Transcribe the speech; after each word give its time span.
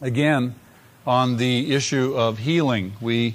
again 0.00 0.54
on 1.06 1.36
the 1.36 1.74
issue 1.74 2.14
of 2.16 2.38
healing. 2.38 2.92
We 3.00 3.34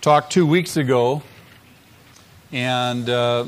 talked 0.00 0.32
two 0.32 0.46
weeks 0.46 0.76
ago, 0.76 1.22
and 2.50 3.08
uh, 3.08 3.46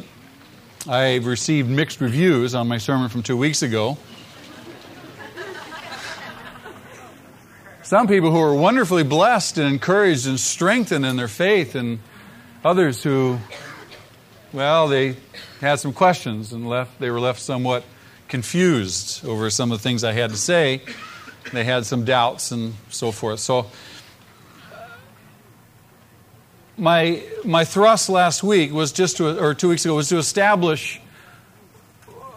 I 0.86 1.16
received 1.16 1.70
mixed 1.70 2.00
reviews 2.00 2.54
on 2.54 2.68
my 2.68 2.78
sermon 2.78 3.08
from 3.08 3.22
two 3.22 3.36
weeks 3.36 3.62
ago. 3.62 3.96
Some 7.82 8.08
people 8.08 8.30
who 8.30 8.38
were 8.38 8.54
wonderfully 8.54 9.04
blessed 9.04 9.58
and 9.58 9.68
encouraged 9.68 10.26
and 10.26 10.40
strengthened 10.40 11.04
in 11.04 11.16
their 11.16 11.28
faith, 11.28 11.74
and 11.74 11.98
others 12.64 13.02
who, 13.02 13.38
well, 14.52 14.88
they 14.88 15.16
had 15.60 15.76
some 15.76 15.92
questions 15.92 16.52
and 16.52 16.68
left, 16.68 16.98
they 16.98 17.10
were 17.10 17.20
left 17.20 17.40
somewhat 17.40 17.84
confused 18.28 19.24
over 19.24 19.50
some 19.50 19.70
of 19.70 19.78
the 19.78 19.82
things 19.82 20.02
I 20.02 20.12
had 20.12 20.30
to 20.30 20.36
say. 20.36 20.82
They 21.52 21.64
had 21.64 21.86
some 21.86 22.04
doubts 22.04 22.50
and 22.50 22.74
so 22.88 23.12
forth. 23.12 23.40
So, 23.40 23.66
my, 26.76 27.22
my 27.44 27.64
thrust 27.64 28.08
last 28.08 28.42
week 28.42 28.72
was 28.72 28.92
just 28.92 29.18
to, 29.18 29.38
or 29.40 29.54
two 29.54 29.68
weeks 29.68 29.84
ago, 29.84 29.94
was 29.94 30.08
to 30.08 30.18
establish 30.18 31.00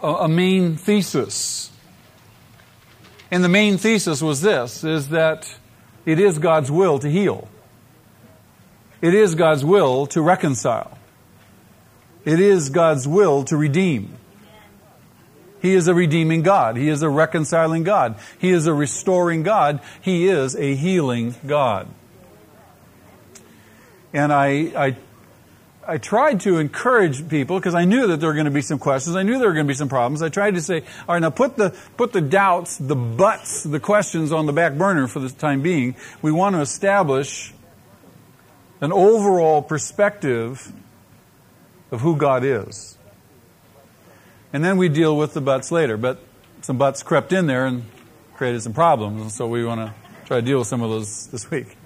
a, 0.02 0.06
a 0.06 0.28
main 0.28 0.76
thesis. 0.76 1.70
And 3.30 3.42
the 3.42 3.48
main 3.48 3.78
thesis 3.78 4.22
was 4.22 4.40
this, 4.40 4.84
is 4.84 5.08
that 5.08 5.52
it 6.06 6.18
is 6.18 6.38
God's 6.38 6.70
will 6.70 6.98
to 7.00 7.10
heal. 7.10 7.48
It 9.00 9.14
is 9.14 9.34
God's 9.34 9.64
will 9.64 10.06
to 10.08 10.22
reconcile. 10.22 10.98
It 12.24 12.40
is 12.40 12.70
God's 12.70 13.06
will 13.06 13.44
to 13.44 13.56
redeem. 13.56 14.17
He 15.60 15.74
is 15.74 15.88
a 15.88 15.94
redeeming 15.94 16.42
God. 16.42 16.76
He 16.76 16.88
is 16.88 17.02
a 17.02 17.08
reconciling 17.08 17.82
God. 17.82 18.16
He 18.38 18.50
is 18.50 18.66
a 18.66 18.74
restoring 18.74 19.42
God. 19.42 19.80
He 20.00 20.28
is 20.28 20.54
a 20.54 20.74
healing 20.74 21.34
God. 21.46 21.88
And 24.12 24.32
I, 24.32 24.46
I, 24.76 24.96
I 25.86 25.98
tried 25.98 26.40
to 26.40 26.58
encourage 26.58 27.28
people 27.28 27.58
because 27.58 27.74
I 27.74 27.84
knew 27.84 28.08
that 28.08 28.20
there 28.20 28.28
were 28.28 28.34
going 28.34 28.44
to 28.44 28.50
be 28.50 28.60
some 28.60 28.78
questions. 28.78 29.16
I 29.16 29.22
knew 29.22 29.38
there 29.38 29.48
were 29.48 29.54
going 29.54 29.66
to 29.66 29.70
be 29.70 29.74
some 29.74 29.88
problems. 29.88 30.22
I 30.22 30.28
tried 30.28 30.54
to 30.54 30.60
say, 30.60 30.82
all 31.08 31.14
right, 31.14 31.18
now 31.18 31.30
put 31.30 31.56
the, 31.56 31.74
put 31.96 32.12
the 32.12 32.20
doubts, 32.20 32.76
the 32.76 32.96
buts, 32.96 33.62
the 33.62 33.80
questions 33.80 34.32
on 34.32 34.46
the 34.46 34.52
back 34.52 34.74
burner 34.74 35.08
for 35.08 35.20
the 35.20 35.30
time 35.30 35.62
being. 35.62 35.96
We 36.20 36.30
want 36.30 36.56
to 36.56 36.60
establish 36.60 37.54
an 38.80 38.92
overall 38.92 39.62
perspective 39.62 40.72
of 41.90 42.02
who 42.02 42.16
God 42.16 42.44
is. 42.44 42.97
And 44.52 44.64
then 44.64 44.76
we 44.76 44.88
deal 44.88 45.16
with 45.16 45.34
the 45.34 45.40
buts 45.40 45.70
later. 45.70 45.96
But 45.96 46.20
some 46.62 46.78
buts 46.78 47.02
crept 47.02 47.32
in 47.32 47.46
there 47.46 47.66
and 47.66 47.84
created 48.34 48.62
some 48.62 48.72
problems. 48.72 49.20
And 49.20 49.32
so 49.32 49.46
we 49.46 49.64
want 49.64 49.80
to 49.80 49.94
try 50.26 50.40
to 50.40 50.46
deal 50.46 50.58
with 50.58 50.68
some 50.68 50.82
of 50.82 50.90
those 50.90 51.26
this 51.28 51.50
week. 51.50 51.76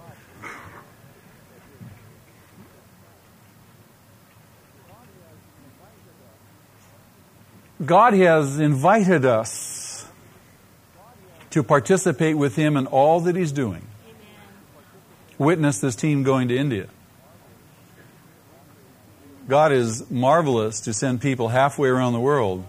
God 7.84 8.14
has 8.14 8.60
invited 8.60 9.24
us 9.24 10.06
to 11.50 11.62
participate 11.62 12.36
with 12.36 12.54
Him 12.54 12.76
in 12.76 12.86
all 12.86 13.20
that 13.20 13.34
He's 13.34 13.50
doing. 13.50 13.86
Witness 15.36 15.80
this 15.80 15.96
team 15.96 16.22
going 16.22 16.48
to 16.48 16.56
India. 16.56 16.88
God 19.48 19.72
is 19.72 20.08
marvelous 20.10 20.80
to 20.82 20.92
send 20.92 21.20
people 21.20 21.48
halfway 21.48 21.88
around 21.88 22.12
the 22.12 22.20
world 22.20 22.64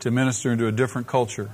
to 0.00 0.10
minister 0.10 0.52
into 0.52 0.66
a 0.66 0.72
different 0.72 1.06
culture. 1.06 1.50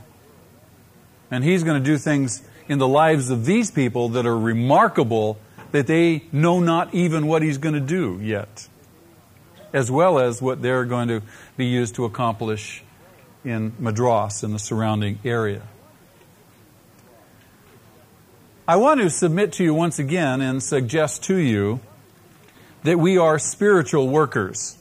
And 1.30 1.42
He's 1.42 1.64
going 1.64 1.82
to 1.82 1.84
do 1.84 1.98
things 1.98 2.46
in 2.68 2.78
the 2.78 2.88
lives 2.88 3.30
of 3.30 3.46
these 3.46 3.70
people 3.70 4.10
that 4.10 4.26
are 4.26 4.38
remarkable 4.38 5.38
that 5.72 5.86
they 5.86 6.24
know 6.32 6.60
not 6.60 6.94
even 6.94 7.26
what 7.26 7.42
He's 7.42 7.58
going 7.58 7.74
to 7.74 7.80
do 7.80 8.20
yet, 8.22 8.68
as 9.72 9.90
well 9.90 10.18
as 10.18 10.40
what 10.42 10.62
they're 10.62 10.84
going 10.84 11.08
to 11.08 11.22
be 11.56 11.66
used 11.66 11.94
to 11.96 12.04
accomplish 12.04 12.84
in 13.44 13.72
Madras 13.78 14.42
and 14.42 14.54
the 14.54 14.58
surrounding 14.58 15.18
area. 15.24 15.62
I 18.68 18.76
want 18.76 19.00
to 19.00 19.08
submit 19.10 19.52
to 19.54 19.64
you 19.64 19.72
once 19.72 19.98
again 19.98 20.40
and 20.40 20.60
suggest 20.60 21.22
to 21.24 21.36
you 21.36 21.80
that 22.84 22.98
we 22.98 23.18
are 23.18 23.38
spiritual 23.38 24.08
workers. 24.08 24.78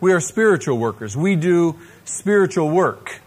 We 0.00 0.12
are 0.12 0.20
spiritual 0.20 0.78
workers. 0.78 1.16
We 1.16 1.36
do 1.36 1.76
spiritual 2.04 2.70
work. 2.70 3.20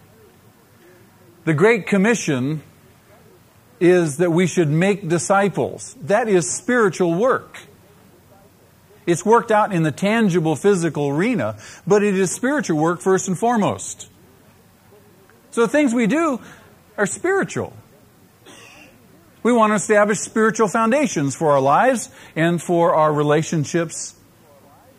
The 1.45 1.53
Great 1.53 1.88
Commission 1.88 2.62
is 3.79 4.18
that 4.18 4.31
we 4.31 4.45
should 4.45 4.69
make 4.69 5.07
disciples. 5.07 5.95
That 6.01 6.28
is 6.28 6.50
spiritual 6.50 7.16
work. 7.16 7.57
It's 9.06 9.25
worked 9.25 9.51
out 9.51 9.73
in 9.73 9.84
the 9.84 9.91
tangible 9.91 10.56
physical 10.56 11.09
arena, 11.09 11.57
but 11.88 12.03
it 12.03 12.16
is 12.16 12.31
spiritual 12.31 12.78
work 12.78 13.01
first 13.01 13.28
and 13.28 13.38
foremost. 13.38 14.07
So 15.51 15.62
the 15.62 15.68
things 15.68 15.94
we 15.94 16.06
do 16.06 16.39
are 16.97 17.07
spiritual. 17.07 17.73
We 19.41 19.53
want 19.53 19.72
to 19.72 19.75
establish 19.75 20.19
spiritual 20.19 20.67
foundations 20.67 21.35
for 21.35 21.51
our 21.51 21.61
lives 21.61 22.09
and 22.35 22.61
for 22.61 22.94
our 22.94 23.13
relationships 23.13 24.16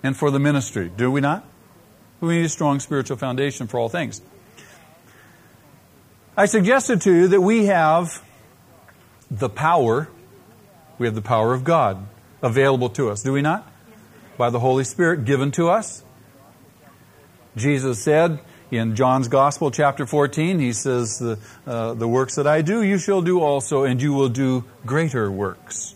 and 0.03 0.17
for 0.17 0.31
the 0.31 0.39
ministry. 0.39 0.91
Do 0.95 1.11
we 1.11 1.21
not? 1.21 1.45
We 2.21 2.39
need 2.39 2.47
a 2.47 2.49
strong 2.49 2.81
spiritual 2.81 3.17
foundation 3.17 3.67
for 3.67 3.79
all 3.79 3.89
things. 3.89 4.21
I 6.37 6.47
suggested 6.47 7.03
to 7.03 7.13
you 7.13 7.29
that 7.29 7.41
we 7.41 7.67
have 7.67 8.23
the 9.31 9.49
power, 9.49 10.09
we 10.99 11.07
have 11.07 11.15
the 11.15 11.23
power 11.23 11.53
of 11.53 11.65
God 11.65 12.07
available 12.43 12.89
to 12.91 13.11
us, 13.11 13.23
do 13.23 13.33
we 13.33 13.43
not? 13.43 13.71
By 14.39 14.49
the 14.51 14.61
Holy 14.61 14.85
Spirit 14.85 15.25
given 15.25 15.51
to 15.53 15.69
us. 15.69 16.03
Jesus 17.57 18.03
said, 18.03 18.41
in 18.71 18.95
John's 18.95 19.29
Gospel, 19.29 19.71
chapter 19.71 20.07
14, 20.07 20.59
he 20.61 20.73
says, 20.73 21.19
the, 21.19 21.39
uh, 21.67 21.95
the 21.95 22.07
works 22.07 22.37
that 22.37 22.47
I 22.47 22.63
do, 22.63 22.83
you 22.83 22.99
shall 22.99 23.23
do 23.23 23.41
also, 23.41 23.85
and 23.85 24.01
you 24.01 24.13
will 24.13 24.29
do 24.29 24.65
greater 24.87 25.31
works. 25.31 25.95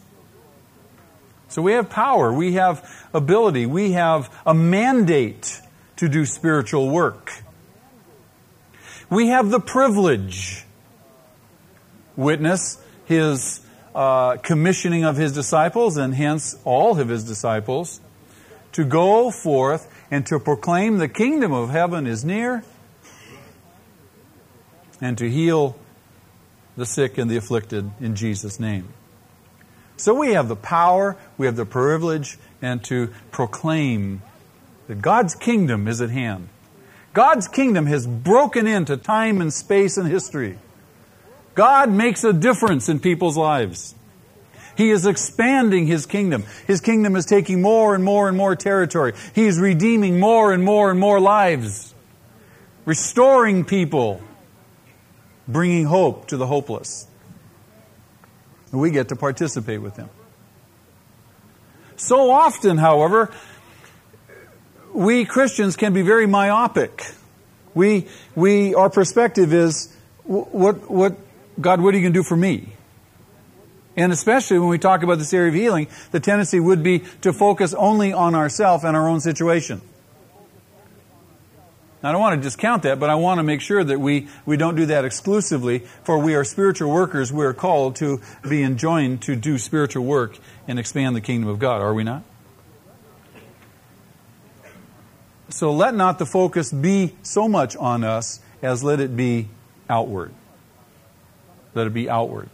So 1.48 1.62
we 1.62 1.72
have 1.72 1.88
power, 1.88 2.32
we 2.32 2.54
have 2.54 2.84
ability, 3.14 3.66
we 3.66 3.92
have 3.92 4.34
a 4.44 4.54
mandate 4.54 5.60
to 5.96 6.08
do 6.08 6.26
spiritual 6.26 6.90
work. 6.90 7.32
We 9.08 9.28
have 9.28 9.50
the 9.50 9.60
privilege, 9.60 10.64
witness 12.16 12.82
his 13.04 13.60
uh, 13.94 14.38
commissioning 14.38 15.04
of 15.04 15.16
his 15.16 15.32
disciples, 15.32 15.96
and 15.96 16.12
hence 16.12 16.56
all 16.64 16.98
of 16.98 17.08
his 17.08 17.22
disciples, 17.22 18.00
to 18.72 18.84
go 18.84 19.30
forth 19.30 19.88
and 20.14 20.24
to 20.24 20.38
proclaim 20.38 20.98
the 20.98 21.08
kingdom 21.08 21.52
of 21.52 21.70
heaven 21.70 22.06
is 22.06 22.24
near 22.24 22.62
and 25.00 25.18
to 25.18 25.28
heal 25.28 25.74
the 26.76 26.86
sick 26.86 27.18
and 27.18 27.28
the 27.28 27.36
afflicted 27.36 27.90
in 28.00 28.14
Jesus' 28.14 28.60
name. 28.60 28.86
So 29.96 30.14
we 30.14 30.34
have 30.34 30.46
the 30.46 30.54
power, 30.54 31.16
we 31.36 31.46
have 31.46 31.56
the 31.56 31.66
privilege, 31.66 32.38
and 32.62 32.82
to 32.84 33.12
proclaim 33.32 34.22
that 34.86 35.02
God's 35.02 35.34
kingdom 35.34 35.88
is 35.88 36.00
at 36.00 36.10
hand. 36.10 36.48
God's 37.12 37.48
kingdom 37.48 37.86
has 37.86 38.06
broken 38.06 38.68
into 38.68 38.96
time 38.96 39.40
and 39.40 39.52
space 39.52 39.96
and 39.96 40.06
history. 40.08 40.58
God 41.56 41.90
makes 41.90 42.22
a 42.22 42.32
difference 42.32 42.88
in 42.88 43.00
people's 43.00 43.36
lives. 43.36 43.96
He 44.76 44.90
is 44.90 45.06
expanding 45.06 45.86
His 45.86 46.06
kingdom. 46.06 46.44
His 46.66 46.80
kingdom 46.80 47.16
is 47.16 47.26
taking 47.26 47.62
more 47.62 47.94
and 47.94 48.04
more 48.04 48.28
and 48.28 48.36
more 48.36 48.56
territory. 48.56 49.12
He 49.34 49.46
is 49.46 49.58
redeeming 49.58 50.18
more 50.18 50.52
and 50.52 50.64
more 50.64 50.90
and 50.90 50.98
more 50.98 51.20
lives, 51.20 51.94
restoring 52.84 53.64
people, 53.64 54.20
bringing 55.46 55.84
hope 55.84 56.28
to 56.28 56.36
the 56.36 56.46
hopeless. 56.46 57.06
And 58.72 58.80
we 58.80 58.90
get 58.90 59.08
to 59.10 59.16
participate 59.16 59.80
with 59.80 59.96
Him. 59.96 60.10
So 61.96 62.30
often, 62.30 62.76
however, 62.76 63.30
we 64.92 65.24
Christians 65.24 65.76
can 65.76 65.92
be 65.92 66.02
very 66.02 66.26
myopic. 66.26 67.04
We, 67.74 68.08
we, 68.34 68.74
our 68.74 68.90
perspective 68.90 69.52
is, 69.52 69.94
what, 70.24 70.90
what, 70.90 71.16
God, 71.60 71.80
what 71.80 71.94
are 71.94 71.98
you 71.98 72.02
going 72.02 72.12
to 72.12 72.18
do 72.18 72.22
for 72.22 72.36
me? 72.36 72.72
And 73.96 74.12
especially 74.12 74.58
when 74.58 74.68
we 74.68 74.78
talk 74.78 75.02
about 75.02 75.18
this 75.18 75.32
area 75.32 75.48
of 75.48 75.54
healing, 75.54 75.86
the 76.10 76.20
tendency 76.20 76.58
would 76.58 76.82
be 76.82 77.00
to 77.20 77.32
focus 77.32 77.74
only 77.74 78.12
on 78.12 78.34
ourselves 78.34 78.84
and 78.84 78.96
our 78.96 79.08
own 79.08 79.20
situation. 79.20 79.80
I 82.02 82.12
don't 82.12 82.20
want 82.20 82.36
to 82.36 82.42
discount 82.42 82.82
that, 82.82 83.00
but 83.00 83.08
I 83.08 83.14
want 83.14 83.38
to 83.38 83.42
make 83.42 83.62
sure 83.62 83.82
that 83.82 83.98
we, 83.98 84.28
we 84.44 84.58
don't 84.58 84.74
do 84.74 84.84
that 84.86 85.06
exclusively, 85.06 85.78
for 86.02 86.18
we 86.18 86.34
are 86.34 86.44
spiritual 86.44 86.90
workers. 86.90 87.32
We 87.32 87.46
are 87.46 87.54
called 87.54 87.96
to 87.96 88.20
be 88.46 88.62
enjoined 88.62 89.22
to 89.22 89.36
do 89.36 89.56
spiritual 89.56 90.04
work 90.04 90.38
and 90.68 90.78
expand 90.78 91.16
the 91.16 91.22
kingdom 91.22 91.48
of 91.48 91.58
God, 91.58 91.80
are 91.80 91.94
we 91.94 92.04
not? 92.04 92.22
So 95.48 95.72
let 95.72 95.94
not 95.94 96.18
the 96.18 96.26
focus 96.26 96.70
be 96.72 97.14
so 97.22 97.48
much 97.48 97.74
on 97.76 98.04
us 98.04 98.40
as 98.60 98.84
let 98.84 99.00
it 99.00 99.16
be 99.16 99.48
outward. 99.88 100.34
Let 101.74 101.86
it 101.86 101.94
be 101.94 102.10
outward. 102.10 102.50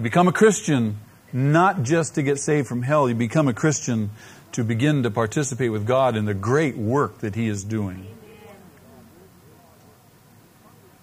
You 0.00 0.04
become 0.04 0.28
a 0.28 0.32
Christian 0.32 0.98
not 1.30 1.82
just 1.82 2.14
to 2.14 2.22
get 2.22 2.38
saved 2.38 2.66
from 2.66 2.80
hell, 2.80 3.06
you 3.06 3.14
become 3.14 3.48
a 3.48 3.52
Christian 3.52 4.12
to 4.52 4.64
begin 4.64 5.02
to 5.02 5.10
participate 5.10 5.70
with 5.70 5.86
God 5.86 6.16
in 6.16 6.24
the 6.24 6.32
great 6.32 6.74
work 6.74 7.18
that 7.18 7.34
He 7.34 7.48
is 7.48 7.64
doing. 7.64 8.06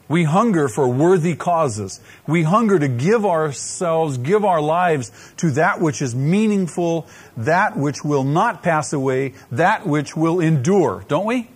We 0.08 0.24
hunger 0.24 0.68
for 0.68 0.88
worthy 0.88 1.36
causes. 1.36 2.02
We 2.26 2.42
hunger 2.42 2.80
to 2.80 2.88
give 2.88 3.24
ourselves, 3.24 4.18
give 4.18 4.44
our 4.44 4.62
lives 4.62 5.12
to 5.38 5.52
that 5.52 5.80
which 5.80 6.02
is 6.02 6.16
meaningful, 6.16 7.06
that 7.38 7.78
which 7.78 8.04
will 8.04 8.24
not 8.24 8.64
pass 8.64 8.94
away, 8.94 9.36
that 9.52 9.86
which 9.86 10.18
will 10.18 10.40
endure, 10.40 11.06
don't 11.08 11.28
we? 11.28 11.52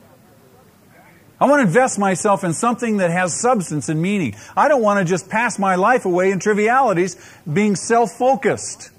I 1.41 1.45
want 1.45 1.61
to 1.61 1.67
invest 1.67 1.97
myself 1.97 2.43
in 2.43 2.53
something 2.53 2.97
that 2.97 3.09
has 3.09 3.33
substance 3.33 3.89
and 3.89 3.99
meaning. 3.99 4.35
I 4.55 4.67
don't 4.67 4.83
want 4.83 4.99
to 4.99 5.05
just 5.05 5.27
pass 5.27 5.57
my 5.57 5.73
life 5.73 6.05
away 6.05 6.29
in 6.29 6.37
trivialities, 6.37 7.17
being 7.51 7.75
self 7.75 8.11
focused, 8.11 8.91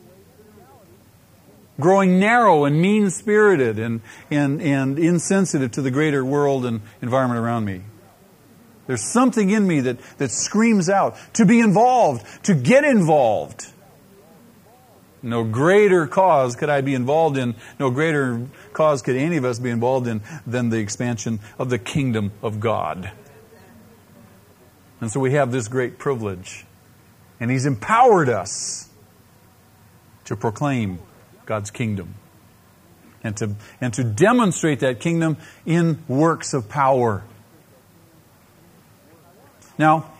growing 1.79 2.19
narrow 2.19 2.65
and 2.65 2.83
mean 2.83 3.11
spirited 3.11 3.79
and, 3.79 4.01
and, 4.29 4.61
and 4.61 4.99
insensitive 4.99 5.71
to 5.73 5.83
the 5.83 5.93
greater 5.93 6.25
world 6.25 6.67
and 6.67 6.81
environment 7.01 7.39
around 7.39 7.65
me. 7.65 7.83
There's 8.89 9.05
something 9.05 9.51
in 9.51 9.65
me 9.65 9.79
that, 9.81 9.99
that 10.19 10.33
screams 10.33 10.91
out 10.91 11.17
to 11.35 11.47
be 11.47 11.61
involved, 11.61 12.27
to 12.47 12.55
get 12.55 12.83
involved. 12.83 13.69
No 15.23 15.45
greater 15.45 16.09
cause 16.09 16.57
could 16.57 16.69
I 16.69 16.81
be 16.81 16.95
involved 16.95 17.37
in, 17.37 17.55
no 17.79 17.91
greater 17.91 18.45
cause 18.73 19.03
could 19.03 19.17
any 19.17 19.37
of 19.37 19.45
us 19.45 19.59
be 19.59 19.71
involved 19.71 20.07
in 20.07 20.23
than 20.47 20.71
the 20.71 20.79
expansion 20.79 21.41
of 21.59 21.71
the 21.71 21.79
kingdom 21.79 22.33
of 22.43 22.61
God. 22.61 23.11
And 25.01 25.11
so 25.11 25.21
we 25.21 25.33
have 25.33 25.51
this 25.51 25.69
great 25.69 25.99
privilege. 25.99 26.65
And 27.41 27.51
He's 27.51 27.67
empowered 27.67 28.29
us 28.29 28.89
to 30.27 30.37
proclaim 30.37 31.01
God's 31.45 31.71
kingdom 31.71 32.15
and 33.25 33.37
to, 33.37 33.55
and 33.81 33.93
to 33.95 34.05
demonstrate 34.05 34.81
that 34.81 35.01
kingdom 35.01 35.37
in 35.67 36.03
works 36.09 36.55
of 36.55 36.69
power. 36.69 37.25
Now, 39.79 40.13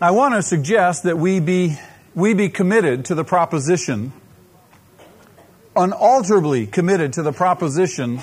I 0.00 0.10
want 0.10 0.34
to 0.34 0.42
suggest 0.42 1.04
that 1.04 1.16
we 1.16 1.40
be 1.40 1.78
we 2.14 2.34
be 2.34 2.48
committed 2.48 3.06
to 3.06 3.14
the 3.14 3.24
proposition, 3.24 4.12
unalterably 5.76 6.66
committed 6.66 7.14
to 7.14 7.22
the 7.22 7.32
proposition 7.32 8.20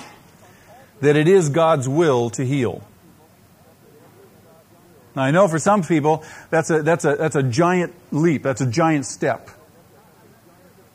that 1.00 1.16
it 1.16 1.28
is 1.28 1.48
God's 1.48 1.88
will 1.88 2.30
to 2.30 2.44
heal. 2.44 2.82
Now, 5.16 5.22
I 5.22 5.30
know 5.30 5.48
for 5.48 5.58
some 5.58 5.82
people 5.82 6.24
that's 6.50 6.70
a, 6.70 6.82
that's 6.82 7.04
a, 7.04 7.16
that's 7.16 7.36
a 7.36 7.42
giant 7.42 7.94
leap, 8.12 8.42
that's 8.42 8.60
a 8.60 8.66
giant 8.66 9.06
step. 9.06 9.50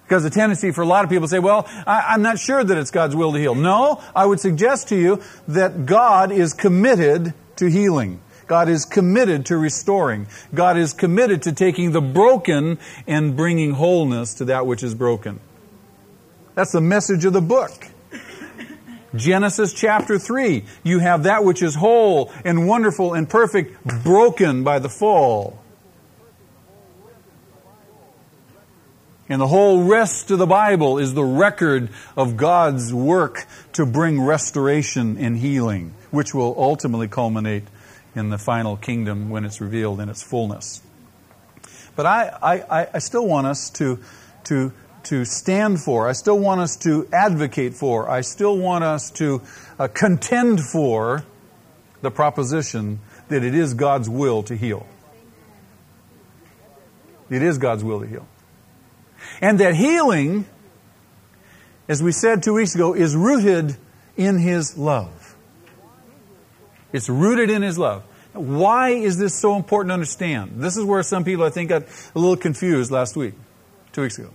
Because 0.04 0.24
the 0.24 0.30
tendency 0.30 0.72
for 0.72 0.84
a 0.84 0.86
lot 0.86 1.04
of 1.04 1.10
people 1.10 1.28
to 1.28 1.32
say, 1.32 1.40
well, 1.40 1.68
I, 1.88 2.12
I'm 2.14 2.22
not 2.22 2.38
sure 2.38 2.64
that 2.64 2.78
it's 2.78 2.92
God's 2.92 3.16
will 3.16 3.34
to 3.34 3.40
heal. 3.40 3.56
No, 3.56 4.02
I 4.16 4.26
would 4.26 4.40
suggest 4.40 4.90
to 4.90 4.96
you 4.96 5.22
that 5.48 5.88
God 5.88 6.32
is 6.32 6.54
committed 6.54 7.34
to 7.56 7.70
healing. 7.70 8.22
God 8.48 8.70
is 8.70 8.86
committed 8.86 9.48
to 9.48 9.58
restoring. 9.58 10.28
God 10.54 10.78
is 10.78 10.94
committed 10.94 11.42
to 11.44 11.52
taking 11.52 11.92
the 11.92 12.02
broken 12.02 12.78
and 13.08 13.36
bringing 13.36 13.72
wholeness 13.72 14.36
to 14.36 14.46
that 14.46 14.68
which 14.68 14.84
is 14.84 14.94
broken. 14.94 15.40
That's 16.56 16.72
the 16.72 16.82
message 16.82 17.26
of 17.26 17.34
the 17.34 17.42
book. 17.42 17.88
Genesis 19.14 19.74
chapter 19.74 20.18
3, 20.18 20.66
you 20.84 21.00
have 21.00 21.24
that 21.24 21.44
which 21.44 21.62
is 21.62 21.76
whole 21.76 22.32
and 22.44 22.68
wonderful 22.68 23.14
and 23.14 23.30
perfect 23.30 24.04
broken 24.04 24.64
by 24.64 24.80
the 24.80 24.90
fall. 24.90 25.62
And 29.28 29.42
the 29.42 29.48
whole 29.48 29.84
rest 29.84 30.32
of 30.32 30.38
the 30.38 30.46
Bible 30.46 30.98
is 30.98 31.14
the 31.14 31.24
record 31.24 31.90
of 32.16 32.38
God's 32.38 32.94
work 32.94 33.46
to 33.74 33.86
bring 33.86 34.22
restoration 34.22 35.18
and 35.18 35.38
healing, 35.38 35.94
which 36.12 36.34
will 36.34 36.54
ultimately 36.58 37.08
culminate 37.08 37.64
in 38.16 38.30
the 38.30 38.38
final 38.38 38.78
kingdom 38.78 39.30
when 39.30 39.44
it's 39.44 39.60
revealed 39.60 40.00
in 40.00 40.10
its 40.10 40.22
fullness. 40.22 40.82
But 41.96 42.06
I, 42.06 42.66
I, 42.70 42.88
I 42.94 43.00
still 43.00 43.26
want 43.26 43.48
us 43.48 43.70
to, 43.72 44.00
to, 44.46 44.72
to 45.06 45.26
stand 45.26 45.80
for, 45.80 46.08
I 46.08 46.12
still 46.14 46.38
want 46.40 46.62
us 46.62 46.76
to 46.78 47.08
advocate 47.12 47.74
for, 47.74 48.10
I 48.10 48.22
still 48.22 48.58
want 48.58 48.84
us 48.84 49.12
to 49.12 49.42
uh, 49.80 49.88
contend 49.88 50.62
for 50.62 51.24
the 52.02 52.12
proposition 52.12 53.00
that 53.30 53.44
it 53.44 53.56
is 53.56 53.74
God's 53.74 54.10
will 54.10 54.44
to 54.44 54.56
heal. 54.56 54.86
It 57.30 57.42
is 57.42 57.58
God's 57.58 57.84
will 57.84 58.02
to 58.02 58.08
heal. 58.08 58.28
And 59.42 59.60
that 59.60 59.76
healing, 59.76 60.46
as 61.88 62.04
we 62.04 62.12
said 62.12 62.44
two 62.44 62.54
weeks 62.54 62.76
ago, 62.76 62.94
is 62.94 63.16
rooted 63.16 63.76
in 64.16 64.38
His 64.38 64.78
love. 64.78 65.36
It's 66.94 67.10
rooted 67.10 67.50
in 67.50 67.62
His 67.62 67.78
love. 67.78 68.04
Why 68.34 68.90
is 68.90 69.18
this 69.18 69.34
so 69.34 69.56
important 69.56 69.90
to 69.90 69.94
understand? 69.94 70.62
This 70.62 70.78
is 70.78 70.84
where 70.84 71.02
some 71.04 71.24
people, 71.24 71.46
I 71.46 71.50
think, 71.50 71.70
got 71.70 71.84
a 72.14 72.20
little 72.20 72.38
confused 72.38 72.92
last 72.92 73.16
week, 73.16 73.34
two 73.94 74.02
weeks 74.02 74.20
ago. 74.20 74.30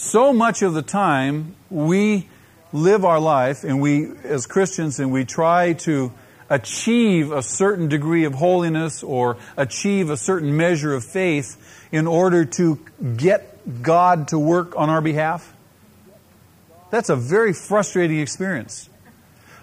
So 0.00 0.32
much 0.32 0.62
of 0.62 0.72
the 0.72 0.80
time, 0.80 1.54
we 1.68 2.26
live 2.72 3.04
our 3.04 3.20
life 3.20 3.64
and 3.64 3.82
we, 3.82 4.10
as 4.24 4.46
Christians, 4.46 4.98
and 4.98 5.12
we 5.12 5.26
try 5.26 5.74
to 5.74 6.10
achieve 6.48 7.30
a 7.30 7.42
certain 7.42 7.86
degree 7.88 8.24
of 8.24 8.32
holiness 8.32 9.02
or 9.02 9.36
achieve 9.58 10.08
a 10.08 10.16
certain 10.16 10.56
measure 10.56 10.94
of 10.94 11.04
faith 11.04 11.86
in 11.92 12.06
order 12.06 12.46
to 12.46 12.78
get 13.18 13.82
God 13.82 14.28
to 14.28 14.38
work 14.38 14.74
on 14.74 14.88
our 14.88 15.02
behalf. 15.02 15.54
That's 16.90 17.10
a 17.10 17.16
very 17.16 17.52
frustrating 17.52 18.20
experience. 18.20 18.88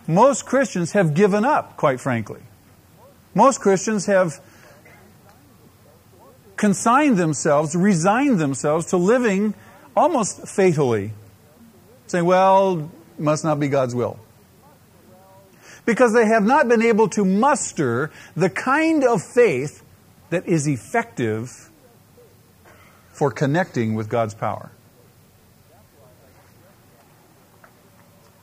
Most 0.05 0.45
Christians 0.45 0.91
have 0.91 1.15
given 1.15 1.45
up, 1.45 1.77
quite 1.77 1.99
frankly. 1.99 2.41
Most 3.33 3.59
Christians 3.59 4.05
have 4.05 4.39
consigned 6.57 7.17
themselves, 7.17 7.75
resigned 7.75 8.37
themselves 8.37 8.85
to 8.87 8.97
living 8.97 9.55
almost 9.97 10.47
fatally, 10.47 11.11
saying, 12.07 12.25
well, 12.25 12.89
must 13.17 13.43
not 13.43 13.59
be 13.59 13.67
God's 13.67 13.95
will. 13.95 14.19
Because 15.85 16.13
they 16.13 16.25
have 16.25 16.43
not 16.43 16.67
been 16.67 16.81
able 16.81 17.09
to 17.09 17.25
muster 17.25 18.11
the 18.35 18.49
kind 18.49 19.03
of 19.03 19.23
faith 19.23 19.83
that 20.29 20.45
is 20.47 20.67
effective 20.67 21.69
for 23.11 23.31
connecting 23.31 23.95
with 23.95 24.09
God's 24.09 24.35
power. 24.35 24.71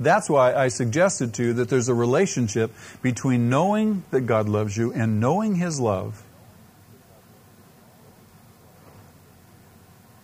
That's 0.01 0.29
why 0.29 0.55
I 0.55 0.69
suggested 0.69 1.35
to 1.35 1.45
you 1.45 1.53
that 1.55 1.69
there's 1.69 1.89
a 1.89 1.95
relationship 1.95 2.73
between 3.01 3.49
knowing 3.49 4.03
that 4.11 4.23
God 4.23 4.49
loves 4.49 4.77
you 4.77 4.93
and 4.93 5.21
knowing 5.21 5.55
His 5.55 5.79
love. 5.79 6.24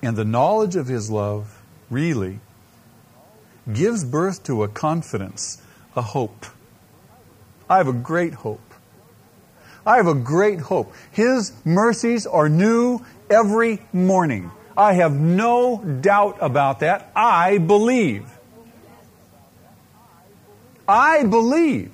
And 0.03 0.17
the 0.17 0.25
knowledge 0.25 0.77
of 0.77 0.87
His 0.87 1.11
love 1.11 1.63
really 1.91 2.41
gives 3.73 4.05
birth 4.05 4.43
to 4.45 4.63
a 4.63 4.69
confidence, 4.69 5.61
a 5.95 6.03
hope. 6.03 6.47
I 7.69 7.79
have 7.79 7.89
a 7.89 7.93
great 7.93 8.35
hope. 8.35 8.61
I 9.87 9.97
have 9.97 10.07
a 10.07 10.15
great 10.15 10.61
hope. 10.61 10.93
His 11.11 11.53
mercies 11.65 12.27
are 12.27 12.49
new 12.49 13.05
every 13.29 13.81
morning. 13.93 14.51
I 14.77 14.95
have 14.95 15.13
no 15.13 15.79
doubt 15.79 16.39
about 16.41 16.81
that. 16.81 17.11
I 17.15 17.59
believe. 17.59 18.31
I 20.89 21.25
believe. 21.25 21.93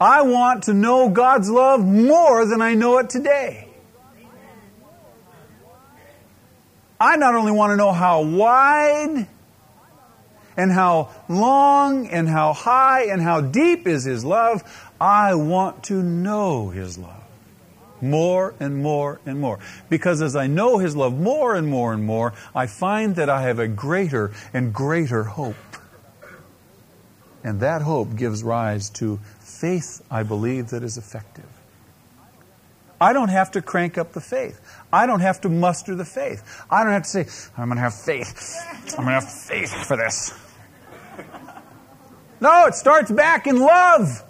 I 0.00 0.22
want 0.22 0.64
to 0.64 0.74
know 0.74 1.10
God's 1.10 1.50
love 1.50 1.84
more 1.84 2.46
than 2.46 2.62
I 2.62 2.74
know 2.74 2.98
it 2.98 3.10
today. 3.10 3.69
I 7.00 7.16
not 7.16 7.34
only 7.34 7.52
want 7.52 7.70
to 7.70 7.76
know 7.76 7.92
how 7.92 8.22
wide 8.22 9.26
and 10.56 10.70
how 10.70 11.10
long 11.28 12.06
and 12.08 12.28
how 12.28 12.52
high 12.52 13.04
and 13.04 13.22
how 13.22 13.40
deep 13.40 13.86
is 13.86 14.04
His 14.04 14.24
love, 14.24 14.62
I 15.00 15.34
want 15.34 15.84
to 15.84 16.02
know 16.02 16.68
His 16.68 16.98
love 16.98 17.16
more 18.02 18.54
and 18.60 18.82
more 18.82 19.20
and 19.24 19.40
more. 19.40 19.58
Because 19.88 20.22
as 20.22 20.36
I 20.36 20.46
know 20.46 20.78
His 20.78 20.94
love 20.94 21.18
more 21.18 21.54
and 21.54 21.66
more 21.68 21.92
and 21.92 22.04
more, 22.04 22.34
I 22.54 22.66
find 22.66 23.16
that 23.16 23.30
I 23.30 23.42
have 23.42 23.58
a 23.58 23.68
greater 23.68 24.32
and 24.52 24.72
greater 24.72 25.24
hope. 25.24 25.56
And 27.42 27.60
that 27.60 27.82
hope 27.82 28.16
gives 28.16 28.42
rise 28.42 28.90
to 28.90 29.18
faith, 29.40 30.02
I 30.10 30.22
believe, 30.22 30.68
that 30.68 30.82
is 30.82 30.98
effective. 30.98 31.46
I 33.00 33.14
don't 33.14 33.30
have 33.30 33.50
to 33.52 33.62
crank 33.62 33.96
up 33.96 34.12
the 34.12 34.20
faith. 34.20 34.60
I 34.92 35.06
don't 35.06 35.20
have 35.20 35.40
to 35.42 35.48
muster 35.48 35.94
the 35.94 36.04
faith. 36.04 36.64
I 36.70 36.82
don't 36.82 36.92
have 36.92 37.04
to 37.04 37.08
say, 37.08 37.26
I'm 37.56 37.68
going 37.68 37.76
to 37.76 37.82
have 37.82 37.94
faith. 37.94 38.56
I'm 38.98 39.04
going 39.04 39.08
to 39.08 39.12
have 39.12 39.32
faith 39.32 39.72
for 39.86 39.96
this. 39.96 40.34
No, 42.40 42.66
it 42.66 42.74
starts 42.74 43.10
back 43.10 43.46
in 43.46 43.60
love. 43.60 44.24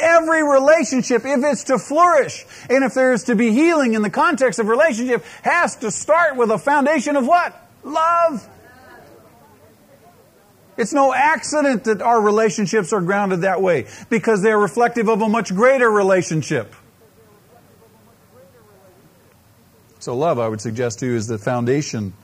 Every 0.00 0.42
relationship, 0.42 1.26
if 1.26 1.44
it's 1.44 1.64
to 1.64 1.78
flourish, 1.78 2.46
and 2.70 2.82
if 2.84 2.94
there 2.94 3.12
is 3.12 3.24
to 3.24 3.34
be 3.34 3.52
healing 3.52 3.92
in 3.92 4.00
the 4.00 4.08
context 4.08 4.58
of 4.58 4.66
relationship, 4.68 5.22
has 5.42 5.76
to 5.76 5.90
start 5.90 6.36
with 6.36 6.50
a 6.50 6.58
foundation 6.58 7.16
of 7.16 7.26
what? 7.26 7.54
Love. 7.84 8.48
It's 10.78 10.94
no 10.94 11.12
accident 11.12 11.84
that 11.84 12.00
our 12.00 12.18
relationships 12.18 12.94
are 12.94 13.02
grounded 13.02 13.42
that 13.42 13.60
way, 13.60 13.88
because 14.08 14.40
they're 14.40 14.58
reflective 14.58 15.10
of 15.10 15.20
a 15.20 15.28
much 15.28 15.54
greater 15.54 15.90
relationship. 15.90 16.74
So, 20.00 20.16
love, 20.16 20.38
I 20.38 20.48
would 20.48 20.60
suggest 20.60 20.98
to 21.00 21.06
you, 21.06 21.14
is 21.14 21.26
the 21.26 21.38
foundation 21.38 22.14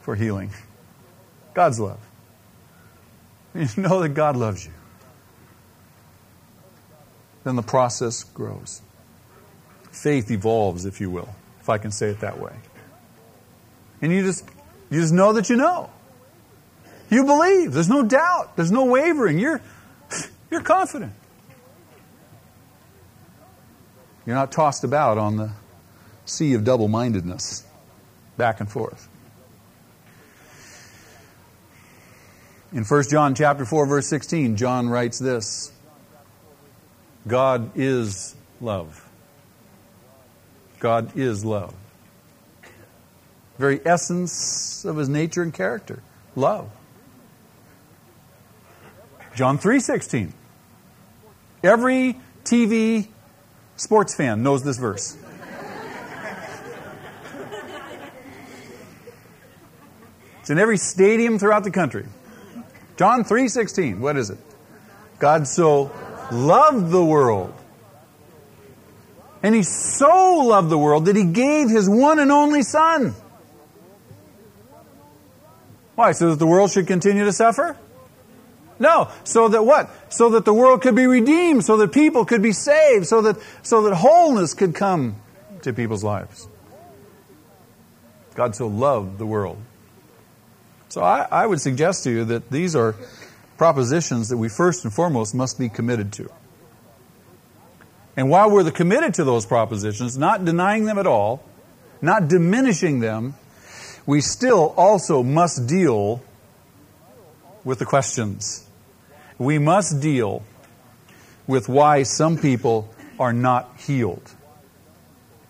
for 0.00 0.14
healing. 0.16 0.50
God's 1.54 1.78
love. 1.78 2.00
You 3.54 3.68
know 3.76 4.00
that 4.00 4.10
God 4.10 4.36
loves 4.36 4.66
you. 4.66 4.72
Then 7.44 7.56
the 7.56 7.62
process 7.62 8.24
grows. 8.24 8.82
Faith 9.90 10.30
evolves, 10.30 10.84
if 10.84 11.00
you 11.00 11.10
will, 11.10 11.34
if 11.60 11.68
I 11.68 11.78
can 11.78 11.90
say 11.90 12.08
it 12.08 12.20
that 12.20 12.40
way. 12.40 12.54
And 14.00 14.12
you 14.12 14.22
just 14.22 14.44
you 14.90 15.00
just 15.00 15.12
know 15.12 15.32
that 15.34 15.48
you 15.48 15.56
know. 15.56 15.90
You 17.08 17.24
believe. 17.24 17.72
There's 17.72 17.88
no 17.88 18.02
doubt. 18.02 18.56
There's 18.56 18.72
no 18.72 18.84
wavering. 18.84 19.38
You're 19.38 19.60
you're 20.50 20.62
confident. 20.62 21.12
You're 24.26 24.36
not 24.36 24.50
tossed 24.50 24.84
about 24.84 25.18
on 25.18 25.36
the 25.36 25.52
sea 26.32 26.54
of 26.54 26.64
double 26.64 26.88
mindedness, 26.88 27.64
back 28.36 28.60
and 28.60 28.70
forth. 28.70 29.08
In 32.72 32.84
1 32.84 33.04
John 33.10 33.34
chapter 33.34 33.66
4 33.66 33.86
verse 33.86 34.06
16, 34.08 34.56
John 34.56 34.88
writes 34.88 35.18
this: 35.18 35.70
God 37.26 37.70
is 37.76 38.34
love. 38.60 39.06
God 40.80 41.16
is 41.16 41.44
love. 41.44 41.74
Very 43.58 43.80
essence 43.84 44.84
of 44.84 44.96
his 44.96 45.08
nature 45.08 45.42
and 45.42 45.52
character, 45.52 46.02
love. 46.34 46.70
John 49.36 49.58
3:16. 49.58 50.32
Every 51.62 52.18
TV 52.44 53.08
sports 53.76 54.14
fan 54.14 54.42
knows 54.42 54.64
this 54.64 54.78
verse. 54.78 55.16
It's 60.42 60.50
in 60.50 60.58
every 60.58 60.76
stadium 60.76 61.38
throughout 61.38 61.62
the 61.62 61.70
country. 61.70 62.04
John 62.96 63.22
3:16. 63.22 64.00
What 64.00 64.16
is 64.16 64.28
it? 64.28 64.38
God 65.20 65.46
so 65.46 65.92
loved 66.32 66.90
the 66.90 67.04
world. 67.04 67.54
And 69.40 69.54
he 69.54 69.62
so 69.62 70.38
loved 70.38 70.68
the 70.68 70.78
world 70.78 71.04
that 71.04 71.14
he 71.14 71.24
gave 71.24 71.70
his 71.70 71.88
one 71.88 72.18
and 72.18 72.32
only 72.32 72.62
son. 72.62 73.14
Why? 75.94 76.10
So 76.10 76.30
that 76.30 76.40
the 76.40 76.46
world 76.46 76.72
should 76.72 76.88
continue 76.88 77.24
to 77.24 77.32
suffer? 77.32 77.76
No. 78.80 79.10
So 79.22 79.46
that 79.46 79.64
what? 79.64 79.90
So 80.12 80.30
that 80.30 80.44
the 80.44 80.54
world 80.54 80.82
could 80.82 80.96
be 80.96 81.06
redeemed, 81.06 81.64
so 81.64 81.76
that 81.76 81.92
people 81.92 82.24
could 82.24 82.42
be 82.42 82.52
saved, 82.52 83.06
so 83.06 83.22
that 83.22 83.36
so 83.62 83.82
that 83.82 83.94
wholeness 83.94 84.54
could 84.54 84.74
come 84.74 85.16
to 85.62 85.72
people's 85.72 86.02
lives. 86.02 86.48
God 88.34 88.56
so 88.56 88.66
loved 88.66 89.18
the 89.18 89.26
world. 89.26 89.58
So 90.92 91.02
I, 91.02 91.26
I 91.30 91.46
would 91.46 91.58
suggest 91.58 92.04
to 92.04 92.10
you 92.10 92.26
that 92.26 92.50
these 92.50 92.76
are 92.76 92.94
propositions 93.56 94.28
that 94.28 94.36
we 94.36 94.50
first 94.50 94.84
and 94.84 94.92
foremost 94.92 95.34
must 95.34 95.58
be 95.58 95.70
committed 95.70 96.12
to. 96.12 96.30
And 98.14 98.28
while 98.28 98.50
we're 98.50 98.70
committed 98.70 99.14
to 99.14 99.24
those 99.24 99.46
propositions, 99.46 100.18
not 100.18 100.44
denying 100.44 100.84
them 100.84 100.98
at 100.98 101.06
all, 101.06 101.42
not 102.02 102.28
diminishing 102.28 103.00
them, 103.00 103.36
we 104.04 104.20
still 104.20 104.74
also 104.76 105.22
must 105.22 105.66
deal 105.66 106.22
with 107.64 107.78
the 107.78 107.86
questions. 107.86 108.68
We 109.38 109.58
must 109.58 109.98
deal 110.02 110.42
with 111.46 111.70
why 111.70 112.02
some 112.02 112.36
people 112.36 112.92
are 113.18 113.32
not 113.32 113.80
healed. 113.80 114.30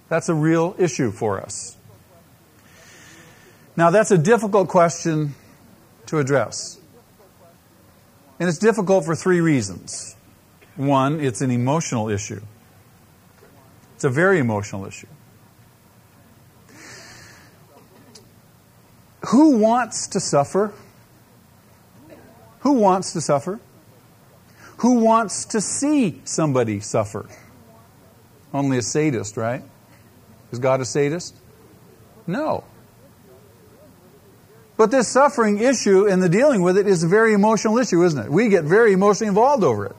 That's 0.08 0.28
a 0.28 0.34
real 0.34 0.76
issue 0.78 1.10
for 1.10 1.40
us. 1.40 1.76
Now, 3.76 3.90
that's 3.90 4.10
a 4.10 4.18
difficult 4.18 4.68
question 4.68 5.34
to 6.06 6.18
address. 6.18 6.78
And 8.38 8.48
it's 8.48 8.58
difficult 8.58 9.04
for 9.04 9.14
three 9.14 9.40
reasons. 9.40 10.16
One, 10.76 11.20
it's 11.20 11.40
an 11.40 11.50
emotional 11.50 12.08
issue. 12.08 12.40
It's 13.94 14.04
a 14.04 14.10
very 14.10 14.38
emotional 14.38 14.84
issue. 14.84 15.06
Who 19.28 19.58
wants 19.58 20.08
to 20.08 20.20
suffer? 20.20 20.72
Who 22.60 22.72
wants 22.72 23.12
to 23.12 23.20
suffer? 23.20 23.60
Who 24.78 24.94
wants 24.94 25.44
to 25.46 25.60
see 25.60 26.20
somebody 26.24 26.80
suffer? 26.80 27.28
Only 28.52 28.78
a 28.78 28.82
sadist, 28.82 29.36
right? 29.36 29.62
Is 30.50 30.58
God 30.58 30.80
a 30.80 30.84
sadist? 30.84 31.36
No. 32.26 32.64
But 34.82 34.90
this 34.90 35.06
suffering 35.06 35.60
issue 35.60 36.08
and 36.08 36.20
the 36.20 36.28
dealing 36.28 36.60
with 36.60 36.76
it 36.76 36.88
is 36.88 37.04
a 37.04 37.06
very 37.06 37.34
emotional 37.34 37.78
issue, 37.78 38.02
isn't 38.02 38.18
it? 38.18 38.28
We 38.28 38.48
get 38.48 38.64
very 38.64 38.92
emotionally 38.92 39.28
involved 39.28 39.62
over 39.62 39.86
it. 39.86 39.96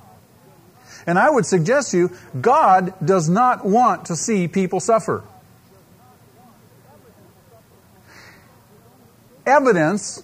And 1.07 1.17
I 1.17 1.29
would 1.29 1.45
suggest 1.45 1.91
to 1.91 1.97
you, 1.97 2.11
God 2.41 2.93
does 3.01 3.29
not 3.29 3.63
want 3.65 4.07
to 4.07 4.17
see 4.17 4.49
people 4.49 4.81
suffer. 4.81 5.23
Evidence, 9.45 10.21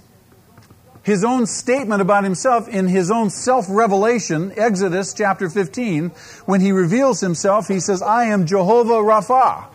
his 1.04 1.24
own 1.24 1.46
statement 1.46 2.02
about 2.02 2.26
himself 2.26 2.68
in 2.68 2.90
his 2.90 3.10
own 3.10 3.30
self 3.30 3.66
revelation, 3.70 4.52
Exodus 4.58 5.14
chapter 5.14 5.50
15, 5.50 6.10
when 6.48 6.60
he 6.60 6.74
reveals 6.74 7.22
himself, 7.22 7.70
he 7.70 7.80
says, 7.80 8.02
I 8.02 8.26
am 8.26 8.46
Jehovah 8.46 8.96
Rapha. 8.96 9.68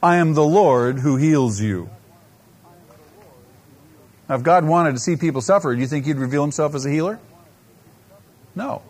I 0.00 0.18
am 0.18 0.34
the 0.34 0.44
Lord 0.44 1.00
who 1.00 1.16
heals 1.16 1.60
you. 1.60 1.90
Now, 4.30 4.36
if 4.36 4.44
God 4.44 4.64
wanted 4.64 4.92
to 4.92 5.00
see 5.00 5.16
people 5.16 5.40
suffer, 5.40 5.74
do 5.74 5.80
you 5.80 5.88
think 5.88 6.06
He'd 6.06 6.16
reveal 6.16 6.42
Himself 6.42 6.76
as 6.76 6.86
a 6.86 6.90
healer? 6.90 7.18
No. 8.54 8.80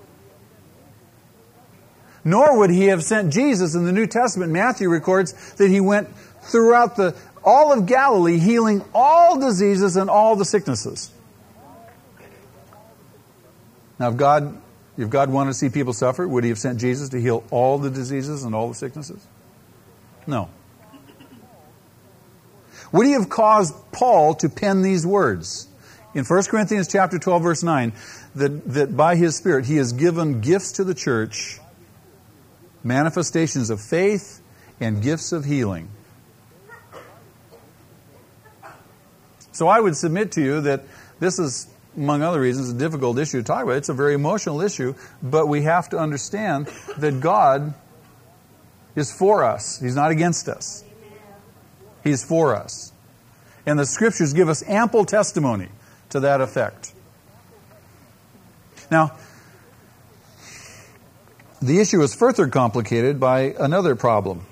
Nor 2.23 2.59
would 2.59 2.69
He 2.69 2.89
have 2.89 3.03
sent 3.03 3.33
Jesus 3.33 3.75
in 3.75 3.87
the 3.87 3.93
New 3.93 4.07
Testament. 4.07 4.53
Matthew 4.53 4.91
records 4.91 5.55
that 5.55 5.71
He 5.71 5.81
went 5.81 6.15
throughout 6.43 6.97
the, 6.97 7.17
all 7.43 7.73
of 7.73 7.87
Galilee 7.87 8.39
healing 8.39 8.85
all 8.95 9.41
diseases 9.41 9.97
and 9.97 10.11
all 10.11 10.37
the 10.37 10.45
sicknesses. 10.45 11.11
Now, 13.99 14.11
if 14.11 14.19
God, 14.19 14.61
if 14.99 15.09
God 15.09 15.31
wanted 15.31 15.53
to 15.53 15.55
see 15.55 15.71
people 15.71 15.95
suffer, 15.95 16.29
would 16.29 16.45
He 16.45 16.51
have 16.51 16.59
sent 16.59 16.79
Jesus 16.79 17.09
to 17.09 17.21
heal 17.21 17.45
all 17.51 17.79
the 17.79 17.89
diseases 17.89 18.45
and 18.45 18.55
all 18.55 18.69
the 18.69 18.75
sicknesses? 18.75 19.27
No. 20.27 20.51
Would 22.93 23.07
he 23.07 23.13
have 23.13 23.29
caused 23.29 23.75
Paul 23.93 24.35
to 24.37 24.49
pen 24.49 24.83
these 24.83 25.07
words? 25.07 25.69
In 26.15 26.25
1 26.25 26.43
Corinthians 26.45 26.89
chapter 26.89 27.19
12 27.19 27.43
verse 27.43 27.63
9 27.63 27.93
that, 28.35 28.69
that 28.73 28.97
by 28.97 29.17
his 29.17 29.37
spirit 29.37 29.67
he 29.67 29.77
has 29.77 29.93
given 29.93 30.41
gifts 30.41 30.73
to 30.73 30.85
the 30.85 30.95
church 30.95 31.61
manifestations 32.83 33.71
of 33.71 33.81
faith 33.81 34.41
and 34.81 35.03
gifts 35.03 35.33
of 35.33 35.45
healing. 35.45 35.89
So 39.53 39.69
I 39.69 39.79
would 39.79 39.97
submit 39.97 40.33
to 40.33 40.41
you 40.41 40.63
that 40.63 40.85
this 41.19 41.39
is 41.39 41.69
among 41.97 42.23
other 42.23 42.41
reasons 42.41 42.71
a 42.71 42.75
difficult 42.75 43.19
issue 43.19 43.39
to 43.39 43.45
talk 43.45 43.63
about. 43.63 43.77
It's 43.77 43.89
a 43.89 43.95
very 43.95 44.15
emotional 44.15 44.61
issue, 44.63 44.95
but 45.23 45.49
we 45.49 45.63
have 45.63 45.91
to 45.91 45.99
understand 45.99 46.67
that 46.99 47.21
God 47.21 47.75
is 48.97 49.13
for 49.13 49.45
us. 49.45 49.79
He's 49.81 49.95
not 49.95 50.11
against 50.11 50.49
us. 50.49 50.85
He's 52.03 52.25
for 52.25 52.55
us. 52.55 52.93
And 53.67 53.79
the 53.79 53.87
scriptures 53.87 54.33
give 54.33 54.49
us 54.49 54.63
ample 54.69 55.05
testimony 55.05 55.69
to 56.11 56.21
that 56.21 56.41
effect. 56.41 56.93
Now, 58.91 59.13
the 61.63 61.79
issue 61.79 62.03
is 62.03 62.15
further 62.15 62.49
complicated 62.49 63.21
by 63.21 63.55
another 63.59 63.95
problem. 63.95 64.47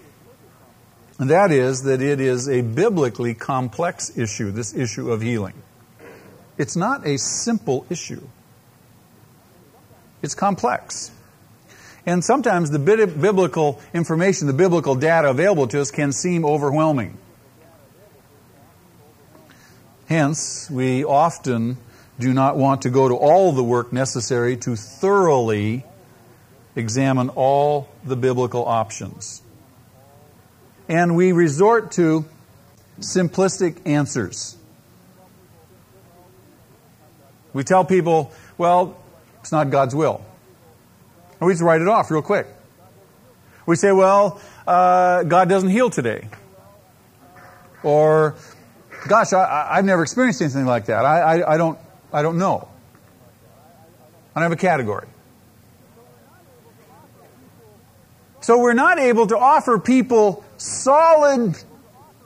And 1.18 1.30
that 1.30 1.50
is 1.50 1.82
that 1.82 2.00
it 2.00 2.20
is 2.20 2.48
a 2.48 2.60
biblically 2.60 3.34
complex 3.34 4.16
issue, 4.16 4.52
this 4.52 4.74
issue 4.74 5.10
of 5.10 5.20
healing. 5.20 5.54
It's 6.58 6.76
not 6.76 7.06
a 7.06 7.18
simple 7.18 7.86
issue, 7.90 8.22
it's 10.22 10.34
complex. 10.34 11.10
And 12.06 12.24
sometimes 12.24 12.70
the 12.70 12.78
biblical 12.78 13.80
information, 13.92 14.46
the 14.46 14.54
biblical 14.54 14.94
data 14.94 15.28
available 15.28 15.66
to 15.68 15.80
us 15.80 15.90
can 15.90 16.12
seem 16.12 16.44
overwhelming. 16.44 17.18
Hence, 20.08 20.70
we 20.70 21.04
often 21.04 21.76
do 22.18 22.32
not 22.32 22.56
want 22.56 22.82
to 22.82 22.90
go 22.90 23.08
to 23.08 23.14
all 23.14 23.52
the 23.52 23.62
work 23.62 23.92
necessary 23.92 24.56
to 24.56 24.74
thoroughly 24.74 25.84
examine 26.74 27.28
all 27.28 27.90
the 28.04 28.16
biblical 28.16 28.64
options. 28.64 29.42
And 30.88 31.14
we 31.14 31.32
resort 31.32 31.92
to 31.92 32.24
simplistic 33.00 33.86
answers. 33.86 34.56
We 37.52 37.62
tell 37.62 37.84
people, 37.84 38.32
well, 38.56 38.96
it's 39.40 39.52
not 39.52 39.68
God's 39.68 39.94
will. 39.94 40.24
And 41.38 41.46
we 41.46 41.52
just 41.52 41.62
write 41.62 41.82
it 41.82 41.88
off 41.88 42.10
real 42.10 42.22
quick. 42.22 42.46
We 43.66 43.76
say, 43.76 43.92
well, 43.92 44.40
uh, 44.66 45.24
God 45.24 45.50
doesn't 45.50 45.68
heal 45.68 45.90
today. 45.90 46.28
Or, 47.82 48.36
gosh, 49.06 49.32
I, 49.32 49.76
have 49.76 49.84
never 49.84 50.02
experienced 50.02 50.42
anything 50.42 50.66
like 50.66 50.86
that. 50.86 51.04
I, 51.04 51.40
I, 51.40 51.54
I, 51.54 51.56
don't, 51.56 51.78
I 52.12 52.22
don't 52.22 52.38
know. 52.38 52.68
I 54.34 54.40
don't 54.40 54.50
have 54.50 54.52
a 54.52 54.60
category. 54.60 55.08
So 58.40 58.58
we're 58.58 58.72
not 58.72 58.98
able 58.98 59.26
to 59.26 59.36
offer 59.36 59.78
people 59.78 60.44
solid 60.56 61.56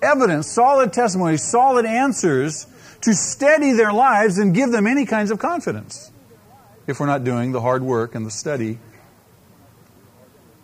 evidence, 0.02 0.50
solid 0.50 0.92
testimony, 0.92 1.36
solid 1.36 1.86
answers 1.86 2.66
to 3.02 3.14
steady 3.14 3.72
their 3.72 3.92
lives 3.92 4.38
and 4.38 4.54
give 4.54 4.70
them 4.70 4.86
any 4.86 5.06
kinds 5.06 5.30
of 5.30 5.38
confidence 5.38 6.10
if 6.86 7.00
we're 7.00 7.06
not 7.06 7.24
doing 7.24 7.52
the 7.52 7.60
hard 7.60 7.82
work 7.82 8.14
and 8.14 8.26
the 8.26 8.30
study 8.30 8.78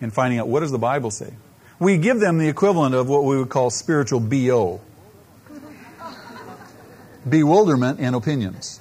in 0.00 0.10
finding 0.10 0.38
out 0.38 0.48
what 0.48 0.60
does 0.60 0.70
the 0.70 0.78
Bible 0.78 1.10
say. 1.10 1.34
We 1.80 1.96
give 1.96 2.20
them 2.20 2.38
the 2.38 2.48
equivalent 2.48 2.94
of 2.94 3.08
what 3.08 3.24
we 3.24 3.36
would 3.36 3.48
call 3.48 3.70
spiritual 3.70 4.20
BO. 4.20 4.80
Bewilderment 7.26 8.00
and 8.00 8.14
opinions. 8.14 8.80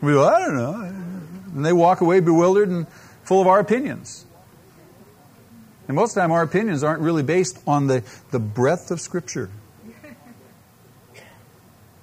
We 0.00 0.12
go, 0.12 0.28
I 0.28 0.38
don't 0.40 0.54
know. 0.54 0.72
And 1.54 1.64
they 1.64 1.72
walk 1.72 2.02
away 2.02 2.20
bewildered 2.20 2.68
and 2.68 2.86
full 3.22 3.40
of 3.40 3.46
our 3.46 3.58
opinions. 3.58 4.26
And 5.88 5.94
most 5.94 6.10
of 6.10 6.14
the 6.16 6.20
time, 6.20 6.32
our 6.32 6.42
opinions 6.42 6.82
aren't 6.82 7.00
really 7.00 7.22
based 7.22 7.58
on 7.66 7.86
the, 7.86 8.02
the 8.30 8.38
breadth 8.38 8.90
of 8.90 9.00
Scripture. 9.00 9.50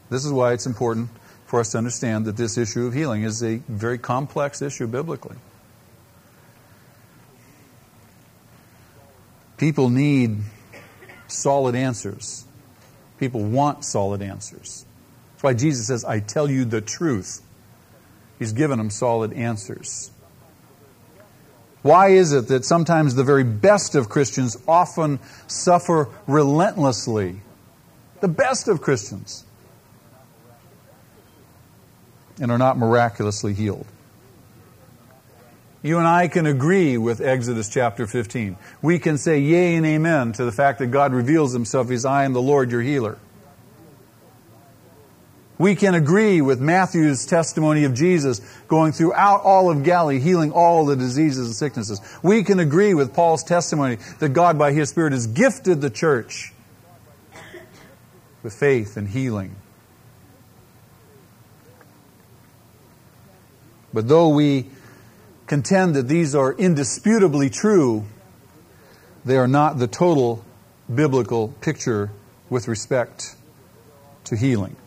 This 0.09 0.25
is 0.25 0.31
why 0.31 0.53
it's 0.53 0.65
important 0.65 1.09
for 1.45 1.59
us 1.59 1.71
to 1.71 1.77
understand 1.77 2.25
that 2.25 2.37
this 2.37 2.57
issue 2.57 2.85
of 2.85 2.93
healing 2.93 3.23
is 3.23 3.43
a 3.43 3.57
very 3.67 3.97
complex 3.97 4.61
issue 4.61 4.87
biblically. 4.87 5.35
People 9.57 9.89
need 9.89 10.37
solid 11.31 11.75
answers. 11.75 12.45
People 13.19 13.43
want 13.43 13.85
solid 13.85 14.21
answers. 14.21 14.85
That's 15.33 15.43
why 15.43 15.53
Jesus 15.53 15.87
says, 15.87 16.03
I 16.05 16.19
tell 16.19 16.49
you 16.49 16.65
the 16.65 16.81
truth. 16.81 17.41
He's 18.39 18.53
given 18.53 18.77
them 18.77 18.89
solid 18.89 19.33
answers. 19.33 20.11
Why 21.81 22.09
is 22.09 22.31
it 22.33 22.47
that 22.49 22.65
sometimes 22.65 23.15
the 23.15 23.23
very 23.23 23.43
best 23.43 23.95
of 23.95 24.09
Christians 24.09 24.57
often 24.67 25.19
suffer 25.47 26.09
relentlessly? 26.27 27.41
The 28.19 28.27
best 28.27 28.67
of 28.67 28.81
Christians 28.81 29.45
and 32.39 32.51
are 32.51 32.57
not 32.57 32.77
miraculously 32.77 33.53
healed. 33.53 33.85
You 35.83 35.97
and 35.97 36.07
I 36.07 36.27
can 36.27 36.45
agree 36.45 36.97
with 36.97 37.21
Exodus 37.21 37.67
chapter 37.67 38.05
15. 38.05 38.55
We 38.83 38.99
can 38.99 39.17
say 39.17 39.39
yea 39.39 39.75
and 39.75 39.85
amen 39.85 40.33
to 40.33 40.45
the 40.45 40.51
fact 40.51 40.77
that 40.79 40.87
God 40.87 41.11
reveals 41.11 41.53
himself 41.53 41.89
as 41.89 42.05
I 42.05 42.23
am 42.23 42.33
the 42.33 42.41
Lord 42.41 42.71
your 42.71 42.81
healer. 42.81 43.17
We 45.57 45.75
can 45.75 45.95
agree 45.95 46.41
with 46.41 46.59
Matthew's 46.59 47.25
testimony 47.25 47.83
of 47.83 47.93
Jesus 47.93 48.39
going 48.67 48.91
throughout 48.91 49.41
all 49.41 49.71
of 49.71 49.83
Galilee, 49.83 50.19
healing 50.19 50.51
all 50.51 50.85
the 50.85 50.95
diseases 50.95 51.47
and 51.47 51.55
sicknesses. 51.55 52.01
We 52.23 52.43
can 52.43 52.59
agree 52.59 52.93
with 52.93 53.13
Paul's 53.13 53.43
testimony 53.43 53.97
that 54.19 54.29
God, 54.29 54.57
by 54.57 54.73
His 54.73 54.89
Spirit, 54.89 55.13
has 55.13 55.27
gifted 55.27 55.81
the 55.81 55.91
church 55.91 56.53
with 58.43 58.53
faith 58.53 58.97
and 58.97 59.07
healing. 59.07 59.55
But 63.93 64.07
though 64.07 64.29
we 64.29 64.67
contend 65.51 65.97
that 65.97 66.07
these 66.07 66.33
are 66.33 66.53
indisputably 66.53 67.49
true, 67.49 68.05
they 69.25 69.35
are 69.35 69.49
not 69.49 69.79
the 69.79 69.85
total 69.85 70.45
biblical 70.95 71.49
picture 71.59 72.09
with 72.49 72.69
respect 72.69 73.35
to 74.23 74.37
healing. 74.37 74.77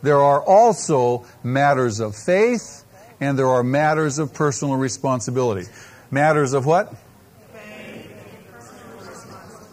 There 0.00 0.20
are 0.22 0.40
also 0.40 1.26
matters 1.42 1.98
of 1.98 2.14
faith 2.14 2.84
and 3.18 3.36
there 3.36 3.48
are 3.48 3.64
matters 3.64 4.20
of 4.20 4.32
personal 4.32 4.76
responsibility. 4.76 5.68
Matters 6.12 6.52
of 6.52 6.64
what? 6.64 6.94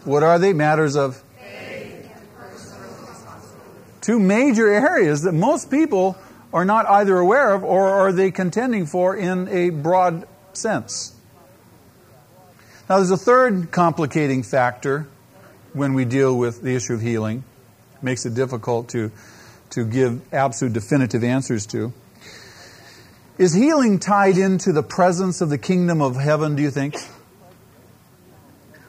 What 0.02 0.24
are 0.24 0.40
they? 0.40 0.52
Matters 0.52 0.96
of 0.96 1.22
two 4.00 4.18
major 4.18 4.66
areas 4.66 5.22
that 5.22 5.32
most 5.32 5.70
people 5.70 6.16
are 6.54 6.64
not 6.64 6.86
either 6.86 7.18
aware 7.18 7.52
of 7.52 7.64
or 7.64 7.88
are 7.88 8.12
they 8.12 8.30
contending 8.30 8.86
for 8.86 9.16
in 9.16 9.48
a 9.48 9.70
broad 9.70 10.26
sense. 10.52 11.12
Now, 12.88 12.98
there's 12.98 13.10
a 13.10 13.16
third 13.16 13.72
complicating 13.72 14.44
factor 14.44 15.08
when 15.72 15.94
we 15.94 16.04
deal 16.04 16.38
with 16.38 16.62
the 16.62 16.76
issue 16.76 16.94
of 16.94 17.00
healing. 17.00 17.42
It 17.96 18.02
makes 18.04 18.24
it 18.24 18.34
difficult 18.34 18.90
to, 18.90 19.10
to 19.70 19.84
give 19.84 20.32
absolute 20.32 20.74
definitive 20.74 21.24
answers 21.24 21.66
to. 21.66 21.92
Is 23.36 23.52
healing 23.52 23.98
tied 23.98 24.38
into 24.38 24.72
the 24.72 24.84
presence 24.84 25.40
of 25.40 25.48
the 25.48 25.58
kingdom 25.58 26.00
of 26.00 26.14
heaven, 26.14 26.54
do 26.54 26.62
you 26.62 26.70
think? 26.70 26.94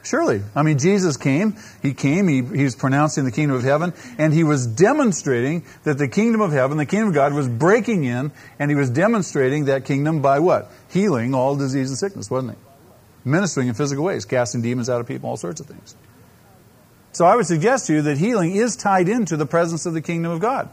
Surely. 0.06 0.40
I 0.54 0.62
mean, 0.62 0.78
Jesus 0.78 1.16
came, 1.16 1.56
he 1.82 1.92
came, 1.92 2.28
he, 2.28 2.36
he 2.36 2.62
was 2.62 2.76
pronouncing 2.76 3.24
the 3.24 3.32
kingdom 3.32 3.56
of 3.56 3.64
heaven, 3.64 3.92
and 4.18 4.32
he 4.32 4.44
was 4.44 4.64
demonstrating 4.64 5.64
that 5.82 5.98
the 5.98 6.06
kingdom 6.06 6.40
of 6.40 6.52
heaven, 6.52 6.76
the 6.76 6.86
kingdom 6.86 7.08
of 7.08 7.14
God, 7.14 7.34
was 7.34 7.48
breaking 7.48 8.04
in, 8.04 8.30
and 8.60 8.70
he 8.70 8.76
was 8.76 8.88
demonstrating 8.88 9.64
that 9.64 9.84
kingdom 9.84 10.22
by 10.22 10.38
what? 10.38 10.70
Healing 10.90 11.34
all 11.34 11.56
disease 11.56 11.90
and 11.90 11.98
sickness, 11.98 12.30
wasn't 12.30 12.52
he? 12.52 12.58
Ministering 13.28 13.66
in 13.66 13.74
physical 13.74 14.04
ways, 14.04 14.24
casting 14.24 14.62
demons 14.62 14.88
out 14.88 15.00
of 15.00 15.08
people, 15.08 15.28
all 15.28 15.36
sorts 15.36 15.60
of 15.60 15.66
things. 15.66 15.96
So 17.10 17.24
I 17.26 17.34
would 17.34 17.46
suggest 17.46 17.88
to 17.88 17.94
you 17.94 18.02
that 18.02 18.16
healing 18.16 18.54
is 18.54 18.76
tied 18.76 19.08
into 19.08 19.36
the 19.36 19.46
presence 19.46 19.86
of 19.86 19.92
the 19.94 20.02
kingdom 20.02 20.30
of 20.30 20.38
God. 20.38 20.68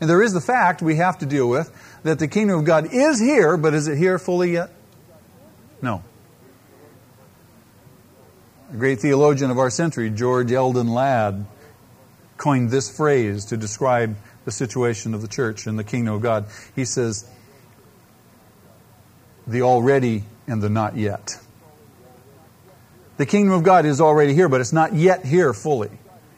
And 0.00 0.10
there 0.10 0.24
is 0.24 0.32
the 0.32 0.40
fact 0.40 0.82
we 0.82 0.96
have 0.96 1.18
to 1.18 1.26
deal 1.26 1.48
with 1.48 1.70
that 2.02 2.18
the 2.18 2.26
kingdom 2.26 2.58
of 2.58 2.64
God 2.64 2.92
is 2.92 3.20
here, 3.20 3.56
but 3.56 3.74
is 3.74 3.86
it 3.86 3.96
here 3.96 4.18
fully 4.18 4.54
yet? 4.54 4.70
No. 5.80 6.02
A 8.72 8.76
great 8.76 9.00
theologian 9.00 9.50
of 9.50 9.58
our 9.58 9.70
century, 9.70 10.10
George 10.10 10.50
Eldon 10.50 10.88
Ladd, 10.88 11.46
coined 12.36 12.70
this 12.70 12.94
phrase 12.94 13.46
to 13.46 13.56
describe 13.56 14.16
the 14.44 14.50
situation 14.50 15.14
of 15.14 15.22
the 15.22 15.28
church 15.28 15.66
and 15.66 15.78
the 15.78 15.84
kingdom 15.84 16.14
of 16.14 16.22
God. 16.22 16.46
He 16.74 16.84
says, 16.84 17.28
the 19.46 19.62
already 19.62 20.24
and 20.46 20.60
the 20.60 20.68
not 20.68 20.96
yet. 20.96 21.38
The 23.16 23.26
kingdom 23.26 23.54
of 23.54 23.62
God 23.62 23.86
is 23.86 24.00
already 24.00 24.34
here, 24.34 24.48
but 24.48 24.60
it's 24.60 24.72
not 24.72 24.94
yet 24.94 25.24
here 25.24 25.54
fully. 25.54 25.90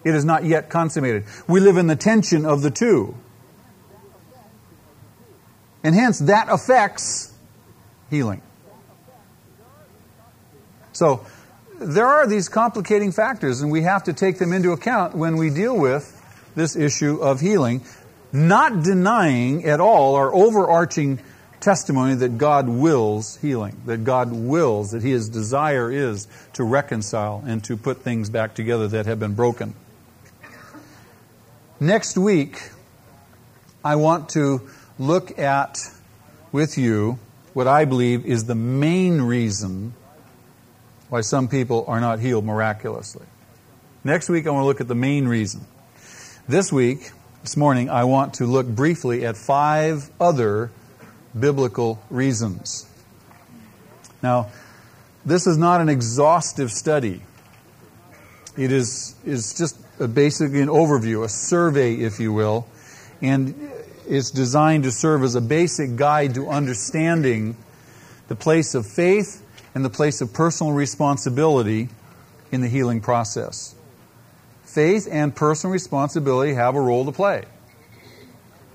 It 0.05 0.15
is 0.15 0.25
not 0.25 0.45
yet 0.45 0.69
consummated. 0.69 1.25
We 1.49 1.61
live 1.61 1.77
in 1.77 1.87
the 1.87 1.97
tension 1.97 2.45
of 2.45 2.63
the 2.63 2.71
two. 2.71 3.17
And 5.83 5.95
hence, 5.95 6.19
that 6.21 6.49
affects 6.51 7.33
healing. 8.11 8.43
So, 10.93 11.27
there 11.79 12.07
are 12.07 12.27
these 12.27 12.49
complicating 12.49 13.13
factors, 13.13 13.61
and 13.61 13.71
we 13.71 13.83
have 13.83 14.05
to 14.05 14.13
take 14.13 14.39
them 14.39 14.53
into 14.53 14.73
account 14.73 15.15
when 15.15 15.37
we 15.37 15.51
deal 15.51 15.77
with 15.77 16.15
this 16.55 16.77
issue 16.77 17.21
of 17.21 17.41
healing, 17.41 17.83
not 18.33 18.83
denying 18.83 19.65
at 19.65 19.81
all 19.81 20.17
our 20.17 20.35
overarching 20.35 21.21
testimony 21.61 22.15
that 22.17 22.39
God 22.39 22.69
wills 22.69 23.37
healing, 23.37 23.81
that 23.87 24.05
God 24.05 24.33
wills, 24.33 24.91
that 24.91 25.03
His 25.03 25.29
desire 25.29 25.91
is 25.91 26.27
to 26.55 26.65
reconcile 26.65 27.43
and 27.47 27.63
to 27.65 27.77
put 27.77 28.03
things 28.03 28.31
back 28.31 28.55
together 28.55 28.89
that 28.89 29.07
have 29.07 29.21
been 29.21 29.35
broken. 29.35 29.75
Next 31.81 32.19
week, 32.19 32.71
I 33.85 33.97
want 33.97 34.31
to 34.31 34.69
look 34.99 35.39
at 35.39 35.79
with 36.51 36.77
you 36.77 37.19
what 37.55 37.69
I 37.69 37.85
believe 37.85 38.27
is 38.27 38.45
the 38.45 38.55
main 38.55 39.23
reason 39.23 39.95
why 41.09 41.23
some 41.23 41.49
people 41.49 41.85
are 41.89 42.01
not 42.01 42.21
healed 42.21 42.45
miraculously. 42.45 43.27
Next 44.05 44.29
week, 44.29 44.47
I 44.47 44.51
want 44.51 44.63
to 44.63 44.67
look 44.67 44.81
at 44.81 44.89
the 44.89 44.95
main 44.95 45.27
reason. 45.27 45.63
This 46.47 46.73
week, 46.73 47.11
this 47.43 47.57
morning, 47.57 47.91
I 47.91 48.05
want 48.05 48.35
to 48.35 48.47
look 48.47 48.67
briefly 48.67 49.25
at 49.27 49.37
five 49.37 50.11
other 50.21 50.71
biblical 51.39 52.01
reasons. 52.11 52.87
Now, 54.23 54.49
this 55.25 55.47
is 55.47 55.57
not 55.59 55.81
an 55.81 55.89
exhaustive 55.89 56.71
study. 56.71 57.23
It 58.57 58.73
is, 58.73 59.15
is 59.25 59.55
just 59.55 59.79
a, 60.01 60.09
basically 60.09 60.61
an 60.61 60.69
overview, 60.69 61.25
a 61.25 61.29
survey, 61.29 61.95
if 61.95 62.19
you 62.19 62.33
will, 62.33 62.67
and 63.21 63.71
it's 64.09 64.31
designed 64.31 64.85
to 64.85 64.91
serve 64.91 65.23
as 65.23 65.35
a 65.35 65.41
basic 65.41 65.97
guide 65.97 66.35
to 66.35 66.49
understanding 66.49 67.57
the 68.29 68.37
place 68.37 68.75
of 68.75 68.87
faith 68.87 69.45
and 69.75 69.85
the 69.85 69.91
place 69.91 70.21
of 70.21 70.33
personal 70.33 70.73
responsibility 70.73 71.89
in 72.51 72.61
the 72.61 72.69
healing 72.69 73.01
process. 73.01 73.75
Faith 74.65 75.09
and 75.11 75.35
personal 75.35 75.73
responsibility 75.73 76.55
have 76.55 76.75
a 76.75 76.81
role 76.81 77.05
to 77.05 77.13
play. 77.13 77.45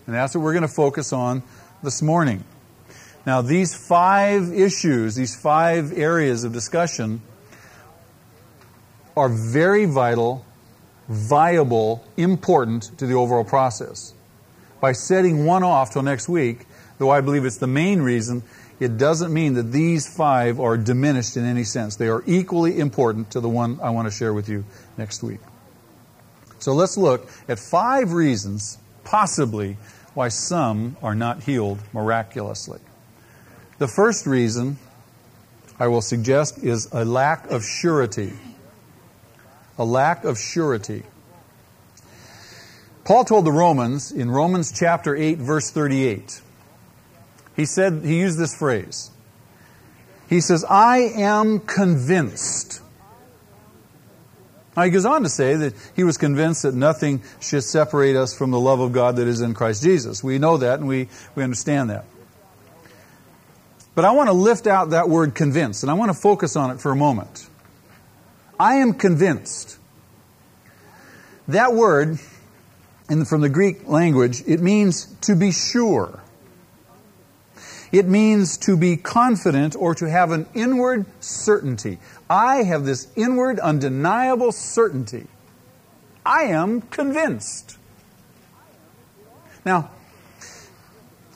And 0.06 0.16
that's 0.16 0.36
what 0.36 0.42
we're 0.42 0.54
going 0.54 0.64
to 0.64 0.68
focus 0.68 1.14
on 1.14 1.44
this 1.82 2.02
morning. 2.02 2.44
Now, 3.26 3.42
these 3.42 3.74
five 3.74 4.52
issues, 4.52 5.16
these 5.16 5.36
five 5.36 5.98
areas 5.98 6.44
of 6.44 6.52
discussion, 6.52 7.22
are 9.16 9.30
very 9.30 9.86
vital, 9.86 10.46
viable, 11.08 12.04
important 12.18 12.98
to 12.98 13.06
the 13.06 13.14
overall 13.14 13.46
process. 13.46 14.14
By 14.82 14.92
setting 14.92 15.46
one 15.46 15.64
off 15.64 15.94
till 15.94 16.02
next 16.02 16.28
week, 16.28 16.66
though 16.98 17.12
I 17.12 17.22
believe 17.22 17.46
it's 17.46 17.58
the 17.58 17.68
main 17.68 18.02
reason, 18.02 18.44
it 18.84 18.98
doesn't 18.98 19.34
mean 19.34 19.54
that 19.54 19.72
these 19.72 20.14
five 20.14 20.60
are 20.60 20.78
diminished 20.78 21.38
in 21.38 21.46
any 21.46 21.64
sense. 21.64 21.96
They 21.96 22.10
are 22.10 22.22
equally 22.26 22.80
important 22.80 23.32
to 23.32 23.40
the 23.40 23.50
one 23.50 23.80
I 23.82 23.92
want 23.92 24.08
to 24.08 24.12
share 24.12 24.34
with 24.34 24.50
you 24.50 24.66
next 24.98 25.24
week. 25.24 25.40
So 26.60 26.74
let's 26.74 26.98
look 26.98 27.30
at 27.48 27.60
five 27.60 28.14
reasons, 28.14 28.78
possibly, 29.04 29.78
why 30.14 30.28
some 30.28 30.98
are 31.02 31.16
not 31.16 31.44
healed 31.44 31.80
miraculously. 31.94 32.80
The 33.80 33.88
first 33.88 34.28
reason 34.28 34.78
I 35.80 35.88
will 35.88 36.02
suggest 36.02 36.58
is 36.60 36.88
a 36.92 37.06
lack 37.06 37.50
of 37.50 37.64
surety. 37.64 38.34
A 39.78 39.86
lack 39.86 40.24
of 40.24 40.38
surety. 40.38 41.04
Paul 43.06 43.26
told 43.26 43.46
the 43.46 43.52
Romans 43.52 44.12
in 44.12 44.30
Romans 44.30 44.72
chapter 44.72 45.16
8, 45.16 45.40
verse 45.40 45.72
38, 45.72 46.42
he 47.56 47.66
said, 47.66 48.04
he 48.04 48.20
used 48.20 48.38
this 48.38 48.56
phrase. 48.56 49.12
He 50.28 50.42
says, 50.42 50.66
I 50.68 50.98
am 51.16 51.60
convinced. 51.60 52.82
Now 54.76 54.84
he 54.84 54.90
goes 54.90 55.06
on 55.06 55.22
to 55.24 55.30
say 55.30 55.56
that 55.56 55.74
he 55.96 56.04
was 56.04 56.18
convinced 56.18 56.64
that 56.64 56.74
nothing 56.74 57.22
should 57.40 57.64
separate 57.64 58.16
us 58.16 58.36
from 58.36 58.50
the 58.52 58.60
love 58.60 58.80
of 58.80 58.92
God 58.92 59.18
that 59.18 59.28
is 59.28 59.42
in 59.42 59.54
Christ 59.54 59.84
Jesus. 59.84 60.24
We 60.24 60.40
know 60.40 60.58
that 60.58 60.80
and 60.80 60.88
we, 60.88 61.10
we 61.36 61.44
understand 61.44 61.92
that. 61.92 62.06
But 63.96 64.06
I 64.06 64.12
want 64.12 64.30
to 64.30 64.34
lift 64.34 64.66
out 64.66 64.90
that 64.90 65.08
word 65.08 65.36
convinced, 65.36 65.84
and 65.84 65.92
I 65.92 65.94
want 65.94 66.10
to 66.10 66.20
focus 66.20 66.56
on 66.56 66.72
it 66.72 66.82
for 66.82 66.92
a 66.92 66.96
moment. 66.96 67.48
I 68.60 68.76
am 68.76 68.94
convinced. 68.94 69.78
That 71.48 71.74
word, 71.74 72.18
the, 73.08 73.26
from 73.26 73.42
the 73.42 73.50
Greek 73.50 73.88
language, 73.88 74.42
it 74.48 74.62
means 74.62 75.06
to 75.22 75.36
be 75.36 75.52
sure. 75.52 76.24
It 77.94 78.08
means 78.08 78.58
to 78.58 78.76
be 78.76 78.98
confident 78.98 79.76
or 79.78 79.94
to 79.94 80.10
have 80.10 80.32
an 80.32 80.48
inward 80.56 81.06
certainty. 81.20 82.00
I 82.28 82.64
have 82.64 82.86
this 82.86 83.08
inward, 83.16 83.60
undeniable 83.60 84.52
certainty. 84.52 85.28
I 86.26 86.46
am 86.46 86.82
convinced. 86.82 87.78
Now, 89.64 89.92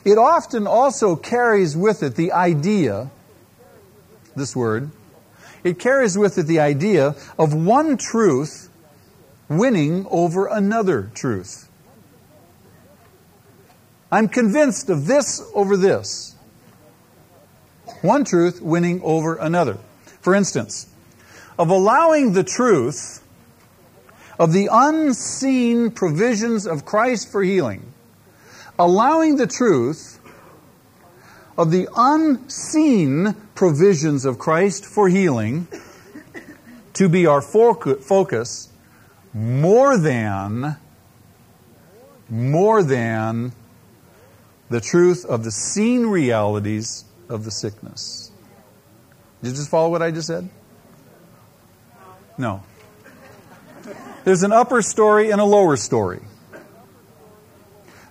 it 0.03 0.17
often 0.17 0.65
also 0.65 1.15
carries 1.15 1.77
with 1.77 2.01
it 2.01 2.15
the 2.15 2.31
idea, 2.31 3.11
this 4.35 4.55
word, 4.55 4.89
it 5.63 5.77
carries 5.77 6.17
with 6.17 6.39
it 6.39 6.47
the 6.47 6.59
idea 6.59 7.13
of 7.37 7.53
one 7.53 7.97
truth 7.97 8.69
winning 9.47 10.07
over 10.09 10.47
another 10.47 11.11
truth. 11.13 11.69
I'm 14.11 14.27
convinced 14.27 14.89
of 14.89 15.05
this 15.05 15.47
over 15.53 15.77
this. 15.77 16.33
One 18.01 18.23
truth 18.23 18.61
winning 18.61 19.01
over 19.03 19.35
another. 19.35 19.77
For 20.21 20.35
instance, 20.35 20.87
of 21.57 21.69
allowing 21.69 22.33
the 22.33 22.43
truth 22.43 23.23
of 24.39 24.53
the 24.53 24.69
unseen 24.71 25.91
provisions 25.91 26.67
of 26.67 26.85
Christ 26.85 27.31
for 27.31 27.43
healing 27.43 27.93
allowing 28.79 29.37
the 29.37 29.47
truth 29.47 30.19
of 31.57 31.71
the 31.71 31.87
unseen 31.95 33.35
provisions 33.55 34.25
of 34.25 34.37
Christ 34.37 34.85
for 34.85 35.09
healing 35.09 35.67
to 36.93 37.09
be 37.09 37.25
our 37.25 37.41
focus 37.41 38.69
more 39.33 39.97
than 39.97 40.77
more 42.29 42.83
than 42.83 43.53
the 44.69 44.81
truth 44.81 45.25
of 45.25 45.43
the 45.43 45.51
seen 45.51 46.05
realities 46.07 47.05
of 47.29 47.43
the 47.43 47.51
sickness. 47.51 48.31
Did 49.41 49.49
you 49.49 49.55
just 49.55 49.69
follow 49.69 49.89
what 49.89 50.01
I 50.01 50.11
just 50.11 50.27
said? 50.27 50.49
No. 52.37 52.63
There's 54.23 54.43
an 54.43 54.51
upper 54.51 54.81
story 54.81 55.31
and 55.31 55.39
a 55.39 55.45
lower 55.45 55.77
story. 55.77 56.21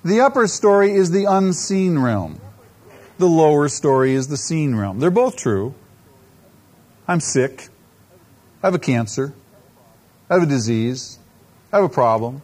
The 0.04 0.20
upper 0.20 0.46
story 0.46 0.92
is 0.92 1.10
the 1.10 1.24
unseen 1.24 1.98
realm. 1.98 2.40
The 3.18 3.26
lower 3.26 3.68
story 3.68 4.14
is 4.14 4.28
the 4.28 4.36
seen 4.36 4.74
realm. 4.74 5.00
They're 5.00 5.10
both 5.10 5.36
true. 5.36 5.74
I'm 7.08 7.20
sick. 7.20 7.68
I 8.62 8.68
have 8.68 8.74
a 8.74 8.78
cancer. 8.78 9.34
I 10.30 10.34
have 10.34 10.42
a 10.42 10.46
disease. 10.46 11.18
I 11.72 11.76
have 11.76 11.84
a 11.84 11.88
problem. 11.88 12.42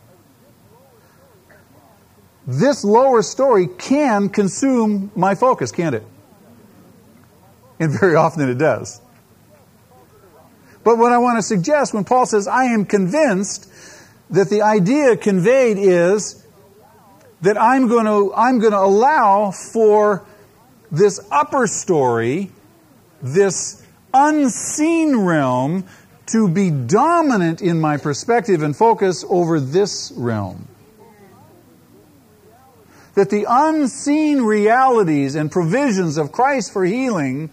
This 2.47 2.85
lower 2.85 3.23
story 3.23 3.69
can 3.69 4.29
consume 4.29 5.13
my 5.15 5.35
focus, 5.35 5.71
can't 5.71 5.95
it? 5.95 6.05
And 7.83 7.99
very 7.99 8.15
often 8.15 8.49
it 8.49 8.59
does. 8.59 9.01
But 10.85 10.99
what 10.99 11.11
I 11.11 11.19
want 11.19 11.39
to 11.39 11.43
suggest 11.43 11.93
when 11.93 12.05
Paul 12.05 12.27
says, 12.27 12.47
I 12.47 12.67
am 12.67 12.85
convinced 12.85 13.69
that 14.31 14.49
the 14.49 14.63
idea 14.63 15.17
conveyed 15.17 15.79
is 15.79 16.47
that 17.41 17.61
I'm 17.61 17.89
going 17.89 18.07
to, 18.07 18.33
I'm 18.37 18.61
going 18.61 18.73
to 18.73 18.79
allow 18.79 19.51
for 19.51 20.25
this 20.93 21.19
upper 21.33 21.67
story, 21.67 22.53
this 23.21 23.85
unseen 24.15 25.17
realm, 25.17 25.85
to 26.27 26.49
be 26.49 26.71
dominant 26.71 27.63
in 27.63 27.81
my 27.81 27.97
perspective 27.97 28.63
and 28.63 28.77
focus 28.77 29.25
over 29.29 29.59
this 29.59 30.13
realm. 30.15 30.69
That 33.17 33.29
the 33.29 33.45
unseen 33.49 34.43
realities 34.43 35.35
and 35.35 35.51
provisions 35.51 36.17
of 36.17 36.31
Christ 36.31 36.73
for 36.73 36.85
healing, 36.85 37.51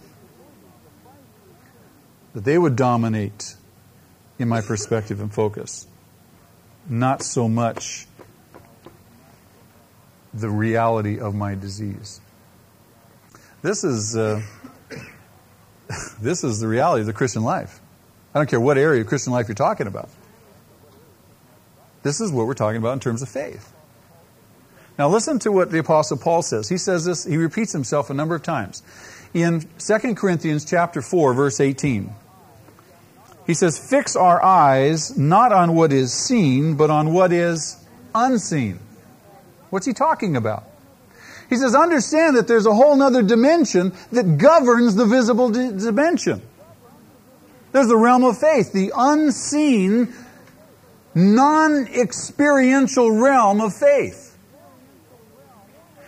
that 2.34 2.44
they 2.44 2.58
would 2.58 2.76
dominate 2.76 3.54
in 4.38 4.48
my 4.48 4.60
perspective 4.60 5.20
and 5.20 5.32
focus. 5.32 5.86
Not 6.88 7.22
so 7.22 7.48
much 7.48 8.06
the 10.32 10.48
reality 10.48 11.18
of 11.18 11.34
my 11.34 11.54
disease. 11.54 12.20
This 13.62 13.84
is, 13.84 14.16
uh, 14.16 14.42
this 16.20 16.44
is 16.44 16.60
the 16.60 16.68
reality 16.68 17.00
of 17.00 17.06
the 17.06 17.12
Christian 17.12 17.42
life. 17.42 17.80
I 18.34 18.38
don't 18.38 18.48
care 18.48 18.60
what 18.60 18.78
area 18.78 19.00
of 19.00 19.08
Christian 19.08 19.32
life 19.32 19.48
you're 19.48 19.54
talking 19.54 19.86
about. 19.86 20.08
This 22.02 22.20
is 22.20 22.32
what 22.32 22.46
we're 22.46 22.54
talking 22.54 22.78
about 22.78 22.94
in 22.94 23.00
terms 23.00 23.22
of 23.22 23.28
faith. 23.28 23.74
Now 24.98 25.08
listen 25.08 25.38
to 25.40 25.52
what 25.52 25.70
the 25.70 25.78
apostle 25.78 26.16
Paul 26.16 26.42
says. 26.42 26.68
He 26.68 26.78
says 26.78 27.04
this, 27.04 27.24
he 27.24 27.36
repeats 27.36 27.72
himself 27.72 28.10
a 28.10 28.14
number 28.14 28.34
of 28.34 28.42
times. 28.42 28.82
In 29.34 29.68
2 29.78 30.14
Corinthians 30.14 30.64
chapter 30.64 31.02
4 31.02 31.34
verse 31.34 31.60
18. 31.60 32.12
He 33.50 33.54
says, 33.54 33.76
"Fix 33.76 34.14
our 34.14 34.40
eyes 34.40 35.18
not 35.18 35.50
on 35.50 35.74
what 35.74 35.92
is 35.92 36.12
seen, 36.12 36.76
but 36.76 36.88
on 36.88 37.12
what 37.12 37.32
is 37.32 37.78
unseen." 38.14 38.78
What's 39.70 39.86
he 39.86 39.92
talking 39.92 40.36
about? 40.36 40.68
He 41.48 41.56
says, 41.56 41.74
understand 41.74 42.36
that 42.36 42.46
there's 42.46 42.66
a 42.66 42.72
whole 42.72 43.02
other 43.02 43.22
dimension 43.22 43.92
that 44.12 44.38
governs 44.38 44.94
the 44.94 45.04
visible 45.04 45.48
dimension. 45.50 46.42
There's 47.72 47.88
the 47.88 47.96
realm 47.96 48.22
of 48.22 48.38
faith, 48.38 48.72
the 48.72 48.92
unseen, 48.96 50.14
non 51.12 51.88
experiential 51.88 53.10
realm 53.10 53.60
of 53.60 53.74
faith. 53.74 54.38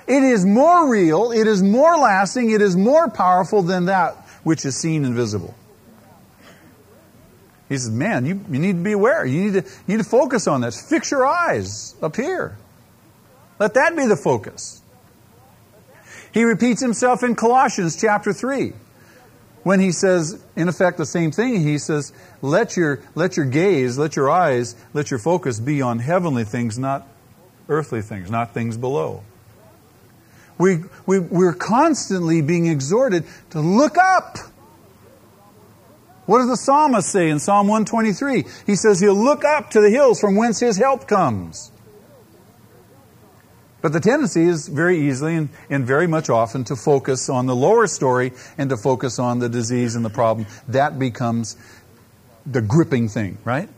It 0.07 0.23
is 0.23 0.47
more 0.47 0.89
real, 0.89 1.33
it 1.33 1.49
is 1.49 1.61
more 1.61 1.97
lasting, 1.97 2.51
it 2.51 2.63
is 2.63 2.77
more 2.77 3.11
powerful 3.11 3.63
than 3.63 3.87
that 3.87 4.15
which 4.45 4.65
is 4.65 4.77
seen 4.77 5.05
and 5.05 5.17
visible. 5.17 5.57
He 7.73 7.79
says, 7.79 7.91
Man, 7.91 8.27
you, 8.27 8.39
you 8.51 8.59
need 8.59 8.77
to 8.77 8.83
be 8.83 8.93
aware. 8.93 9.25
You 9.25 9.45
need 9.45 9.65
to, 9.65 9.71
you 9.87 9.97
need 9.97 10.03
to 10.03 10.09
focus 10.09 10.47
on 10.47 10.61
this. 10.61 10.87
Fix 10.89 11.11
your 11.11 11.27
eyes 11.27 11.95
up 12.03 12.17
here. 12.17 12.59
Let 13.59 13.73
that 13.75 13.97
be 13.97 14.07
the 14.07 14.17
focus. 14.17 14.83
He 16.35 16.45
repeats 16.45 16.83
himself 16.83 17.23
in 17.23 17.35
Colossians 17.35 17.99
chapter 17.99 18.35
3. 18.35 18.75
when 19.63 19.81
he 19.81 19.91
says, 19.91 20.43
in 20.55 20.69
effect, 20.69 20.99
the 20.99 21.07
same 21.07 21.31
thing. 21.31 21.63
He 21.63 21.79
says, 21.79 22.13
let 22.43 22.77
your, 22.77 23.01
let 23.15 23.39
your 23.39 23.47
gaze, 23.47 23.97
let 23.97 24.17
your 24.17 24.31
eyes, 24.31 24.75
let 24.93 25.11
your 25.11 25.19
focus 25.19 25.59
be 25.59 25.81
on 25.81 25.99
heavenly 25.99 26.45
things, 26.45 26.79
not 26.79 27.07
earthly 27.71 28.03
things, 28.03 28.31
not 28.31 28.53
things 28.53 28.77
below. 28.77 29.23
We, 30.59 30.81
we, 31.07 31.21
we're 31.21 31.55
constantly 31.55 32.43
being 32.43 32.67
exhorted 32.67 33.25
to 33.51 33.61
look 33.61 33.97
up. 33.97 34.37
What 36.27 36.39
does 36.39 36.49
the 36.49 36.57
psalmist 36.57 37.11
say 37.11 37.31
in 37.31 37.41
Psalm 37.41 37.67
123? 37.67 38.45
He 38.67 38.77
says 38.77 39.01
he'll 39.01 39.15
look 39.15 39.45
up 39.45 39.71
to 39.71 39.81
the 39.81 39.91
hills 39.91 40.21
from 40.21 40.37
whence 40.37 40.61
his 40.61 40.77
help 40.77 41.09
comes. 41.09 41.73
But 43.81 43.93
the 43.93 43.99
tendency 43.99 44.45
is 44.45 44.69
very 44.69 45.09
easily 45.09 45.35
and, 45.35 45.49
and, 45.69 45.85
very 45.85 46.07
much 46.07 46.31
often 46.31 46.63
to 46.65 46.77
focus 46.77 47.29
on 47.29 47.47
the 47.47 47.57
lower 47.57 47.89
story 47.89 48.33
and 48.57 48.71
to 48.71 48.77
focus 48.77 49.19
on 49.19 49.41
the 49.41 49.49
disease 49.49 49.97
and 49.97 50.05
the 50.05 50.11
problem. 50.11 50.47
That 50.69 51.01
becomes 51.01 51.57
the 52.47 52.63
gripping 52.63 53.09
thing, 53.09 53.39
right? 53.45 53.69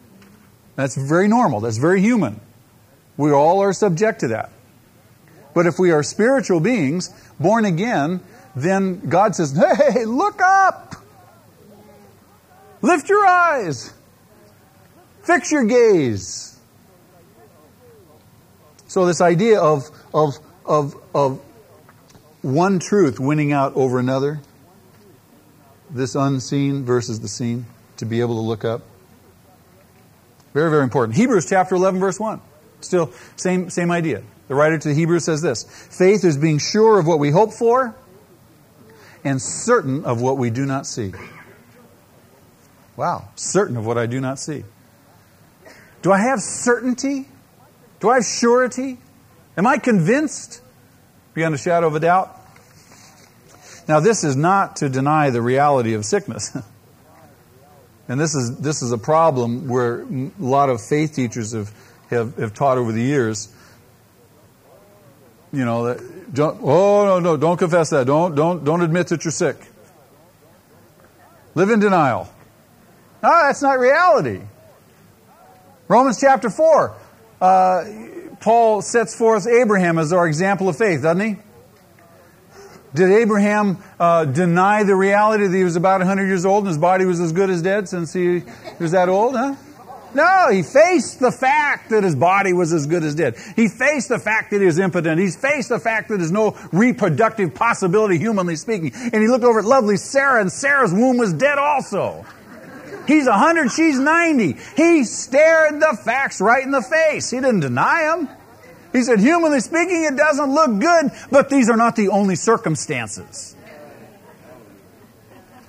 That's 0.76 0.94
very 0.94 1.26
normal. 1.26 1.60
That's 1.60 1.78
very 1.78 2.02
human. 2.02 2.38
We 3.16 3.32
all 3.32 3.60
are 3.60 3.72
subject 3.72 4.20
to 4.20 4.28
that. 4.28 4.50
But 5.54 5.66
if 5.66 5.78
we 5.78 5.90
are 5.90 6.02
spiritual 6.02 6.60
beings, 6.60 7.08
born 7.40 7.64
again, 7.64 8.20
then 8.54 9.08
God 9.08 9.34
says, 9.34 9.56
hey, 9.56 10.04
look 10.04 10.42
up! 10.42 10.93
Lift 12.84 13.08
your 13.08 13.26
eyes! 13.26 13.94
Fix 15.22 15.50
your 15.50 15.64
gaze! 15.64 16.58
So 18.88 19.06
this 19.06 19.22
idea 19.22 19.58
of, 19.58 19.88
of, 20.12 20.34
of, 20.66 20.94
of 21.14 21.40
one 22.42 22.80
truth 22.80 23.18
winning 23.18 23.52
out 23.52 23.74
over 23.74 23.98
another, 23.98 24.40
this 25.88 26.14
unseen 26.14 26.84
versus 26.84 27.20
the 27.20 27.28
seen, 27.28 27.64
to 27.96 28.04
be 28.04 28.20
able 28.20 28.34
to 28.34 28.42
look 28.42 28.66
up. 28.66 28.82
Very, 30.52 30.68
very 30.68 30.82
important. 30.82 31.16
Hebrews 31.16 31.46
chapter 31.48 31.76
11, 31.76 31.98
verse 31.98 32.20
1. 32.20 32.38
Still, 32.82 33.12
same, 33.36 33.70
same 33.70 33.90
idea. 33.90 34.22
The 34.48 34.54
writer 34.54 34.76
to 34.76 34.88
the 34.88 34.94
Hebrews 34.94 35.24
says 35.24 35.40
this 35.40 35.64
Faith 35.64 36.22
is 36.22 36.36
being 36.36 36.58
sure 36.58 36.98
of 36.98 37.06
what 37.06 37.18
we 37.18 37.30
hope 37.30 37.54
for 37.54 37.94
and 39.24 39.40
certain 39.40 40.04
of 40.04 40.20
what 40.20 40.36
we 40.36 40.50
do 40.50 40.66
not 40.66 40.86
see. 40.86 41.14
Wow, 42.96 43.28
certain 43.34 43.76
of 43.76 43.86
what 43.86 43.98
I 43.98 44.06
do 44.06 44.20
not 44.20 44.38
see. 44.38 44.64
Do 46.02 46.12
I 46.12 46.18
have 46.18 46.40
certainty 46.40 47.26
do 48.04 48.10
I 48.10 48.16
have 48.16 48.26
surety? 48.26 48.98
Am 49.56 49.66
I 49.66 49.78
convinced 49.78 50.60
beyond 51.32 51.54
a 51.54 51.58
shadow 51.58 51.86
of 51.86 51.94
a 51.94 52.00
doubt? 52.00 52.38
Now, 53.88 54.00
this 54.00 54.24
is 54.24 54.36
not 54.36 54.76
to 54.76 54.90
deny 54.90 55.30
the 55.30 55.40
reality 55.40 55.94
of 55.94 56.04
sickness. 56.04 56.54
and 58.08 58.20
this 58.20 58.34
is, 58.34 58.58
this 58.58 58.82
is 58.82 58.92
a 58.92 58.98
problem 58.98 59.68
where 59.68 60.02
a 60.02 60.30
lot 60.38 60.68
of 60.68 60.82
faith 60.82 61.14
teachers 61.14 61.52
have, 61.52 61.72
have, 62.10 62.36
have 62.36 62.52
taught 62.52 62.76
over 62.76 62.92
the 62.92 63.00
years. 63.00 63.50
You 65.50 65.64
know, 65.64 65.84
that, 65.84 66.34
don't, 66.34 66.60
oh, 66.62 67.06
no, 67.06 67.20
no, 67.20 67.36
don't 67.38 67.56
confess 67.56 67.88
that. 67.88 68.06
Don't, 68.06 68.34
don't, 68.34 68.64
don't 68.64 68.82
admit 68.82 69.06
that 69.08 69.24
you're 69.24 69.32
sick. 69.32 69.56
Live 71.54 71.70
in 71.70 71.80
denial. 71.80 72.28
No, 73.24 73.30
that's 73.30 73.62
not 73.62 73.78
reality. 73.78 74.42
Romans 75.88 76.20
chapter 76.20 76.50
4 76.50 76.94
uh, 77.40 77.84
Paul 78.42 78.82
sets 78.82 79.16
forth 79.16 79.46
Abraham 79.46 79.98
as 79.98 80.12
our 80.12 80.28
example 80.28 80.68
of 80.68 80.76
faith, 80.76 81.00
doesn't 81.00 81.26
he? 81.26 81.36
Did 82.92 83.10
Abraham 83.10 83.82
uh, 83.98 84.26
deny 84.26 84.82
the 84.82 84.94
reality 84.94 85.46
that 85.46 85.56
he 85.56 85.64
was 85.64 85.76
about 85.76 86.00
100 86.00 86.26
years 86.26 86.44
old 86.44 86.64
and 86.64 86.68
his 86.68 86.76
body 86.76 87.06
was 87.06 87.18
as 87.18 87.32
good 87.32 87.48
as 87.48 87.62
dead 87.62 87.88
since 87.88 88.12
he 88.12 88.42
was 88.78 88.90
that 88.90 89.08
old? 89.08 89.34
Huh? 89.34 89.54
No, 90.12 90.50
he 90.50 90.62
faced 90.62 91.18
the 91.18 91.32
fact 91.32 91.88
that 91.90 92.04
his 92.04 92.14
body 92.14 92.52
was 92.52 92.74
as 92.74 92.86
good 92.86 93.04
as 93.04 93.14
dead. 93.14 93.36
He 93.56 93.68
faced 93.68 94.10
the 94.10 94.18
fact 94.18 94.50
that 94.50 94.60
he 94.60 94.66
was 94.66 94.78
impotent. 94.78 95.18
He 95.18 95.30
faced 95.30 95.70
the 95.70 95.80
fact 95.80 96.10
that 96.10 96.18
there's 96.18 96.30
no 96.30 96.58
reproductive 96.72 97.54
possibility, 97.54 98.18
humanly 98.18 98.56
speaking. 98.56 98.92
And 98.94 99.14
he 99.14 99.28
looked 99.28 99.44
over 99.44 99.60
at 99.60 99.64
lovely 99.64 99.96
Sarah, 99.96 100.42
and 100.42 100.52
Sarah's 100.52 100.92
womb 100.92 101.16
was 101.16 101.32
dead 101.32 101.56
also. 101.56 102.26
He's 103.06 103.26
100, 103.26 103.70
she's 103.70 103.98
90. 103.98 104.56
He 104.76 105.04
stared 105.04 105.80
the 105.80 105.98
facts 106.04 106.40
right 106.40 106.62
in 106.62 106.70
the 106.70 106.82
face. 106.82 107.30
He 107.30 107.38
didn't 107.38 107.60
deny 107.60 108.02
them. 108.02 108.28
He 108.92 109.02
said, 109.02 109.18
humanly 109.18 109.60
speaking, 109.60 110.04
it 110.04 110.16
doesn't 110.16 110.54
look 110.54 110.78
good, 110.78 111.10
but 111.30 111.50
these 111.50 111.68
are 111.68 111.76
not 111.76 111.96
the 111.96 112.08
only 112.08 112.36
circumstances. 112.36 113.56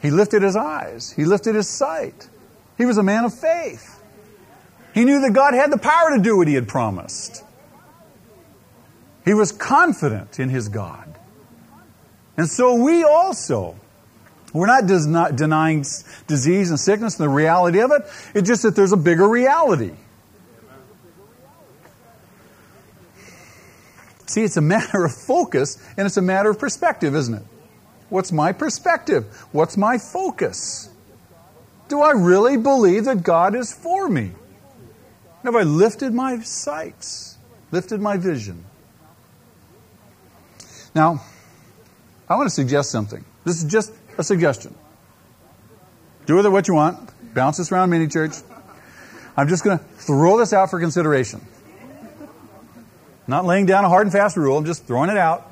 He 0.02 0.12
lifted 0.12 0.44
his 0.44 0.56
eyes. 0.56 1.12
He 1.12 1.26
lifted 1.26 1.56
his 1.56 1.68
sight. 1.68 2.30
He 2.78 2.86
was 2.86 2.98
a 2.98 3.04
man 3.04 3.26
of 3.26 3.34
faith. 3.34 4.00
He 4.94 5.04
knew 5.04 5.20
that 5.22 5.34
God 5.34 5.56
had 5.56 5.72
the 5.72 5.80
power 5.80 6.16
to 6.16 6.22
do 6.22 6.38
what 6.38 6.48
he 6.48 6.54
had 6.54 6.68
promised. 6.68 7.44
He 9.26 9.34
was 9.34 9.52
confident 9.52 10.40
in 10.40 10.50
his 10.50 10.70
God. 10.70 11.18
And 12.38 12.48
so 12.48 12.76
we 12.76 13.04
also 13.04 13.76
we're 14.56 14.68
not, 14.68 14.86
not 15.08 15.36
denying 15.36 15.86
disease 16.28 16.70
and 16.70 16.80
sickness 16.80 17.20
and 17.20 17.26
the 17.26 17.34
reality 17.34 17.82
of 17.82 17.92
it. 17.92 18.04
It's 18.34 18.48
just 18.48 18.64
that 18.64 18.74
there's 18.76 18.94
a 18.94 18.98
bigger 18.98 19.28
reality. 19.28 19.92
See, 24.28 24.44
it's 24.44 24.56
a 24.56 24.62
matter 24.62 25.04
of 25.04 25.14
focus 25.14 25.78
and 25.98 26.06
it's 26.06 26.16
a 26.18 26.22
matter 26.22 26.50
of 26.50 26.58
perspective, 26.58 27.16
isn't 27.16 27.34
it? 27.34 27.44
What's 28.10 28.32
my 28.32 28.54
perspective? 28.54 29.26
What's 29.52 29.76
my 29.76 29.98
focus? 29.98 30.90
Do 31.90 32.02
I 32.02 32.12
really 32.12 32.56
believe 32.56 33.06
that 33.06 33.24
God 33.24 33.56
is 33.56 33.74
for 33.74 34.08
me? 34.08 34.32
Have 35.44 35.56
I 35.56 35.64
lifted 35.64 36.14
my 36.14 36.40
sights, 36.40 37.38
lifted 37.72 38.00
my 38.00 38.18
vision? 38.18 38.64
Now, 40.96 41.22
I 42.30 42.36
want 42.36 42.48
to 42.48 42.56
suggest 42.56 42.90
something. 42.90 43.24
This 43.44 43.62
is 43.62 43.70
just 43.70 43.92
a 44.18 44.24
suggestion. 44.24 44.76
Do 46.26 46.36
with 46.36 46.46
it 46.46 46.50
what 46.50 46.68
you 46.68 46.74
want. 46.74 47.12
Bounce 47.34 47.58
this 47.58 47.72
around 47.72 47.90
mini 47.90 48.08
church. 48.08 48.34
I'm 49.38 49.48
just 49.48 49.64
going 49.64 49.78
to 49.78 49.84
throw 49.84 50.38
this 50.38 50.54
out 50.54 50.70
for 50.70 50.80
consideration. 50.80 51.46
Not 53.28 53.46
laying 53.46 53.66
down 53.66 53.84
a 53.84 53.90
hard 53.90 54.06
and 54.06 54.14
fast 54.14 54.38
rule, 54.38 54.58
I'm 54.58 54.66
just 54.66 54.86
throwing 54.86 55.10
it 55.10 55.18
out. 55.18 55.52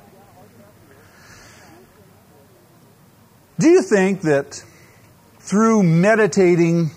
Do 3.58 3.68
you 3.68 3.82
think 3.82 4.22
that 4.22 4.64
through 5.38 5.82
meditating 5.82 6.90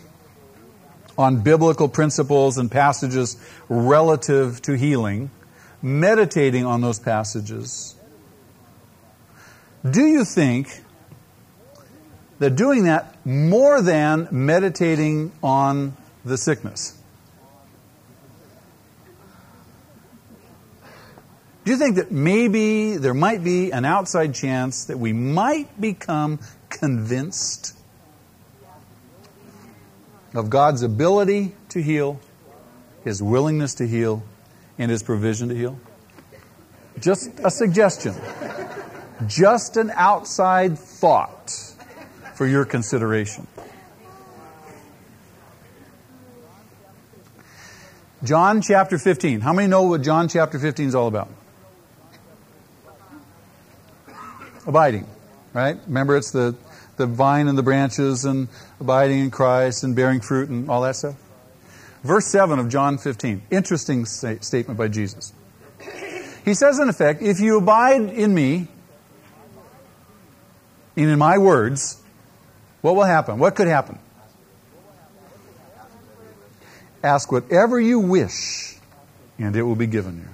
on 1.17 1.41
biblical 1.41 1.89
principles 1.89 2.57
and 2.57 2.71
passages 2.71 3.37
relative 3.69 4.61
to 4.63 4.77
healing, 4.77 5.29
meditating 5.81 6.65
on 6.65 6.81
those 6.81 6.99
passages, 6.99 7.95
do 9.89 10.05
you 10.05 10.25
think 10.25 10.83
they're 12.39 12.49
doing 12.49 12.83
that 12.85 13.15
more 13.25 13.81
than 13.81 14.27
meditating 14.31 15.31
on 15.41 15.95
the 16.23 16.37
sickness. 16.37 16.97
Do 21.65 21.71
you 21.71 21.77
think 21.77 21.97
that 21.97 22.11
maybe 22.11 22.95
there 22.95 23.13
might 23.13 23.43
be 23.43 23.71
an 23.71 23.83
outside 23.83 24.33
chance 24.33 24.85
that 24.85 24.97
we 24.97 25.11
might 25.11 25.81
become 25.81 26.39
convinced 26.69 27.75
of 30.33 30.49
God's 30.49 30.83
ability 30.83 31.55
to 31.69 31.81
heal, 31.81 32.21
His 33.03 33.21
willingness 33.21 33.73
to 33.75 33.87
heal, 33.87 34.23
and 34.77 34.89
His 34.89 35.03
provision 35.03 35.49
to 35.49 35.55
heal? 35.55 35.77
Just 37.01 37.31
a 37.43 37.49
suggestion. 37.51 38.15
Just 39.27 39.75
an 39.75 39.91
outside 39.93 40.79
thought 40.79 41.66
for 42.37 42.45
your 42.45 42.65
consideration. 42.65 43.47
John 48.23 48.61
chapter 48.61 48.99
15. 48.99 49.41
How 49.41 49.53
many 49.53 49.67
know 49.67 49.81
what 49.83 50.03
John 50.03 50.27
chapter 50.27 50.59
15 50.59 50.89
is 50.89 50.95
all 50.95 51.07
about? 51.07 51.29
Abiding, 54.67 55.07
right? 55.51 55.77
Remember, 55.87 56.15
it's 56.15 56.29
the, 56.29 56.55
the 56.97 57.07
vine 57.07 57.47
and 57.47 57.57
the 57.57 57.63
branches 57.63 58.23
and 58.23 58.49
abiding 58.79 59.17
in 59.17 59.31
Christ 59.31 59.83
and 59.83 59.95
bearing 59.95 60.21
fruit 60.21 60.49
and 60.49 60.69
all 60.69 60.81
that 60.81 60.95
stuff. 60.95 61.15
Verse 62.03 62.27
7 62.27 62.59
of 62.59 62.69
John 62.69 62.99
15. 62.99 63.41
Interesting 63.49 64.05
statement 64.05 64.77
by 64.77 64.89
Jesus. 64.89 65.33
He 66.45 66.53
says, 66.53 66.77
in 66.77 66.87
effect, 66.87 67.23
if 67.23 67.39
you 67.39 67.57
abide 67.57 68.01
in 68.01 68.35
me 68.35 68.67
and 70.95 71.09
in 71.09 71.17
my 71.17 71.39
words, 71.39 72.03
what 72.87 72.95
will 72.95 73.03
happen? 73.03 73.37
What 73.37 73.53
could 73.53 73.67
happen? 73.67 73.99
Ask 77.03 77.29
whatever 77.29 77.77
you 77.81 77.99
wish, 77.99 78.77
and 79.37 79.53
it 79.57 79.63
will 79.63 79.75
be 79.75 79.87
given 79.87 80.19
you. 80.19 80.27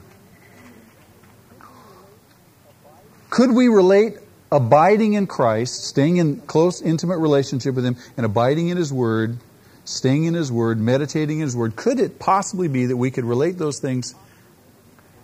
Could 3.31 3.51
we 3.53 3.69
relate 3.69 4.19
abiding 4.51 5.13
in 5.13 5.25
Christ, 5.25 5.83
staying 5.83 6.17
in 6.17 6.41
close, 6.41 6.79
intimate 6.79 7.17
relationship 7.17 7.73
with 7.73 7.85
Him, 7.85 7.97
and 8.17 8.25
abiding 8.25 8.67
in 8.67 8.77
His 8.77 8.93
Word, 8.93 9.39
staying 9.83 10.25
in 10.25 10.35
His 10.35 10.51
Word, 10.51 10.79
meditating 10.79 11.39
in 11.39 11.45
His 11.45 11.55
Word, 11.55 11.75
could 11.75 11.99
it 11.99 12.19
possibly 12.19 12.67
be 12.67 12.85
that 12.85 12.97
we 12.97 13.09
could 13.09 13.25
relate 13.25 13.57
those 13.57 13.79
things 13.79 14.13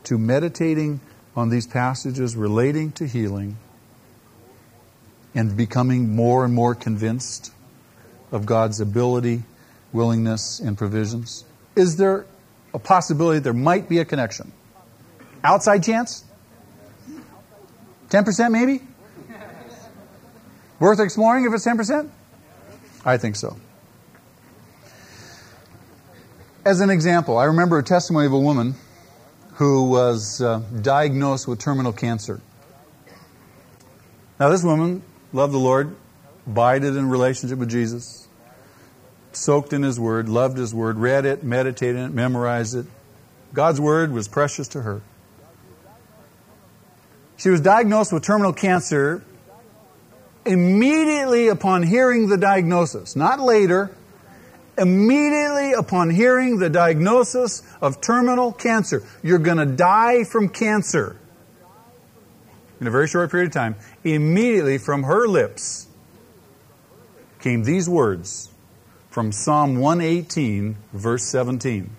to 0.06 0.18
meditating 0.18 1.00
on 1.36 1.50
these 1.50 1.68
passages 1.68 2.36
relating 2.36 2.92
to 2.94 3.06
healing 3.06 3.58
and 5.36 5.56
becoming 5.56 6.16
more 6.16 6.46
and 6.46 6.54
more 6.54 6.76
convinced 6.76 7.52
of 8.32 8.46
God's 8.46 8.80
ability, 8.80 9.44
willingness, 9.92 10.60
and 10.60 10.78
provisions? 10.78 11.44
Is 11.76 11.98
there 11.98 12.26
a 12.74 12.80
possibility 12.80 13.40
there 13.40 13.54
might 13.54 13.90
be 13.90 14.00
a 14.00 14.06
connection? 14.06 14.52
Outside 15.44 15.84
chance? 15.84 16.24
10% 18.10 18.52
maybe? 18.52 18.82
Worth 20.80 21.00
exploring 21.00 21.46
if 21.46 21.54
it's 21.54 21.66
10%? 21.66 22.10
I 23.06 23.18
think 23.18 23.36
so. 23.36 23.58
As 26.66 26.82
an 26.82 26.90
example, 26.90 27.38
I 27.38 27.46
remember 27.46 27.78
a 27.78 27.84
testimony 27.84 28.26
of 28.26 28.34
a 28.34 28.40
woman 28.40 28.76
who 29.54 29.90
was 29.90 30.42
uh, 30.42 30.60
diagnosed 30.82 31.48
with 31.48 31.60
terminal 31.60 31.92
cancer. 31.92 32.42
Now, 34.40 34.50
this 34.50 34.64
woman 34.64 35.02
loved 35.34 35.54
the 35.54 35.60
Lord, 35.60 35.96
abided 36.48 36.96
in 36.96 37.10
relationship 37.10 37.60
with 37.60 37.70
Jesus, 37.70 38.28
soaked 39.32 39.74
in 39.74 39.84
His 39.84 40.00
Word, 40.00 40.30
loved 40.30 40.58
His 40.58 40.74
Word, 40.74 40.98
read 40.98 41.26
it, 41.26 41.44
meditated 41.44 42.02
it, 42.02 42.14
memorized 42.14 42.76
it. 42.76 42.86
God's 43.54 43.80
Word 43.80 44.12
was 44.12 44.28
precious 44.28 44.68
to 44.70 44.82
her. 44.82 45.02
She 47.38 47.50
was 47.50 47.62
diagnosed 47.62 48.12
with 48.12 48.24
terminal 48.24 48.54
cancer 48.54 49.24
immediately 50.46 51.48
upon 51.48 51.84
hearing 51.84 52.28
the 52.28 52.38
diagnosis, 52.38 53.16
not 53.16 53.40
later, 53.40 53.92
immediately 54.78 55.74
upon 55.74 56.10
hearing 56.10 56.58
the 56.58 56.70
diagnosis 56.70 57.64
of 57.82 58.02
terminal 58.02 58.52
cancer. 58.52 59.04
You're 59.22 59.40
going 59.40 59.58
to 59.58 59.66
die 59.66 60.24
from 60.24 60.50
cancer. 60.50 61.16
In 62.80 62.88
a 62.88 62.92
very 62.92 63.08
short 63.08 63.30
period 63.30 63.48
of 63.48 63.54
time, 63.54 63.76
immediately 64.04 64.78
from 64.78 65.04
her 65.04 65.28
lips 65.28 65.88
came 67.40 67.64
these 67.64 67.90
words 67.90 68.50
from 69.10 69.32
Psalm 69.32 69.78
118, 69.78 70.78
verse 70.94 71.24
17. 71.26 71.90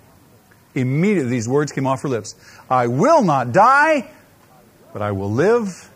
Immediately, 0.75 1.31
these 1.31 1.49
words 1.49 1.73
came 1.73 1.87
off 1.87 2.03
her 2.03 2.09
lips 2.09 2.35
I 2.71 2.87
will 2.87 3.23
not 3.23 3.53
die, 3.53 4.11
but 4.93 5.03
I 5.03 5.12
will 5.12 5.31
live 5.31 5.90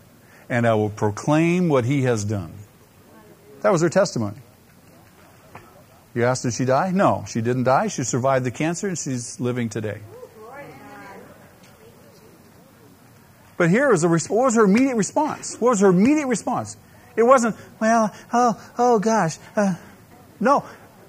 and 0.49 0.67
I 0.67 0.75
will 0.75 0.91
proclaim 0.91 1.69
what 1.69 1.85
he 1.85 2.03
has 2.03 2.25
done. 2.25 2.53
That 3.63 3.73
was 3.73 3.81
her 3.81 3.89
testimony. 3.89 4.37
You 6.15 6.25
asked, 6.25 6.43
did 6.43 6.53
she 6.53 6.65
die? 6.65 6.91
No, 6.91 7.25
she 7.27 7.41
didn't 7.41 7.65
die. 7.65 7.89
She 7.89 8.05
survived 8.05 8.45
the 8.45 8.51
cancer 8.51 8.87
and 8.87 8.99
she's 8.99 9.41
living 9.41 9.69
today. 9.69 10.01
But 13.57 13.71
here 13.71 13.93
is 13.93 14.05
a 14.05 14.09
what 14.09 14.31
was 14.31 14.57
her 14.57 14.65
immediate 14.65 14.97
response? 14.97 15.57
What 15.61 15.71
was 15.71 15.81
her 15.81 15.89
immediate 15.89 16.27
response? 16.27 16.77
It 17.17 17.23
wasn't, 17.23 17.57
well, 17.81 18.13
oh, 18.33 18.73
oh 18.79 18.99
gosh. 18.99 19.39
Uh, 19.55 19.75
no. 20.41 20.65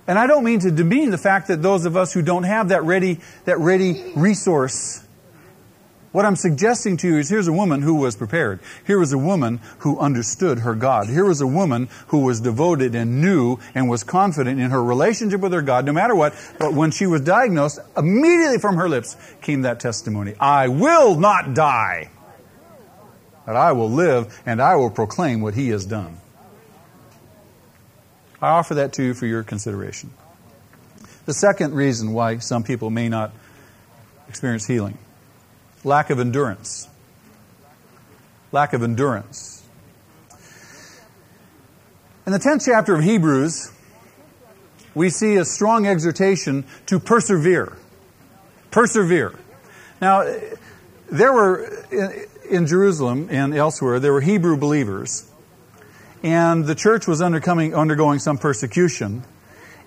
And 0.08 0.20
I 0.20 0.28
don't 0.28 0.44
mean 0.44 0.60
to 0.60 0.70
demean 0.70 1.10
the 1.10 1.18
fact 1.18 1.48
that 1.48 1.64
those 1.64 1.86
of 1.86 1.98
us 1.98 2.14
who 2.14 2.22
don't 2.22 2.44
have 2.44 2.70
that 2.70 2.84
ready, 2.84 3.20
that 3.46 3.58
ready 3.58 4.14
resource 4.16 5.06
what 6.16 6.24
I'm 6.24 6.38
suggesting 6.38 6.96
to 6.96 7.10
you 7.10 7.18
is 7.18 7.28
here's 7.28 7.50
a 7.50 7.52
woman 7.52 7.82
who 7.82 7.96
was 7.96 8.16
prepared. 8.16 8.62
Here 8.88 8.98
was 8.98 9.12
a 9.12 9.18
woman 9.18 9.60
who 9.80 10.00
understood 10.00 10.60
her 10.60 10.74
God. 10.74 11.10
Here 11.10 11.26
was 11.26 11.42
a 11.42 11.46
woman 11.46 11.90
who 12.08 12.20
was 12.20 12.40
devoted 12.40 12.96
and 12.96 13.20
knew 13.20 13.60
and 13.76 13.90
was 13.90 14.06
confident 14.06 14.62
in 14.62 14.72
her 14.72 14.82
relationship 14.82 15.42
with 15.42 15.52
her 15.52 15.62
God, 15.62 15.86
no 15.86 15.92
matter 15.92 16.16
what. 16.16 16.34
But 16.58 16.74
when 16.74 16.92
she 16.92 17.06
was 17.06 17.20
diagnosed, 17.20 17.80
immediately 17.98 18.60
from 18.60 18.78
her 18.78 18.88
lips 18.88 19.18
came 19.42 19.64
that 19.64 19.82
testimony 19.82 20.36
I 20.40 20.70
will 20.70 21.20
not 21.20 21.54
die, 21.54 22.12
but 23.46 23.56
I 23.56 23.72
will 23.72 23.90
live 23.90 24.42
and 24.46 24.62
I 24.62 24.76
will 24.76 24.90
proclaim 24.90 25.42
what 25.42 25.54
He 25.54 25.70
has 25.70 25.86
done. 25.86 26.18
I 28.42 28.50
offer 28.50 28.76
that 28.76 28.94
to 28.94 29.04
you 29.04 29.14
for 29.14 29.26
your 29.26 29.44
consideration. 29.44 30.12
The 31.26 31.34
second 31.34 31.74
reason 31.74 32.14
why 32.14 32.38
some 32.40 32.64
people 32.64 32.90
may 32.90 33.10
not 33.10 33.34
experience 34.28 34.66
healing 34.66 34.98
lack 35.86 36.10
of 36.10 36.20
endurance. 36.20 36.90
Lack 38.52 38.74
of 38.74 38.84
endurance. 38.84 39.64
In 42.26 42.34
the 42.34 42.40
10th 42.40 42.66
chapter 42.66 42.96
of 42.96 43.04
Hebrews, 43.04 43.72
we 44.96 45.10
see 45.10 45.36
a 45.36 45.46
strong 45.46 45.86
exhortation 45.86 46.66
to 46.88 47.00
persevere. 47.00 47.78
Persevere. 48.72 49.38
Now, 50.02 50.24
there 51.12 51.32
were 51.32 51.70
in 52.50 52.68
Jerusalem 52.68 53.28
and 53.32 53.54
elsewhere, 53.54 54.00
there 54.00 54.14
were 54.14 54.22
Hebrew 54.22 54.58
believers, 54.58 55.30
and 56.24 56.66
the 56.66 56.76
church 56.76 57.08
was 57.08 57.22
undergoing 57.22 58.20
some 58.20 58.38
persecution. 58.38 59.24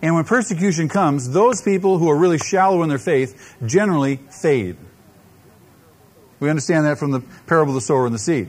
And 0.01 0.15
when 0.15 0.25
persecution 0.25 0.89
comes, 0.89 1.31
those 1.31 1.61
people 1.61 1.99
who 1.99 2.09
are 2.09 2.17
really 2.17 2.39
shallow 2.39 2.83
in 2.83 2.89
their 2.89 2.99
faith 2.99 3.57
generally 3.67 4.17
fade. 4.17 4.77
We 6.41 6.49
understand 6.51 6.87
that 6.87 6.99
from 6.99 7.11
the 7.11 7.21
parable 7.47 7.73
of 7.73 7.75
the 7.75 7.81
sower 7.81 8.07
and 8.07 8.15
the 8.15 8.19
seed. 8.21 8.49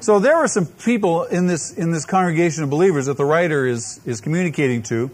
So 0.00 0.18
there 0.18 0.36
were 0.36 0.48
some 0.48 0.66
people 0.66 1.24
in 1.24 1.46
this, 1.46 1.72
in 1.72 1.92
this 1.92 2.04
congregation 2.04 2.64
of 2.64 2.70
believers 2.70 3.06
that 3.06 3.16
the 3.16 3.24
writer 3.24 3.66
is, 3.66 4.00
is 4.04 4.20
communicating 4.20 4.82
to 4.84 5.10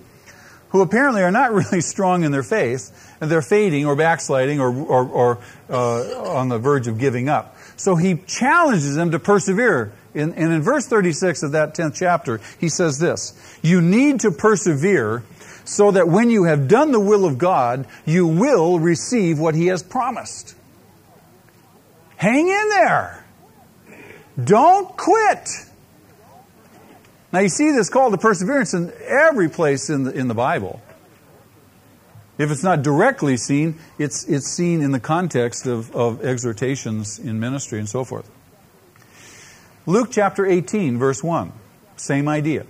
who 0.72 0.80
apparently 0.80 1.22
are 1.22 1.30
not 1.30 1.52
really 1.52 1.80
strong 1.80 2.24
in 2.24 2.32
their 2.32 2.42
faith, 2.42 3.14
and 3.20 3.30
they're 3.30 3.42
fading 3.42 3.86
or 3.86 3.94
backsliding 3.94 4.58
or, 4.58 4.74
or, 4.74 5.06
or 5.06 5.38
uh, 5.70 6.32
on 6.32 6.48
the 6.48 6.58
verge 6.58 6.88
of 6.88 6.98
giving 6.98 7.28
up. 7.28 7.56
So 7.82 7.96
he 7.96 8.14
challenges 8.28 8.94
them 8.94 9.10
to 9.10 9.18
persevere. 9.18 9.92
In, 10.14 10.34
and 10.34 10.52
in 10.52 10.62
verse 10.62 10.86
36 10.86 11.42
of 11.42 11.50
that 11.52 11.74
10th 11.74 11.96
chapter, 11.96 12.40
he 12.60 12.68
says 12.68 13.00
this 13.00 13.34
You 13.60 13.80
need 13.80 14.20
to 14.20 14.30
persevere 14.30 15.24
so 15.64 15.90
that 15.90 16.06
when 16.06 16.30
you 16.30 16.44
have 16.44 16.68
done 16.68 16.92
the 16.92 17.00
will 17.00 17.24
of 17.24 17.38
God, 17.38 17.88
you 18.04 18.28
will 18.28 18.78
receive 18.78 19.40
what 19.40 19.56
he 19.56 19.66
has 19.66 19.82
promised. 19.82 20.54
Hang 22.14 22.46
in 22.46 22.68
there. 22.68 23.26
Don't 24.44 24.96
quit. 24.96 25.48
Now 27.32 27.40
you 27.40 27.48
see 27.48 27.72
this 27.72 27.88
call 27.88 28.12
to 28.12 28.16
perseverance 28.16 28.74
in 28.74 28.92
every 29.08 29.48
place 29.48 29.90
in 29.90 30.04
the, 30.04 30.12
in 30.12 30.28
the 30.28 30.34
Bible. 30.34 30.80
If 32.42 32.50
it's 32.50 32.64
not 32.64 32.82
directly 32.82 33.36
seen, 33.36 33.78
it's, 34.00 34.24
it's 34.24 34.48
seen 34.48 34.82
in 34.82 34.90
the 34.90 34.98
context 34.98 35.66
of, 35.66 35.94
of 35.94 36.24
exhortations 36.24 37.20
in 37.20 37.38
ministry 37.38 37.78
and 37.78 37.88
so 37.88 38.02
forth. 38.02 38.28
Luke 39.86 40.08
chapter 40.10 40.44
18, 40.44 40.98
verse 40.98 41.22
1, 41.22 41.52
same 41.94 42.26
idea. 42.26 42.66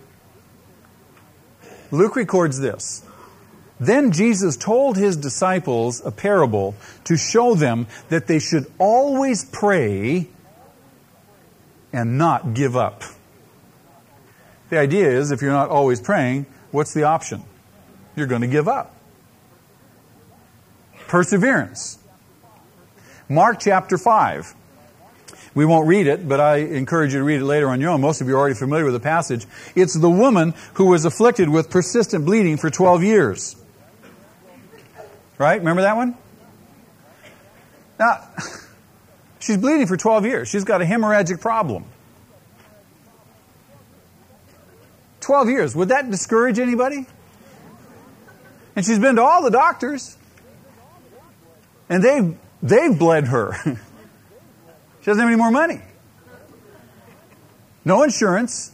Luke 1.91 2.17
records 2.17 2.61
this 2.61 3.03
then 3.81 4.13
Jesus 4.13 4.59
told 4.59 4.99
his 4.99 5.17
disciples 5.17 6.05
a 6.05 6.13
parable 6.13 6.75
to 7.05 7.17
show 7.17 7.55
them 7.55 7.87
that 8.11 8.27
they 8.27 8.41
should 8.41 8.71
always 8.79 9.43
pray 9.43 10.29
and 11.95 12.19
not 12.19 12.53
give 12.53 12.77
up. 12.77 13.05
The 14.69 14.79
idea 14.79 15.09
is 15.09 15.31
if 15.31 15.41
you're 15.41 15.51
not 15.51 15.71
always 15.71 15.99
praying, 15.99 16.45
what's 16.73 16.93
the 16.93 17.05
option? 17.05 17.43
You're 18.15 18.27
going 18.27 18.43
to 18.43 18.49
give 18.49 18.69
up. 18.69 18.95
Perseverance. 21.13 21.99
Mark 23.29 23.61
chapter 23.61 23.99
5. 23.99 24.55
We 25.55 25.67
won't 25.67 25.87
read 25.87 26.07
it, 26.07 26.27
but 26.27 26.41
I 26.41 26.57
encourage 26.61 27.13
you 27.13 27.19
to 27.19 27.25
read 27.25 27.43
it 27.43 27.45
later 27.45 27.69
on 27.69 27.83
your 27.83 27.91
own. 27.91 28.01
Most 28.01 28.23
of 28.23 28.29
you 28.29 28.35
are 28.35 28.39
already 28.39 28.55
familiar 28.55 28.87
with 28.87 28.95
the 28.95 29.01
passage. 29.01 29.45
It's 29.75 29.93
the 29.93 30.09
woman 30.09 30.55
who 30.73 30.87
was 30.87 31.05
afflicted 31.05 31.51
with 31.51 31.69
persistent 31.69 32.25
bleeding 32.25 32.57
for 32.57 32.71
12 32.71 33.03
years. 33.05 33.57
Right? 35.37 35.59
Remember 35.59 35.83
that 35.83 35.97
one? 35.97 36.17
Now, 37.99 38.27
she's 39.39 39.59
bleeding 39.59 39.89
for 39.89 39.99
12 39.99 40.25
years. 40.25 40.49
She's 40.49 40.65
got 40.65 40.81
a 40.81 40.87
hemorrhagic 40.87 41.43
problem. 41.43 41.85
12 45.21 45.49
years. 45.51 45.77
Would 45.77 45.91
that 45.91 46.11
discourage 46.11 46.59
anybody? 46.59 47.05
And 48.75 48.83
she's 48.83 48.99
been 48.99 49.17
to 49.17 49.23
all 49.23 49.43
the 49.43 49.51
doctors. 49.51 50.17
And 51.93 52.03
they've, 52.03 52.39
they've 52.63 52.99
bled 52.99 53.27
her. 53.27 53.53
she 53.65 55.05
doesn't 55.05 55.21
have 55.21 55.29
any 55.29 55.37
more 55.37 55.51
money. 55.51 55.83
No 57.85 58.03
insurance. 58.03 58.73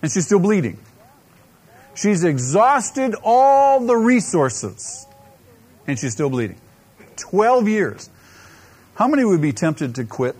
And 0.00 0.10
she's 0.10 0.24
still 0.24 0.38
bleeding. 0.38 0.78
She's 1.94 2.24
exhausted 2.24 3.14
all 3.22 3.84
the 3.84 3.96
resources, 3.96 5.06
and 5.86 5.98
she's 5.98 6.14
still 6.14 6.30
bleeding. 6.30 6.56
12 7.16 7.68
years. 7.68 8.08
How 8.94 9.08
many 9.08 9.26
would 9.26 9.42
be 9.42 9.52
tempted 9.52 9.96
to 9.96 10.06
quit? 10.06 10.36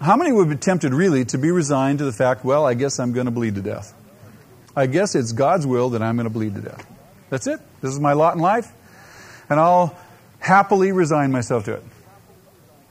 How 0.00 0.16
many 0.16 0.32
would 0.32 0.48
be 0.48 0.56
tempted 0.56 0.92
really 0.92 1.24
to 1.26 1.38
be 1.38 1.52
resigned 1.52 2.00
to 2.00 2.04
the 2.04 2.12
fact, 2.12 2.44
well, 2.44 2.66
I 2.66 2.74
guess 2.74 2.98
I'm 2.98 3.12
going 3.12 3.26
to 3.26 3.30
bleed 3.30 3.54
to 3.54 3.62
death? 3.62 3.94
I 4.74 4.86
guess 4.86 5.14
it's 5.14 5.30
God's 5.30 5.68
will 5.68 5.90
that 5.90 6.02
I'm 6.02 6.16
going 6.16 6.24
to 6.24 6.30
bleed 6.30 6.56
to 6.56 6.62
death. 6.62 6.84
That's 7.28 7.46
it. 7.46 7.60
This 7.80 7.92
is 7.92 8.00
my 8.00 8.12
lot 8.12 8.34
in 8.34 8.40
life, 8.40 8.70
and 9.48 9.58
I'll 9.58 9.96
happily 10.38 10.92
resign 10.92 11.32
myself 11.32 11.64
to 11.64 11.74
it. 11.74 11.82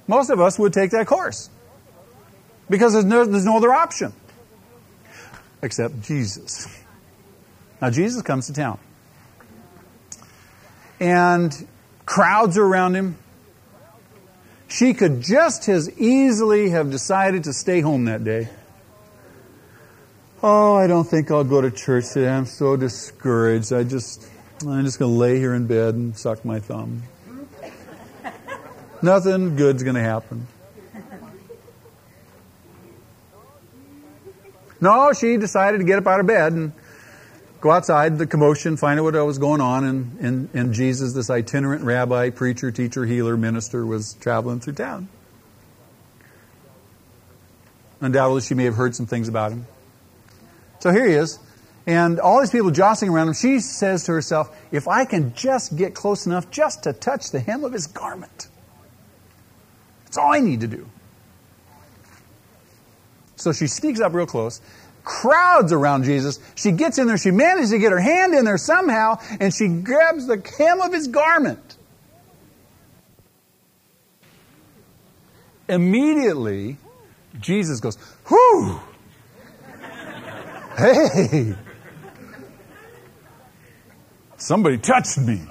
Most 0.08 0.30
of 0.30 0.40
us 0.40 0.58
would 0.58 0.74
take 0.74 0.92
that 0.92 1.08
course 1.08 1.50
because 2.70 2.94
there's 2.94 3.06
no, 3.06 3.26
there's 3.26 3.46
no 3.46 3.58
other 3.58 3.72
option 3.72 4.14
except 5.62 6.02
Jesus. 6.02 6.68
Now, 7.82 7.90
Jesus 7.90 8.22
comes 8.22 8.48
to 8.48 8.54
town, 8.54 8.80
and 11.00 11.68
crowds 12.06 12.58
are 12.58 12.66
around 12.66 12.96
him. 12.96 13.18
She 14.68 14.94
could 14.94 15.22
just 15.22 15.68
as 15.70 15.90
easily 16.00 16.70
have 16.70 16.92
decided 16.92 17.46
to 17.46 17.54
stay 17.54 17.82
home 17.82 18.06
that 18.06 18.24
day. 18.24 18.50
Oh, 20.42 20.76
I 20.76 20.88
don't 20.88 21.04
think 21.04 21.32
I'll 21.32 21.44
go 21.44 21.60
to 21.60 21.72
church 21.72 22.14
today. 22.14 22.30
I'm 22.30 22.46
so 22.46 22.78
discouraged. 22.78 23.74
I 23.74 23.84
just, 23.84 24.26
I'm 24.68 24.84
just 24.84 25.00
going 25.00 25.12
to 25.12 25.18
lay 25.18 25.38
here 25.38 25.54
in 25.54 25.68
bed 25.68 25.96
and 25.96 26.18
suck 26.18 26.44
my 26.44 26.60
thumb. 26.60 27.04
Nothing 29.02 29.56
good's 29.56 29.84
going 29.84 29.96
to 29.96 30.02
happen. 30.02 30.48
No, 34.82 35.14
she 35.14 35.38
decided 35.38 35.78
to 35.80 35.84
get 35.84 36.00
up 36.00 36.08
out 36.08 36.20
of 36.20 36.28
bed 36.28 36.54
and 36.54 36.72
go 37.62 37.72
outside 37.72 38.18
the 38.18 38.28
commotion, 38.28 38.78
find 38.78 39.00
out 39.00 39.04
what 39.04 39.14
was 39.26 39.38
going 39.38 39.62
on, 39.62 39.84
and, 39.84 40.20
and, 40.20 40.50
and 40.54 40.74
Jesus, 40.74 41.14
this 41.14 41.30
itinerant 41.30 41.84
rabbi, 41.84 42.30
preacher, 42.30 42.72
teacher, 42.72 43.06
healer, 43.06 43.36
minister, 43.38 43.86
was 43.86 44.14
traveling 44.16 44.60
through 44.60 44.74
town. 44.74 45.08
Undoubtedly, 48.02 48.42
she 48.42 48.54
may 48.54 48.64
have 48.66 48.76
heard 48.76 48.96
some 48.96 49.06
things 49.06 49.28
about 49.28 49.52
him. 49.52 49.68
So 50.80 50.92
here 50.92 51.06
he 51.06 51.14
is, 51.14 51.40
and 51.86 52.20
all 52.20 52.40
these 52.40 52.52
people 52.52 52.72
jostling 52.72 53.12
around 53.12 53.30
him. 53.30 53.34
She 53.34 53.60
says 53.60 54.06
to 54.06 54.12
herself, 54.12 54.56
If 54.72 54.88
I 54.88 55.06
can 55.06 55.34
just 55.34 55.76
get 55.76 55.96
close 55.96 56.26
enough 56.26 56.52
just 56.52 56.84
to 56.84 56.94
touch 56.94 57.32
the 57.32 57.40
hem 57.40 57.64
of 57.64 57.74
his 57.74 57.88
garment, 57.88 58.48
that's 60.06 60.18
all 60.18 60.34
I 60.34 60.40
need 60.40 60.62
to 60.62 60.68
do. 60.68 60.88
So 63.36 63.54
she 63.54 63.68
sneaks 63.68 64.02
up 64.02 64.14
real 64.14 64.26
close, 64.26 64.62
crowds 65.04 65.72
around 65.72 66.04
Jesus. 66.04 66.40
She 66.56 66.72
gets 66.72 66.98
in 66.98 67.08
there, 67.08 67.18
she 67.18 67.32
manages 67.32 67.72
to 67.72 67.80
get 67.80 67.92
her 67.92 68.00
hand 68.00 68.34
in 68.34 68.46
there 68.46 68.58
somehow, 68.58 69.20
and 69.40 69.54
she 69.54 69.68
grabs 69.68 70.28
the 70.28 70.44
hem 70.58 70.82
of 70.82 70.94
his 70.94 71.08
garment. 71.08 71.78
Immediately, 75.70 76.78
Jesus 77.40 77.80
goes, 77.80 77.96
Whew! 78.28 78.80
Hey! 80.78 81.56
Somebody 84.40 84.78
touched 84.78 85.18
me. 85.18 85.42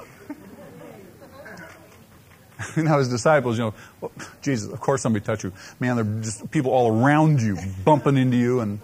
now 2.76 2.99
his 2.99 3.09
disciples, 3.09 3.59
you 3.59 3.64
know, 3.64 3.74
well, 4.01 4.11
Jesus, 4.43 4.72
of 4.72 4.80
course 4.80 5.03
somebody 5.03 5.24
touched 5.24 5.45
you. 5.45 5.53
Man, 5.78 5.97
there 5.97 6.05
are 6.05 6.20
just 6.22 6.51
people 6.51 6.72
all 6.72 6.91
around 7.05 7.41
you 7.41 7.57
bumping 7.84 8.16
into 8.16 8.39
you. 8.39 8.61
And 8.61 8.80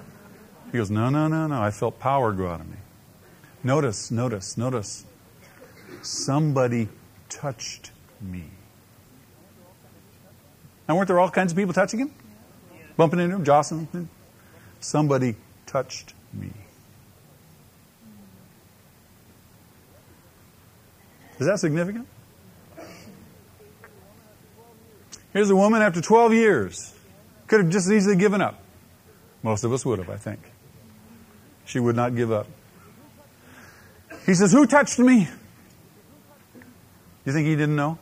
he 0.71 0.79
goes, 0.79 0.91
no, 0.91 1.09
no, 1.09 1.27
no, 1.27 1.47
no. 1.47 1.61
I 1.61 1.71
felt 1.71 1.99
power 1.99 2.33
go 2.33 2.49
out 2.49 2.61
of 2.61 2.69
me. 2.69 2.77
Notice, 3.65 4.11
notice, 4.11 4.59
notice. 4.59 5.07
Somebody 6.03 6.89
touched 7.31 7.91
me. 8.21 8.45
Now, 10.87 10.97
weren't 10.97 11.09
there 11.09 11.19
all 11.19 11.31
kinds 11.31 11.53
of 11.53 11.57
people 11.57 11.73
touching 11.73 12.01
him? 12.01 12.15
Bumping 12.99 13.21
into 13.21 13.37
him, 13.37 13.45
jostling 13.45 13.87
him? 13.87 14.11
Somebody 14.81 15.37
touched 15.65 16.13
me. 16.35 16.53
Is 21.39 21.47
that 21.47 21.59
significant? 21.59 22.07
Here's 25.33 25.51
a 25.51 25.57
woman 25.57 25.83
after 25.83 26.01
12 26.01 26.33
years. 26.33 26.95
Could 27.49 27.61
have 27.61 27.71
just 27.71 27.87
as 27.87 27.93
easily 27.93 28.17
given 28.17 28.41
up. 28.41 28.61
Most 29.43 29.65
of 29.65 29.73
us 29.73 29.85
would 29.85 29.99
have, 29.99 30.09
I 30.09 30.17
think. 30.17 30.41
She 31.65 31.81
would 31.81 31.97
not 31.97 32.15
give 32.15 32.31
up. 32.31 32.47
He 34.27 34.35
says, 34.35 34.53
Who 34.53 34.67
touched 34.67 34.99
me? 34.99 35.29
You 37.25 37.33
think 37.33 37.47
he 37.47 37.57
didn't 37.57 37.77
know? 37.77 37.99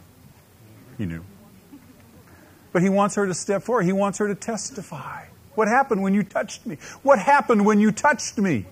He 0.98 1.06
knew. 1.06 1.24
But 2.72 2.82
he 2.82 2.88
wants 2.88 3.14
her 3.14 3.26
to 3.26 3.34
step 3.34 3.62
forward. 3.62 3.84
He 3.84 3.92
wants 3.92 4.18
her 4.18 4.28
to 4.28 4.34
testify. 4.34 5.24
What 5.54 5.68
happened 5.68 6.02
when 6.02 6.14
you 6.14 6.22
touched 6.22 6.66
me? 6.66 6.78
What 7.02 7.18
happened 7.18 7.64
when 7.64 7.80
you 7.80 7.92
touched 7.92 8.38
me? 8.38 8.66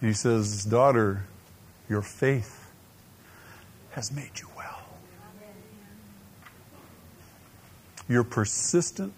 He 0.00 0.12
says, 0.12 0.64
Daughter, 0.64 1.24
your 1.88 2.02
faith 2.02 2.70
has 3.92 4.10
made 4.10 4.30
you 4.36 4.48
well. 4.56 4.80
Your 8.08 8.24
persistent 8.24 9.12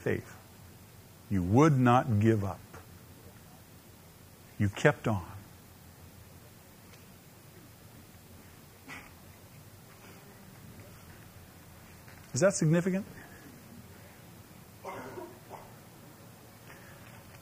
faith. 0.00 0.34
You 1.30 1.42
would 1.42 1.78
not 1.78 2.20
give 2.20 2.44
up. 2.44 2.60
You 4.58 4.68
kept 4.68 5.06
on. 5.06 5.24
Is 12.32 12.40
that 12.40 12.54
significant? 12.54 13.04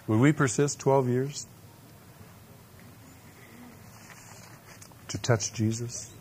Would 0.07 0.21
we 0.21 0.33
persist 0.33 0.79
12 0.81 1.09
years 1.09 1.47
to 5.17 5.23
touch 5.23 5.53
Jesus? 5.53 6.13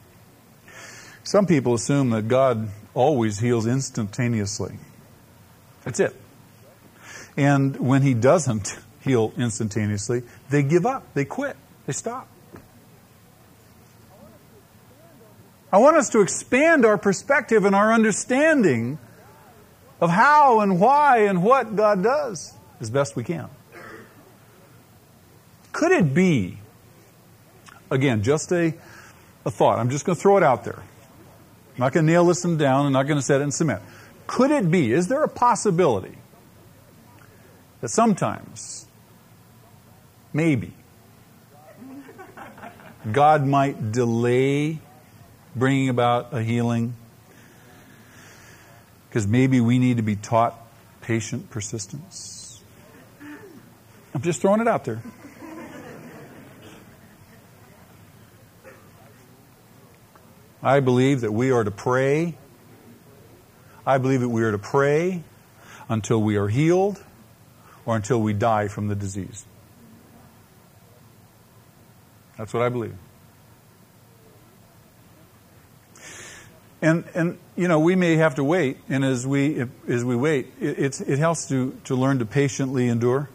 Some 1.23 1.45
people 1.45 1.73
assume 1.73 2.11
that 2.11 2.27
God 2.27 2.69
always 2.93 3.39
heals 3.39 3.65
instantaneously. 3.65 4.75
That's 5.83 5.99
it. 5.99 6.15
And 7.37 7.75
when 7.77 8.01
He 8.01 8.13
doesn't 8.13 8.77
heal 9.01 9.33
instantaneously, 9.37 10.23
they 10.49 10.63
give 10.63 10.85
up, 10.85 11.13
they 11.13 11.25
quit, 11.25 11.57
they 11.85 11.93
stop. 11.93 12.27
I 15.71 15.77
want 15.77 15.97
us 15.97 16.09
to 16.11 16.21
expand 16.21 16.85
our 16.85 16.97
perspective 16.97 17.65
and 17.65 17.75
our 17.75 17.91
understanding 17.91 18.97
of 19.99 20.09
how 20.09 20.61
and 20.61 20.79
why 20.79 21.25
and 21.25 21.43
what 21.43 21.75
God 21.75 22.01
does 22.03 22.53
as 22.79 22.89
best 22.89 23.15
we 23.15 23.23
can. 23.23 23.49
Could 25.73 25.91
it 25.91 26.13
be, 26.13 26.59
again, 27.95 28.21
just 28.23 28.51
a, 28.51 28.73
a 29.45 29.51
thought, 29.51 29.79
I'm 29.79 29.89
just 29.89 30.05
going 30.05 30.15
to 30.15 30.21
throw 30.21 30.37
it 30.37 30.43
out 30.43 30.63
there. 30.63 30.79
I'm 30.79 31.79
not 31.79 31.93
going 31.93 32.05
to 32.05 32.11
nail 32.11 32.25
this 32.25 32.41
thing 32.41 32.57
down, 32.57 32.85
I'm 32.85 32.93
not 32.93 33.03
going 33.03 33.17
to 33.17 33.25
set 33.25 33.41
it 33.41 33.43
in 33.43 33.51
cement. 33.51 33.81
Could 34.27 34.51
it 34.51 34.69
be, 34.69 34.91
is 34.91 35.07
there 35.07 35.23
a 35.23 35.29
possibility 35.29 36.17
that 37.81 37.89
sometimes, 37.89 38.85
maybe, 40.33 40.73
God 43.11 43.45
might 43.45 43.91
delay 43.91 44.79
bringing 45.55 45.89
about 45.89 46.33
a 46.33 46.41
healing 46.41 46.95
because 49.07 49.27
maybe 49.27 49.61
we 49.61 49.79
need 49.79 49.97
to 49.97 50.03
be 50.03 50.15
taught 50.15 50.59
patient 51.01 51.49
persistence. 51.49 52.61
I'm 54.13 54.21
just 54.21 54.41
throwing 54.41 54.59
it 54.59 54.67
out 54.67 54.83
there. 54.85 55.01
I 60.65 60.79
believe 60.79 61.21
that 61.21 61.31
we 61.31 61.51
are 61.51 61.63
to 61.63 61.69
pray. 61.69 62.35
I 63.85 63.99
believe 63.99 64.21
that 64.21 64.29
we 64.29 64.41
are 64.41 64.51
to 64.51 64.57
pray 64.57 65.21
until 65.87 66.19
we 66.19 66.37
are 66.37 66.47
healed 66.47 67.03
or 67.85 67.95
until 67.95 68.19
we 68.19 68.33
die 68.33 68.67
from 68.67 68.87
the 68.87 68.95
disease. 68.95 69.45
That's 72.35 72.51
what 72.51 72.63
I 72.63 72.69
believe. 72.69 72.95
And, 76.81 77.03
and 77.13 77.37
you 77.55 77.67
know, 77.67 77.79
we 77.79 77.95
may 77.95 78.15
have 78.15 78.33
to 78.35 78.43
wait, 78.43 78.77
and 78.89 79.05
as 79.05 79.25
we, 79.25 79.65
as 79.87 80.03
we 80.03 80.15
wait, 80.15 80.51
it, 80.59 80.99
it 80.99 81.19
helps 81.19 81.47
to, 81.49 81.79
to 81.83 81.95
learn 81.95 82.17
to 82.19 82.25
patiently 82.25 82.87
endure. 82.87 83.29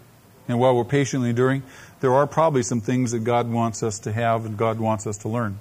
And 0.49 0.59
while 0.59 0.75
we're 0.75 0.85
patiently 0.85 1.31
enduring, 1.31 1.63
there 2.01 2.13
are 2.13 2.27
probably 2.27 2.65
some 2.65 2.81
things 2.81 3.13
that 3.13 3.21
God 3.21 3.49
wants 3.49 3.85
us 3.85 4.01
to 4.01 4.13
have 4.13 4.47
and 4.47 4.57
God 4.57 4.81
wants 4.81 5.07
us 5.07 5.19
to 5.19 5.29
learn. 5.29 5.61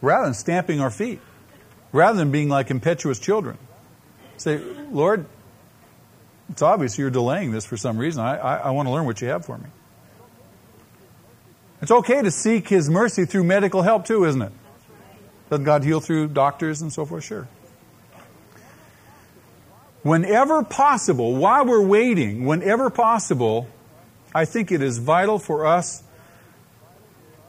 Rather 0.00 0.24
than 0.24 0.34
stamping 0.34 0.80
our 0.80 0.90
feet, 0.90 1.20
rather 1.92 2.18
than 2.18 2.30
being 2.30 2.48
like 2.48 2.70
impetuous 2.70 3.18
children, 3.18 3.58
say, 4.36 4.58
Lord, 4.90 5.26
it's 6.50 6.62
obvious 6.62 6.98
you're 6.98 7.10
delaying 7.10 7.50
this 7.50 7.64
for 7.64 7.76
some 7.76 7.98
reason. 7.98 8.22
I, 8.22 8.36
I, 8.36 8.56
I 8.56 8.70
want 8.70 8.86
to 8.86 8.92
learn 8.92 9.06
what 9.06 9.20
you 9.20 9.28
have 9.28 9.44
for 9.44 9.58
me. 9.58 9.68
It's 11.82 11.90
okay 11.90 12.22
to 12.22 12.30
seek 12.30 12.68
His 12.68 12.88
mercy 12.88 13.24
through 13.24 13.44
medical 13.44 13.82
help, 13.82 14.06
too, 14.06 14.24
isn't 14.24 14.42
it? 14.42 14.52
Doesn't 15.50 15.64
God 15.64 15.84
heal 15.84 16.00
through 16.00 16.28
doctors 16.28 16.82
and 16.82 16.92
so 16.92 17.04
forth? 17.04 17.24
Sure. 17.24 17.48
Whenever 20.02 20.62
possible, 20.62 21.34
while 21.34 21.64
we're 21.64 21.84
waiting, 21.84 22.44
whenever 22.46 22.90
possible, 22.90 23.68
I 24.34 24.44
think 24.44 24.70
it 24.70 24.80
is 24.80 24.98
vital 24.98 25.38
for 25.38 25.66
us 25.66 26.02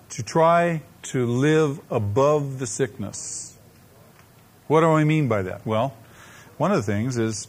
to 0.10 0.24
try 0.24 0.82
to 1.12 1.26
live 1.26 1.80
above 1.90 2.60
the 2.60 2.68
sickness. 2.68 3.58
What 4.68 4.82
do 4.82 4.88
I 4.88 5.04
mean 5.04 5.28
by 5.28 5.44
that? 5.44 5.66
Well, 5.66 5.94
one 6.58 6.72
of 6.72 6.78
the 6.78 6.92
things 6.92 7.18
is 7.18 7.48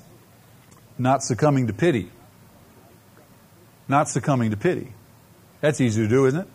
not 0.98 1.22
succumbing 1.22 1.66
to 1.66 1.72
pity. 1.72 2.11
Not 3.88 4.09
succumbing 4.09 4.50
to 4.50 4.56
pity. 4.56 4.92
That's 5.61 5.80
easy 5.80 6.02
to 6.02 6.09
do, 6.09 6.26
isn't 6.26 6.40
it? 6.40 6.48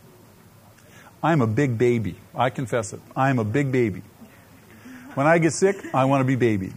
I'm 1.22 1.41
a 1.41 1.47
big 1.47 1.78
baby. 1.78 2.16
I 2.36 2.49
confess 2.49 2.93
it. 2.93 3.01
I'm 3.16 3.39
a 3.39 3.43
big 3.43 3.72
baby. 3.72 4.01
When 5.16 5.28
I 5.28 5.38
get 5.38 5.54
sick, 5.54 5.78
I 5.93 6.06
want 6.06 6.22
to 6.22 6.26
be 6.26 6.36
baby. 6.36 6.74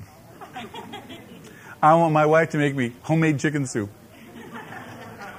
I 1.82 1.94
want 1.94 2.12
my 2.12 2.26
wife 2.26 2.50
to 2.50 2.58
make 2.58 2.74
me 2.74 2.92
homemade 3.02 3.38
chicken 3.38 3.66
soup. 3.66 3.90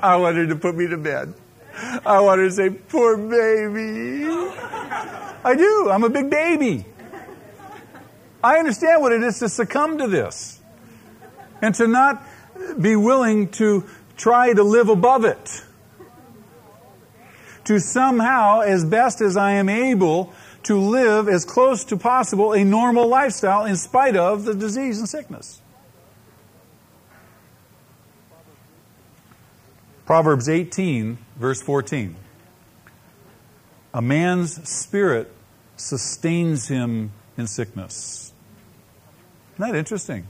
I 0.01 0.15
want 0.17 0.37
her 0.37 0.47
to 0.47 0.55
put 0.55 0.75
me 0.75 0.87
to 0.87 0.97
bed. 0.97 1.33
I 2.05 2.19
want 2.21 2.39
to 2.39 2.51
say, 2.51 2.69
poor 2.69 3.17
baby. 3.17 4.25
I 5.43 5.55
do. 5.55 5.89
I'm 5.89 6.03
a 6.03 6.09
big 6.09 6.29
baby. 6.29 6.85
I 8.43 8.57
understand 8.57 9.01
what 9.01 9.11
it 9.11 9.23
is 9.23 9.39
to 9.39 9.49
succumb 9.49 9.97
to 9.97 10.07
this 10.07 10.61
and 11.61 11.73
to 11.75 11.87
not 11.87 12.23
be 12.79 12.95
willing 12.95 13.49
to 13.49 13.85
try 14.15 14.53
to 14.53 14.63
live 14.63 14.89
above 14.89 15.25
it. 15.25 15.63
To 17.65 17.79
somehow, 17.79 18.61
as 18.61 18.85
best 18.85 19.21
as 19.21 19.35
I 19.35 19.51
am 19.53 19.69
able, 19.69 20.33
to 20.63 20.79
live 20.79 21.27
as 21.27 21.45
close 21.45 21.83
to 21.85 21.97
possible 21.97 22.53
a 22.53 22.63
normal 22.63 23.07
lifestyle 23.07 23.65
in 23.65 23.75
spite 23.75 24.15
of 24.15 24.45
the 24.45 24.53
disease 24.53 24.99
and 24.99 25.07
sickness. 25.07 25.61
Proverbs 30.07 30.47
18, 30.47 31.17
verse 31.35 31.61
14. 31.61 32.15
A 33.93 34.01
man's 34.01 34.67
spirit 34.67 35.29
sustains 35.75 36.69
him 36.69 37.11
in 37.37 37.45
sickness. 37.45 38.31
Isn't 39.55 39.69
that 39.69 39.77
interesting? 39.77 40.25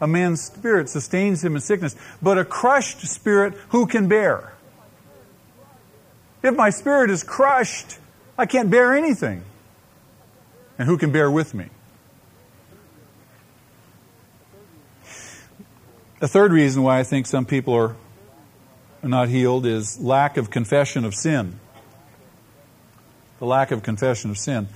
A 0.00 0.08
man's 0.08 0.42
spirit 0.42 0.88
sustains 0.88 1.44
him 1.44 1.54
in 1.54 1.60
sickness, 1.60 1.94
but 2.20 2.36
a 2.36 2.44
crushed 2.44 3.02
spirit 3.02 3.54
who 3.68 3.86
can 3.86 4.08
bear? 4.08 4.54
If 6.42 6.56
my 6.56 6.70
spirit 6.70 7.08
is 7.08 7.22
crushed, 7.22 7.98
I 8.36 8.46
can't 8.46 8.70
bear 8.70 8.92
anything. 8.92 9.44
And 10.80 10.88
who 10.88 10.98
can 10.98 11.12
bear 11.12 11.30
with 11.30 11.54
me? 11.54 11.68
The 16.18 16.26
third 16.26 16.50
reason 16.50 16.82
why 16.82 16.98
I 16.98 17.04
think 17.04 17.26
some 17.26 17.46
people 17.46 17.74
are 17.74 17.94
not 19.10 19.28
healed 19.28 19.66
is 19.66 19.98
lack 19.98 20.36
of 20.36 20.50
confession 20.50 21.04
of 21.04 21.14
sin. 21.14 21.58
The 23.38 23.46
lack 23.46 23.70
of 23.70 23.82
confession 23.82 24.30
of 24.30 24.38
sin. 24.38 24.68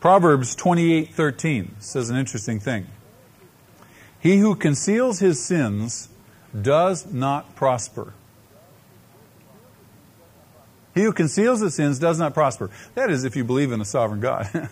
Proverbs 0.00 0.54
28:13 0.56 1.80
says 1.80 2.10
an 2.10 2.16
interesting 2.16 2.60
thing. 2.60 2.86
He 4.20 4.38
who 4.38 4.54
conceals 4.54 5.18
his 5.18 5.44
sins 5.44 6.08
does 6.58 7.12
not 7.12 7.54
prosper. 7.54 8.14
He 10.94 11.02
who 11.02 11.12
conceals 11.12 11.60
his 11.60 11.74
sins 11.74 11.98
does 11.98 12.18
not 12.18 12.32
prosper. 12.34 12.70
That 12.94 13.10
is 13.10 13.24
if 13.24 13.36
you 13.36 13.44
believe 13.44 13.72
in 13.72 13.80
a 13.80 13.84
sovereign 13.84 14.20
God. 14.20 14.48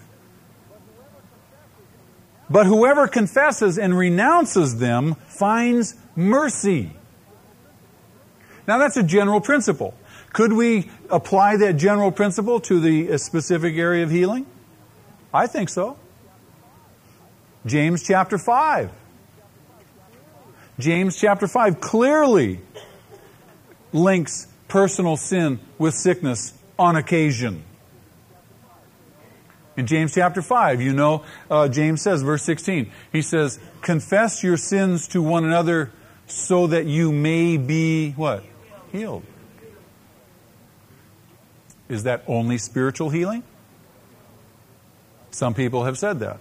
but 2.50 2.66
whoever 2.66 3.08
confesses 3.08 3.76
and 3.78 3.96
renounces 3.96 4.78
them 4.78 5.16
finds 5.26 5.96
mercy. 6.14 6.92
Now, 8.66 8.78
that's 8.78 8.96
a 8.96 9.02
general 9.02 9.40
principle. 9.40 9.94
Could 10.32 10.52
we 10.52 10.90
apply 11.10 11.58
that 11.58 11.74
general 11.74 12.10
principle 12.10 12.60
to 12.60 12.80
the 12.80 13.18
specific 13.18 13.76
area 13.76 14.04
of 14.04 14.10
healing? 14.10 14.46
I 15.32 15.46
think 15.46 15.68
so. 15.68 15.96
James 17.66 18.02
chapter 18.02 18.38
5. 18.38 18.90
James 20.78 21.16
chapter 21.16 21.46
5 21.46 21.80
clearly 21.80 22.60
links 23.92 24.48
personal 24.68 25.16
sin 25.16 25.60
with 25.78 25.94
sickness 25.94 26.54
on 26.78 26.96
occasion. 26.96 27.62
In 29.76 29.86
James 29.86 30.14
chapter 30.14 30.42
5, 30.42 30.82
you 30.82 30.92
know, 30.92 31.24
uh, 31.50 31.68
James 31.68 32.02
says, 32.02 32.22
verse 32.22 32.42
16, 32.42 32.90
he 33.10 33.22
says, 33.22 33.58
Confess 33.80 34.42
your 34.42 34.56
sins 34.56 35.08
to 35.08 35.22
one 35.22 35.44
another 35.44 35.92
so 36.26 36.66
that 36.66 36.86
you 36.86 37.12
may 37.12 37.56
be 37.56 38.12
what? 38.12 38.44
Healed. 38.92 39.24
Is 41.88 42.04
that 42.04 42.22
only 42.26 42.58
spiritual 42.58 43.10
healing? 43.10 43.42
Some 45.30 45.54
people 45.54 45.84
have 45.84 45.98
said 45.98 46.20
that. 46.20 46.38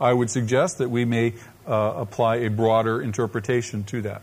I 0.00 0.12
would 0.12 0.30
suggest 0.30 0.78
that 0.78 0.90
we 0.90 1.04
may 1.04 1.34
uh, 1.66 1.94
apply 1.96 2.36
a 2.36 2.50
broader 2.50 3.02
interpretation 3.02 3.84
to 3.84 4.02
that 4.02 4.22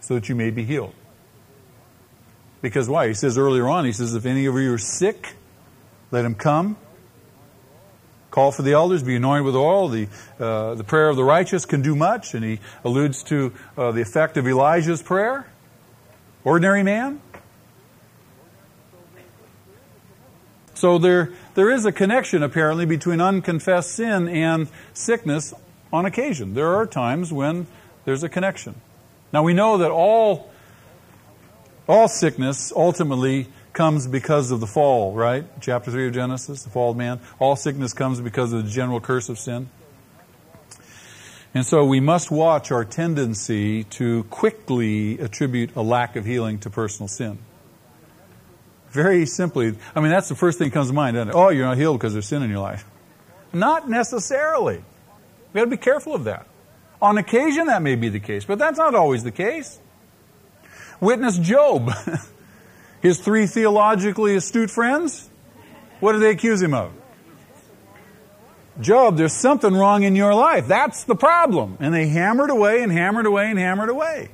so 0.00 0.14
that 0.14 0.28
you 0.28 0.34
may 0.34 0.50
be 0.50 0.64
healed. 0.64 0.94
Because 2.62 2.88
why? 2.88 3.08
He 3.08 3.14
says 3.14 3.36
earlier 3.36 3.68
on, 3.68 3.84
he 3.84 3.92
says, 3.92 4.14
if 4.14 4.24
any 4.24 4.46
of 4.46 4.54
you 4.54 4.72
are 4.72 4.78
sick, 4.78 5.34
let 6.10 6.24
him 6.24 6.34
come. 6.34 6.76
Call 8.30 8.50
for 8.50 8.62
the 8.62 8.72
elders, 8.72 9.02
be 9.02 9.16
anointed 9.16 9.44
with 9.44 9.56
oil. 9.56 9.88
The, 9.88 10.08
uh, 10.40 10.74
the 10.74 10.84
prayer 10.84 11.10
of 11.10 11.16
the 11.16 11.24
righteous 11.24 11.66
can 11.66 11.82
do 11.82 11.94
much. 11.94 12.32
And 12.32 12.42
he 12.42 12.60
alludes 12.82 13.22
to 13.24 13.52
uh, 13.76 13.92
the 13.92 14.00
effect 14.00 14.36
of 14.38 14.48
Elijah's 14.48 15.02
prayer. 15.02 15.51
Ordinary 16.44 16.82
man? 16.82 17.20
So 20.74 20.98
there, 20.98 21.32
there 21.54 21.70
is 21.70 21.84
a 21.84 21.92
connection 21.92 22.42
apparently 22.42 22.86
between 22.86 23.20
unconfessed 23.20 23.92
sin 23.92 24.28
and 24.28 24.68
sickness 24.92 25.54
on 25.92 26.06
occasion. 26.06 26.54
There 26.54 26.74
are 26.74 26.86
times 26.86 27.32
when 27.32 27.68
there's 28.04 28.24
a 28.24 28.28
connection. 28.28 28.74
Now 29.32 29.44
we 29.44 29.54
know 29.54 29.78
that 29.78 29.92
all, 29.92 30.50
all 31.86 32.08
sickness 32.08 32.72
ultimately 32.74 33.46
comes 33.72 34.08
because 34.08 34.50
of 34.50 34.58
the 34.58 34.66
fall, 34.66 35.14
right? 35.14 35.44
Chapter 35.60 35.92
3 35.92 36.08
of 36.08 36.14
Genesis, 36.14 36.64
the 36.64 36.70
fall 36.70 36.90
of 36.90 36.96
man. 36.96 37.20
All 37.38 37.54
sickness 37.54 37.92
comes 37.92 38.20
because 38.20 38.52
of 38.52 38.64
the 38.64 38.70
general 38.70 39.00
curse 39.00 39.28
of 39.28 39.38
sin. 39.38 39.68
And 41.54 41.66
so 41.66 41.84
we 41.84 42.00
must 42.00 42.30
watch 42.30 42.70
our 42.72 42.84
tendency 42.84 43.84
to 43.84 44.24
quickly 44.24 45.18
attribute 45.18 45.76
a 45.76 45.82
lack 45.82 46.16
of 46.16 46.24
healing 46.24 46.58
to 46.60 46.70
personal 46.70 47.08
sin. 47.08 47.38
Very 48.90 49.26
simply, 49.26 49.74
I 49.94 50.00
mean, 50.00 50.10
that's 50.10 50.28
the 50.28 50.34
first 50.34 50.58
thing 50.58 50.68
that 50.68 50.74
comes 50.74 50.88
to 50.88 50.94
mind, 50.94 51.16
doesn't 51.16 51.30
it? 51.30 51.34
Oh, 51.34 51.50
you're 51.50 51.66
not 51.66 51.76
healed 51.76 51.98
because 51.98 52.12
there's 52.12 52.26
sin 52.26 52.42
in 52.42 52.50
your 52.50 52.60
life. 52.60 52.84
Not 53.52 53.88
necessarily. 53.88 54.76
We've 54.76 55.54
got 55.54 55.64
to 55.64 55.70
be 55.70 55.76
careful 55.76 56.14
of 56.14 56.24
that. 56.24 56.46
On 57.00 57.18
occasion, 57.18 57.66
that 57.66 57.82
may 57.82 57.96
be 57.96 58.08
the 58.08 58.20
case, 58.20 58.44
but 58.44 58.58
that's 58.58 58.78
not 58.78 58.94
always 58.94 59.24
the 59.24 59.32
case. 59.32 59.78
Witness 61.00 61.38
Job. 61.38 61.90
His 63.02 63.18
three 63.18 63.46
theologically 63.46 64.36
astute 64.36 64.70
friends, 64.70 65.28
what 66.00 66.12
do 66.12 66.20
they 66.20 66.30
accuse 66.30 66.62
him 66.62 66.72
of? 66.72 66.92
Job, 68.80 69.16
there's 69.16 69.34
something 69.34 69.74
wrong 69.74 70.02
in 70.02 70.16
your 70.16 70.34
life. 70.34 70.66
That's 70.66 71.04
the 71.04 71.14
problem. 71.14 71.76
And 71.80 71.92
they 71.92 72.08
hammered 72.08 72.50
away 72.50 72.82
and 72.82 72.90
hammered 72.90 73.26
away 73.26 73.50
and 73.50 73.58
hammered 73.58 73.90
away. 73.90 74.30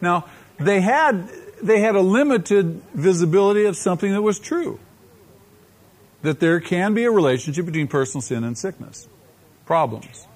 Now, 0.00 0.26
they 0.58 0.80
had, 0.80 1.28
they 1.62 1.80
had 1.80 1.94
a 1.94 2.00
limited 2.00 2.82
visibility 2.94 3.66
of 3.66 3.76
something 3.76 4.12
that 4.12 4.22
was 4.22 4.38
true. 4.38 4.80
That 6.22 6.40
there 6.40 6.60
can 6.60 6.94
be 6.94 7.04
a 7.04 7.10
relationship 7.10 7.66
between 7.66 7.88
personal 7.88 8.22
sin 8.22 8.44
and 8.44 8.56
sickness, 8.56 9.08
problems. 9.66 10.26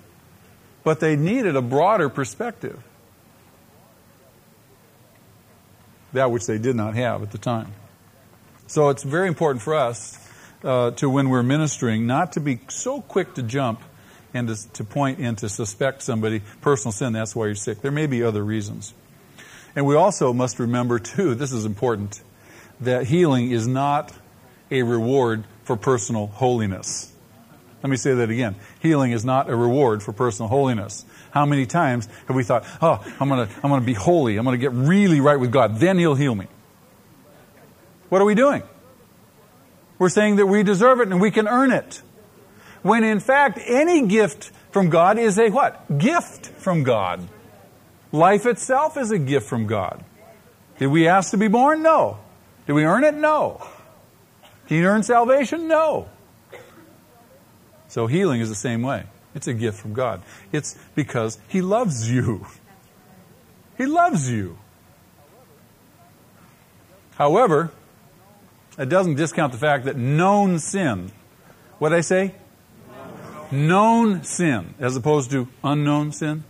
But 0.82 1.00
they 1.00 1.16
needed 1.16 1.56
a 1.56 1.62
broader 1.62 2.08
perspective. 2.08 2.82
That 6.12 6.30
which 6.30 6.46
they 6.46 6.58
did 6.58 6.76
not 6.76 6.94
have 6.94 7.22
at 7.22 7.32
the 7.32 7.38
time. 7.38 7.72
So 8.66 8.90
it's 8.90 9.02
very 9.02 9.28
important 9.28 9.62
for 9.62 9.74
us 9.74 10.23
uh, 10.64 10.90
to 10.92 11.08
when 11.08 11.28
we're 11.28 11.42
ministering, 11.42 12.06
not 12.06 12.32
to 12.32 12.40
be 12.40 12.58
so 12.68 13.00
quick 13.00 13.34
to 13.34 13.42
jump 13.42 13.80
and 14.32 14.48
to, 14.48 14.72
to 14.72 14.84
point 14.84 15.18
and 15.20 15.38
to 15.38 15.48
suspect 15.48 16.02
somebody 16.02 16.42
personal 16.60 16.92
sin. 16.92 17.12
That's 17.12 17.36
why 17.36 17.46
you're 17.46 17.54
sick. 17.54 17.82
There 17.82 17.92
may 17.92 18.06
be 18.06 18.22
other 18.22 18.42
reasons. 18.42 18.94
And 19.76 19.86
we 19.86 19.94
also 19.94 20.32
must 20.32 20.58
remember, 20.58 20.98
too, 20.98 21.34
this 21.34 21.52
is 21.52 21.64
important, 21.64 22.22
that 22.80 23.06
healing 23.06 23.50
is 23.50 23.66
not 23.66 24.12
a 24.70 24.82
reward 24.82 25.44
for 25.64 25.76
personal 25.76 26.26
holiness. 26.26 27.12
Let 27.82 27.90
me 27.90 27.96
say 27.96 28.14
that 28.14 28.30
again. 28.30 28.54
Healing 28.80 29.12
is 29.12 29.24
not 29.24 29.50
a 29.50 29.56
reward 29.56 30.02
for 30.02 30.12
personal 30.12 30.48
holiness. 30.48 31.04
How 31.32 31.44
many 31.44 31.66
times 31.66 32.08
have 32.26 32.36
we 32.36 32.42
thought, 32.42 32.64
oh, 32.80 33.04
I'm 33.20 33.28
going 33.28 33.46
to 33.46 33.54
I'm 33.62 33.70
to 33.78 33.84
be 33.84 33.92
holy. 33.92 34.38
I'm 34.38 34.44
going 34.44 34.58
to 34.58 34.60
get 34.60 34.72
really 34.72 35.20
right 35.20 35.38
with 35.38 35.52
God. 35.52 35.78
Then 35.78 35.98
He'll 35.98 36.14
heal 36.14 36.34
me. 36.34 36.46
What 38.08 38.22
are 38.22 38.24
we 38.24 38.34
doing? 38.34 38.62
We're 39.98 40.08
saying 40.08 40.36
that 40.36 40.46
we 40.46 40.62
deserve 40.62 41.00
it 41.00 41.08
and 41.08 41.20
we 41.20 41.30
can 41.30 41.48
earn 41.48 41.70
it. 41.70 42.02
when 42.82 43.02
in 43.02 43.18
fact 43.18 43.58
any 43.66 44.06
gift 44.06 44.52
from 44.70 44.90
God 44.90 45.18
is 45.18 45.38
a 45.38 45.48
what? 45.50 45.98
Gift 45.98 46.46
from 46.46 46.82
God. 46.82 47.26
Life 48.12 48.46
itself 48.46 48.96
is 48.96 49.10
a 49.10 49.18
gift 49.18 49.48
from 49.48 49.66
God. 49.66 50.04
Did 50.78 50.88
we 50.88 51.08
ask 51.08 51.30
to 51.30 51.36
be 51.36 51.48
born? 51.48 51.82
No. 51.82 52.18
Did 52.66 52.74
we 52.74 52.84
earn 52.84 53.04
it? 53.04 53.14
No. 53.14 53.66
Did 54.68 54.76
you 54.76 54.86
earn 54.86 55.02
salvation? 55.02 55.66
No. 55.68 56.08
So 57.88 58.06
healing 58.06 58.40
is 58.40 58.48
the 58.48 58.54
same 58.54 58.82
way. 58.82 59.04
It's 59.34 59.46
a 59.46 59.54
gift 59.54 59.78
from 59.80 59.94
God. 59.94 60.22
It's 60.52 60.76
because 60.94 61.38
He 61.48 61.62
loves 61.62 62.10
you. 62.10 62.46
He 63.78 63.86
loves 63.86 64.30
you. 64.30 64.58
However, 67.16 67.70
it 68.78 68.88
doesn't 68.88 69.14
discount 69.14 69.52
the 69.52 69.58
fact 69.58 69.84
that 69.84 69.96
known 69.96 70.58
sin, 70.58 71.12
what 71.78 71.90
did 71.90 71.98
I 71.98 72.02
say? 72.02 72.34
Known 73.50 74.24
sin, 74.24 74.74
as 74.80 74.96
opposed 74.96 75.30
to 75.30 75.48
unknown 75.62 76.12
sin. 76.12 76.44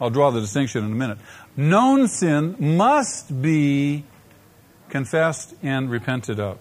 I'll 0.00 0.10
draw 0.10 0.30
the 0.30 0.40
distinction 0.40 0.84
in 0.84 0.92
a 0.92 0.94
minute. 0.94 1.18
Known 1.56 2.06
sin 2.08 2.56
must 2.58 3.40
be 3.42 4.04
confessed 4.88 5.54
and 5.62 5.90
repented 5.90 6.38
of. 6.38 6.58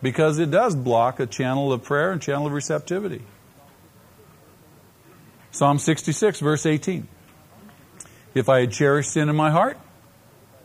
Because 0.00 0.38
it 0.38 0.50
does 0.50 0.76
block 0.76 1.18
a 1.18 1.26
channel 1.26 1.72
of 1.72 1.82
prayer 1.82 2.12
and 2.12 2.22
channel 2.22 2.46
of 2.46 2.52
receptivity. 2.52 3.22
Psalm 5.50 5.78
66, 5.78 6.40
verse 6.40 6.64
18. 6.64 7.08
If 8.34 8.48
I 8.48 8.60
had 8.60 8.72
cherished 8.72 9.10
sin 9.10 9.28
in 9.28 9.34
my 9.34 9.50
heart, 9.50 9.78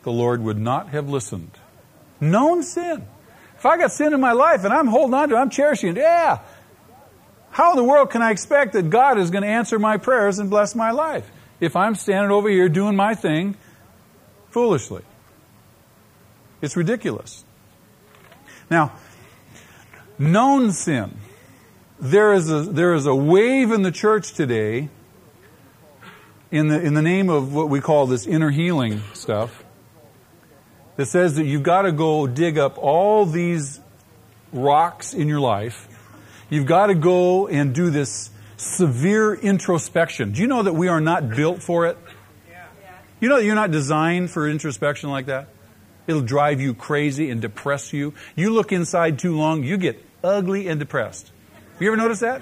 the 0.03 0.11
Lord 0.11 0.43
would 0.43 0.59
not 0.59 0.89
have 0.89 1.09
listened. 1.09 1.51
Known 2.19 2.63
sin. 2.63 3.05
If 3.57 3.65
I 3.65 3.77
got 3.77 3.91
sin 3.91 4.13
in 4.13 4.19
my 4.19 4.33
life 4.33 4.65
and 4.65 4.73
I'm 4.73 4.87
holding 4.87 5.13
on 5.13 5.29
to 5.29 5.35
it, 5.35 5.37
I'm 5.37 5.49
cherishing 5.49 5.91
it, 5.91 5.97
yeah. 5.97 6.39
How 7.51 7.71
in 7.71 7.77
the 7.77 7.83
world 7.83 8.09
can 8.09 8.21
I 8.21 8.31
expect 8.31 8.73
that 8.73 8.89
God 8.89 9.17
is 9.17 9.29
going 9.29 9.43
to 9.43 9.47
answer 9.47 9.79
my 9.79 9.97
prayers 9.97 10.39
and 10.39 10.49
bless 10.49 10.75
my 10.75 10.91
life 10.91 11.29
if 11.59 11.75
I'm 11.75 11.95
standing 11.95 12.31
over 12.31 12.49
here 12.49 12.67
doing 12.67 12.95
my 12.95 13.15
thing 13.15 13.55
foolishly? 14.49 15.03
It's 16.61 16.75
ridiculous. 16.75 17.45
Now, 18.69 18.91
known 20.17 20.71
sin. 20.71 21.17
There 21.99 22.33
is 22.33 22.51
a, 22.51 22.63
there 22.63 22.93
is 22.95 23.05
a 23.05 23.15
wave 23.15 23.71
in 23.71 23.83
the 23.83 23.91
church 23.91 24.33
today 24.33 24.89
in 26.51 26.67
the, 26.67 26.81
in 26.81 26.95
the 26.95 27.01
name 27.01 27.29
of 27.29 27.53
what 27.53 27.69
we 27.69 27.79
call 27.79 28.07
this 28.07 28.27
inner 28.27 28.49
healing 28.49 29.01
stuff 29.13 29.62
that 30.95 31.05
says 31.07 31.35
that 31.35 31.45
you've 31.45 31.63
got 31.63 31.83
to 31.83 31.91
go 31.91 32.27
dig 32.27 32.57
up 32.57 32.77
all 32.77 33.25
these 33.25 33.79
rocks 34.51 35.13
in 35.13 35.27
your 35.27 35.39
life. 35.39 35.87
You've 36.49 36.65
got 36.67 36.87
to 36.87 36.95
go 36.95 37.47
and 37.47 37.73
do 37.73 37.89
this 37.89 38.29
severe 38.57 39.33
introspection. 39.33 40.31
Do 40.31 40.41
you 40.41 40.47
know 40.47 40.63
that 40.63 40.73
we 40.73 40.87
are 40.87 41.01
not 41.01 41.29
built 41.29 41.63
for 41.63 41.87
it? 41.87 41.97
You 43.19 43.29
know 43.29 43.37
that 43.37 43.45
you're 43.45 43.55
not 43.55 43.71
designed 43.71 44.31
for 44.31 44.47
introspection 44.47 45.09
like 45.09 45.27
that? 45.27 45.47
It'll 46.07 46.21
drive 46.21 46.59
you 46.59 46.73
crazy 46.73 47.29
and 47.29 47.41
depress 47.41 47.93
you. 47.93 48.13
You 48.35 48.51
look 48.51 48.71
inside 48.71 49.19
too 49.19 49.37
long, 49.37 49.63
you 49.63 49.77
get 49.77 50.03
ugly 50.23 50.67
and 50.67 50.79
depressed. 50.79 51.31
You 51.79 51.87
ever 51.87 51.97
notice 51.97 52.19
that? 52.19 52.41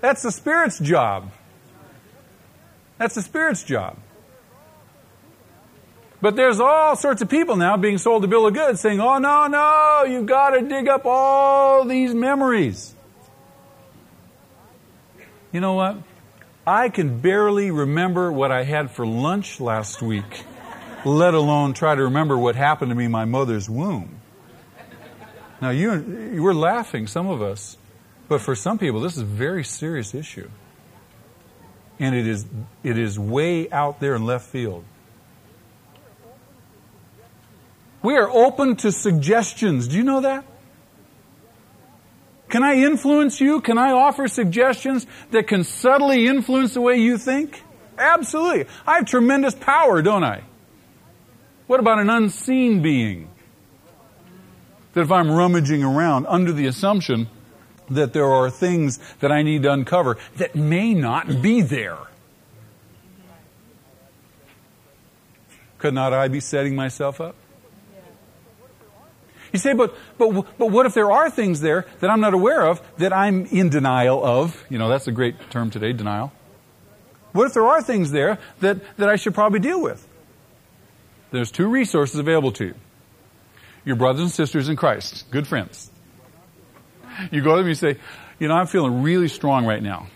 That's 0.00 0.22
the 0.22 0.30
Spirit's 0.30 0.78
job. 0.78 1.32
That's 2.98 3.14
the 3.16 3.22
Spirit's 3.22 3.64
job. 3.64 3.98
But 6.20 6.36
there's 6.36 6.60
all 6.60 6.96
sorts 6.96 7.22
of 7.22 7.28
people 7.28 7.56
now 7.56 7.76
being 7.76 7.98
sold 7.98 8.24
a 8.24 8.28
bill 8.28 8.46
of 8.46 8.54
goods 8.54 8.80
saying, 8.80 9.00
oh, 9.00 9.18
no, 9.18 9.46
no, 9.46 10.04
you've 10.08 10.26
got 10.26 10.50
to 10.50 10.62
dig 10.62 10.88
up 10.88 11.02
all 11.04 11.84
these 11.84 12.14
memories. 12.14 12.94
You 15.52 15.60
know 15.60 15.74
what? 15.74 15.98
I 16.66 16.88
can 16.88 17.20
barely 17.20 17.70
remember 17.70 18.32
what 18.32 18.50
I 18.50 18.64
had 18.64 18.90
for 18.90 19.06
lunch 19.06 19.60
last 19.60 20.02
week 20.02 20.44
let 21.06 21.34
alone 21.34 21.72
try 21.72 21.94
to 21.94 22.04
remember 22.04 22.36
what 22.36 22.56
happened 22.56 22.90
to 22.90 22.94
me 22.94 23.04
in 23.04 23.10
my 23.10 23.24
mother's 23.24 23.70
womb. 23.70 24.20
Now, 25.62 25.70
you, 25.70 26.30
you 26.34 26.42
were 26.42 26.54
laughing, 26.54 27.06
some 27.06 27.28
of 27.28 27.40
us, 27.40 27.78
but 28.28 28.40
for 28.40 28.54
some 28.54 28.78
people, 28.78 29.00
this 29.00 29.16
is 29.16 29.22
a 29.22 29.24
very 29.24 29.64
serious 29.64 30.14
issue. 30.14 30.50
And 31.98 32.14
it 32.14 32.26
is, 32.26 32.44
it 32.82 32.98
is 32.98 33.18
way 33.18 33.70
out 33.70 34.00
there 34.00 34.16
in 34.16 34.26
left 34.26 34.46
field. 34.46 34.84
We 38.06 38.14
are 38.14 38.30
open 38.30 38.76
to 38.76 38.92
suggestions. 38.92 39.88
Do 39.88 39.96
you 39.96 40.04
know 40.04 40.20
that? 40.20 40.44
Can 42.48 42.62
I 42.62 42.76
influence 42.76 43.40
you? 43.40 43.60
Can 43.60 43.78
I 43.78 43.90
offer 43.90 44.28
suggestions 44.28 45.08
that 45.32 45.48
can 45.48 45.64
subtly 45.64 46.28
influence 46.28 46.74
the 46.74 46.80
way 46.80 46.98
you 46.98 47.18
think? 47.18 47.64
Absolutely. 47.98 48.66
I 48.86 48.98
have 48.98 49.06
tremendous 49.06 49.56
power, 49.56 50.02
don't 50.02 50.22
I? 50.22 50.44
What 51.66 51.80
about 51.80 51.98
an 51.98 52.08
unseen 52.08 52.80
being? 52.80 53.28
That 54.92 55.00
if 55.00 55.10
I'm 55.10 55.28
rummaging 55.28 55.82
around 55.82 56.26
under 56.28 56.52
the 56.52 56.66
assumption 56.66 57.28
that 57.90 58.12
there 58.12 58.30
are 58.32 58.50
things 58.50 59.00
that 59.18 59.32
I 59.32 59.42
need 59.42 59.64
to 59.64 59.72
uncover 59.72 60.16
that 60.36 60.54
may 60.54 60.94
not 60.94 61.42
be 61.42 61.60
there. 61.60 61.98
Could 65.78 65.94
not 65.94 66.12
I 66.12 66.28
be 66.28 66.38
setting 66.38 66.76
myself 66.76 67.20
up? 67.20 67.34
You 69.56 69.58
say, 69.58 69.72
but, 69.72 69.94
but, 70.18 70.58
but 70.58 70.70
what 70.70 70.84
if 70.84 70.92
there 70.92 71.10
are 71.10 71.30
things 71.30 71.62
there 71.62 71.86
that 72.00 72.10
I'm 72.10 72.20
not 72.20 72.34
aware 72.34 72.66
of 72.66 72.82
that 72.98 73.10
I'm 73.10 73.46
in 73.46 73.70
denial 73.70 74.22
of? 74.22 74.62
You 74.68 74.76
know, 74.76 74.90
that's 74.90 75.06
a 75.06 75.12
great 75.12 75.48
term 75.48 75.70
today, 75.70 75.94
denial. 75.94 76.30
What 77.32 77.46
if 77.46 77.54
there 77.54 77.64
are 77.64 77.80
things 77.80 78.10
there 78.10 78.38
that, 78.60 78.98
that 78.98 79.08
I 79.08 79.16
should 79.16 79.34
probably 79.34 79.60
deal 79.60 79.80
with? 79.80 80.06
There's 81.30 81.50
two 81.50 81.68
resources 81.68 82.18
available 82.20 82.52
to 82.52 82.66
you. 82.66 82.74
Your 83.86 83.96
brothers 83.96 84.20
and 84.20 84.30
sisters 84.30 84.68
in 84.68 84.76
Christ, 84.76 85.24
good 85.30 85.46
friends. 85.46 85.90
You 87.30 87.40
go 87.40 87.52
to 87.52 87.56
them 87.56 87.58
and 87.60 87.68
you 87.68 87.74
say, 87.74 87.96
you 88.38 88.48
know, 88.48 88.56
I'm 88.56 88.66
feeling 88.66 89.02
really 89.02 89.28
strong 89.28 89.64
right 89.64 89.82
now. 89.82 90.08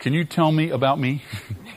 Can 0.00 0.12
you 0.12 0.24
tell 0.26 0.52
me 0.52 0.68
about 0.68 1.00
me? 1.00 1.22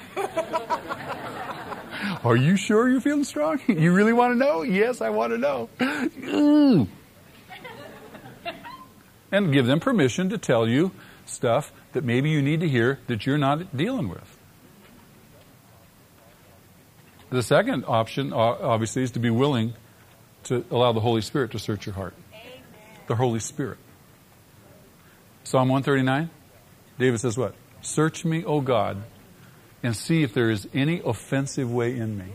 Are 2.24 2.36
you 2.38 2.56
sure 2.56 2.88
you're 2.90 3.02
feeling 3.02 3.24
strong? 3.24 3.60
You 3.68 3.94
really 3.94 4.14
want 4.14 4.34
to 4.34 4.38
know? 4.38 4.62
Yes, 4.62 5.02
I 5.02 5.10
want 5.10 5.34
to 5.34 5.38
know. 5.38 5.70
and 9.32 9.52
give 9.52 9.66
them 9.66 9.80
permission 9.80 10.30
to 10.30 10.38
tell 10.38 10.68
you 10.68 10.92
stuff 11.26 11.72
that 11.94 12.04
maybe 12.04 12.30
you 12.30 12.42
need 12.42 12.62
to 12.62 12.70
hear 12.70 13.00
that 13.08 13.26
you're 13.26 13.38
not 13.38 13.76
dealing 13.76 14.10
with. 14.10 14.38
The 17.30 17.44
second 17.44 17.86
option, 17.88 18.32
obviously, 18.32 19.04
is 19.04 19.12
to 19.12 19.20
be 19.20 19.32
willing 19.32 19.74
to 20.44 20.64
allow 20.70 20.92
the 20.92 21.00
Holy 21.00 21.22
Spirit 21.22 21.52
to 21.52 21.60
search 21.60 21.86
your 21.86 21.96
heart. 21.96 22.14
Amen. 22.32 22.62
The 23.08 23.16
Holy 23.16 23.40
Spirit. 23.40 23.80
Psalm 25.44 25.68
139, 25.70 26.30
David 27.00 27.20
says 27.20 27.38
what? 27.38 27.56
Search 27.82 28.24
me, 28.24 28.46
O 28.46 28.62
God, 28.62 29.02
and 29.84 29.96
see 29.96 30.24
if 30.24 30.34
there 30.34 30.50
is 30.50 30.68
any 30.74 31.02
offensive 31.06 31.72
way 31.72 31.96
in 31.96 32.18
me. 32.18 32.26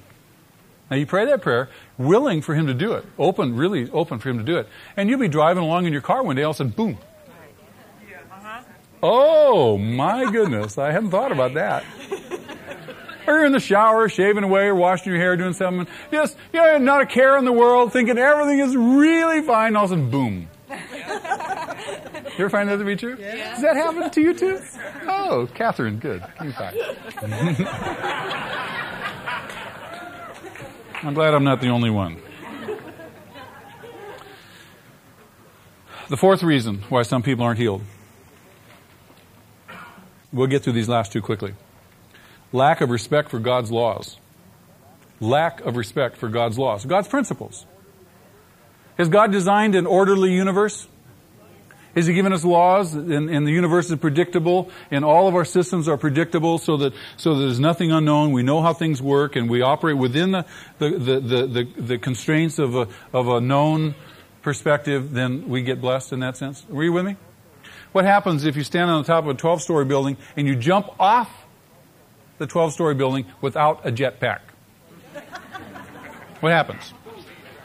Now 0.90 0.96
you 0.96 1.06
pray 1.06 1.26
that 1.26 1.42
prayer, 1.42 1.68
willing 1.98 2.40
for 2.40 2.54
Him 2.54 2.66
to 2.66 2.74
do 2.74 2.92
it, 2.92 3.04
open, 3.18 3.56
really 3.56 3.90
open 3.90 4.18
for 4.20 4.30
Him 4.30 4.38
to 4.38 4.44
do 4.44 4.58
it. 4.58 4.68
And 4.96 5.10
you'll 5.10 5.18
be 5.18 5.28
driving 5.28 5.62
along 5.62 5.86
in 5.86 5.92
your 5.92 6.02
car 6.02 6.22
one 6.22 6.36
day, 6.36 6.42
all 6.44 6.50
of 6.50 6.56
a 6.56 6.58
sudden, 6.58 6.72
boom. 6.72 6.98
Oh 9.02 9.78
my 9.78 10.30
goodness, 10.30 10.76
I 10.76 10.92
hadn't 10.92 11.10
thought 11.10 11.30
about 11.32 11.54
that 11.54 11.84
or 13.28 13.34
you're 13.34 13.44
in 13.44 13.52
the 13.52 13.60
shower, 13.60 14.08
shaving 14.08 14.42
away, 14.42 14.64
or 14.64 14.74
washing 14.74 15.12
your 15.12 15.20
hair, 15.20 15.36
doing 15.36 15.52
something. 15.52 15.86
Just, 16.10 16.36
know, 16.52 16.78
not 16.78 17.02
a 17.02 17.06
care 17.06 17.36
in 17.36 17.44
the 17.44 17.52
world, 17.52 17.92
thinking 17.92 18.16
everything 18.16 18.58
is 18.60 18.74
really 18.74 19.42
fine, 19.42 19.76
all 19.76 19.84
of 19.84 19.92
a 19.92 19.94
sudden, 19.94 20.10
boom. 20.10 20.48
You 22.38 22.44
ever 22.44 22.50
find 22.50 22.68
that 22.68 22.76
to 22.76 22.84
be 22.84 22.96
true? 22.96 23.16
Yeah. 23.18 23.54
Does 23.54 23.62
that 23.62 23.76
happen 23.76 24.10
to 24.10 24.20
you 24.20 24.32
too? 24.32 24.60
Oh, 25.08 25.48
Catherine, 25.54 25.98
good. 25.98 26.22
Me. 26.40 26.54
I'm 31.02 31.14
glad 31.14 31.34
I'm 31.34 31.44
not 31.44 31.60
the 31.60 31.68
only 31.68 31.90
one. 31.90 32.20
The 36.08 36.16
fourth 36.16 36.42
reason 36.42 36.78
why 36.88 37.02
some 37.02 37.22
people 37.22 37.44
aren't 37.44 37.58
healed. 37.58 37.82
We'll 40.32 40.46
get 40.46 40.62
through 40.62 40.74
these 40.74 40.88
last 40.88 41.12
two 41.12 41.22
quickly 41.22 41.54
lack 42.52 42.80
of 42.80 42.90
respect 42.90 43.30
for 43.30 43.38
God's 43.38 43.70
laws. 43.70 44.16
Lack 45.20 45.60
of 45.60 45.76
respect 45.76 46.16
for 46.16 46.28
God's 46.28 46.58
laws, 46.58 46.84
God's 46.84 47.08
principles. 47.08 47.66
Has 48.96 49.08
God 49.08 49.32
designed 49.32 49.74
an 49.74 49.86
orderly 49.86 50.32
universe? 50.32 50.88
Has 51.98 52.06
He 52.06 52.14
given 52.14 52.32
us 52.32 52.44
laws 52.44 52.94
and, 52.94 53.28
and, 53.28 53.44
the 53.44 53.50
universe 53.50 53.90
is 53.90 53.96
predictable 53.96 54.70
and 54.92 55.04
all 55.04 55.26
of 55.26 55.34
our 55.34 55.44
systems 55.44 55.88
are 55.88 55.96
predictable 55.96 56.58
so 56.58 56.76
that, 56.76 56.92
so 57.16 57.34
that 57.34 57.40
there's 57.40 57.58
nothing 57.58 57.90
unknown. 57.90 58.30
We 58.30 58.44
know 58.44 58.62
how 58.62 58.72
things 58.72 59.02
work 59.02 59.34
and 59.34 59.50
we 59.50 59.62
operate 59.62 59.96
within 59.96 60.30
the, 60.30 60.46
the, 60.78 60.90
the, 60.90 61.20
the, 61.20 61.68
the 61.76 61.98
constraints 61.98 62.60
of 62.60 62.76
a, 62.76 62.86
of 63.12 63.26
a 63.26 63.40
known 63.40 63.96
perspective, 64.42 65.12
then 65.12 65.48
we 65.48 65.62
get 65.62 65.80
blessed 65.80 66.12
in 66.12 66.20
that 66.20 66.36
sense. 66.36 66.64
Were 66.68 66.84
you 66.84 66.92
with 66.92 67.04
me? 67.04 67.16
What 67.90 68.04
happens 68.04 68.44
if 68.44 68.54
you 68.54 68.62
stand 68.62 68.88
on 68.92 69.02
the 69.02 69.06
top 69.08 69.24
of 69.24 69.30
a 69.30 69.34
12 69.34 69.60
story 69.60 69.84
building 69.84 70.18
and 70.36 70.46
you 70.46 70.54
jump 70.54 70.88
off 71.00 71.28
the 72.38 72.46
12 72.46 72.74
story 72.74 72.94
building 72.94 73.26
without 73.40 73.84
a 73.84 73.90
jetpack? 73.90 74.38
What 76.38 76.52
happens? 76.52 76.94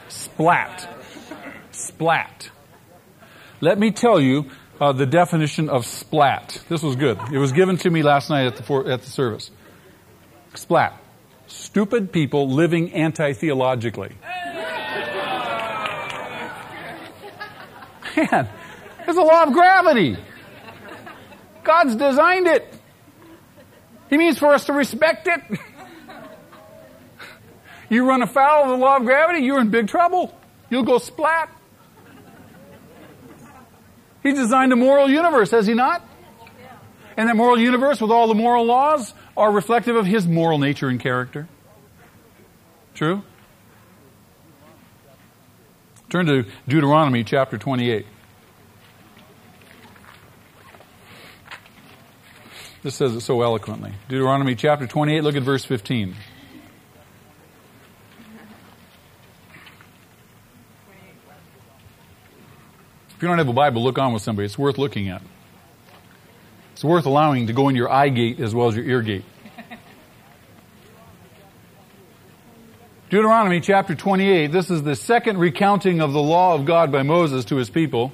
Splat. 0.08 0.88
Splat. 1.70 2.50
Let 3.64 3.78
me 3.78 3.92
tell 3.92 4.20
you 4.20 4.50
uh, 4.78 4.92
the 4.92 5.06
definition 5.06 5.70
of 5.70 5.86
splat. 5.86 6.62
This 6.68 6.82
was 6.82 6.96
good. 6.96 7.18
It 7.32 7.38
was 7.38 7.52
given 7.52 7.78
to 7.78 7.88
me 7.88 8.02
last 8.02 8.28
night 8.28 8.44
at 8.44 8.56
the, 8.56 8.62
for, 8.62 8.86
at 8.86 9.00
the 9.00 9.08
service. 9.08 9.50
Splat. 10.52 11.00
Stupid 11.46 12.12
people 12.12 12.50
living 12.50 12.92
anti 12.92 13.32
theologically. 13.32 14.10
Man, 18.16 18.48
there's 19.06 19.16
a 19.16 19.22
law 19.22 19.44
of 19.44 19.54
gravity. 19.54 20.18
God's 21.62 21.96
designed 21.96 22.46
it. 22.46 22.70
He 24.10 24.18
means 24.18 24.38
for 24.38 24.52
us 24.52 24.66
to 24.66 24.74
respect 24.74 25.26
it. 25.26 25.40
You 27.90 28.08
run 28.08 28.22
afoul 28.22 28.64
of 28.64 28.70
the 28.70 28.76
law 28.76 28.96
of 28.96 29.04
gravity, 29.04 29.44
you're 29.44 29.60
in 29.60 29.68
big 29.70 29.88
trouble. 29.88 30.34
You'll 30.70 30.84
go 30.84 30.96
splat. 30.98 31.54
He's 34.24 34.34
designed 34.34 34.72
a 34.72 34.76
moral 34.76 35.08
universe, 35.08 35.50
has 35.52 35.66
he 35.66 35.74
not? 35.74 36.02
And 37.16 37.28
that 37.28 37.36
moral 37.36 37.58
universe 37.58 38.00
with 38.00 38.10
all 38.10 38.26
the 38.26 38.34
moral 38.34 38.64
laws 38.64 39.14
are 39.36 39.52
reflective 39.52 39.94
of 39.94 40.06
his 40.06 40.26
moral 40.26 40.58
nature 40.58 40.88
and 40.88 40.98
character. 40.98 41.46
True? 42.94 43.22
Turn 46.08 46.26
to 46.26 46.46
Deuteronomy 46.66 47.22
chapter 47.22 47.58
28. 47.58 48.06
This 52.82 52.94
says 52.94 53.14
it 53.14 53.20
so 53.20 53.42
eloquently. 53.42 53.92
Deuteronomy 54.08 54.54
chapter 54.54 54.86
28, 54.86 55.22
look 55.22 55.36
at 55.36 55.42
verse 55.42 55.64
15. 55.64 56.14
If 63.16 63.22
you 63.22 63.28
don't 63.28 63.38
have 63.38 63.48
a 63.48 63.52
Bible, 63.52 63.82
look 63.82 63.98
on 63.98 64.12
with 64.12 64.22
somebody. 64.22 64.46
It's 64.46 64.58
worth 64.58 64.76
looking 64.78 65.08
at. 65.08 65.22
It's 66.72 66.82
worth 66.82 67.06
allowing 67.06 67.46
to 67.46 67.52
go 67.52 67.68
in 67.68 67.76
your 67.76 67.90
eye 67.90 68.08
gate 68.08 68.40
as 68.40 68.52
well 68.54 68.66
as 68.68 68.74
your 68.74 68.84
ear 68.84 69.00
gate. 69.00 69.24
Deuteronomy 73.10 73.60
chapter 73.60 73.94
28. 73.94 74.50
This 74.50 74.70
is 74.70 74.82
the 74.82 74.96
second 74.96 75.38
recounting 75.38 76.00
of 76.00 76.12
the 76.12 76.20
law 76.20 76.54
of 76.54 76.64
God 76.64 76.90
by 76.90 77.04
Moses 77.04 77.44
to 77.46 77.56
his 77.56 77.70
people. 77.70 78.12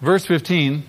Verse 0.00 0.24
15. 0.24 0.84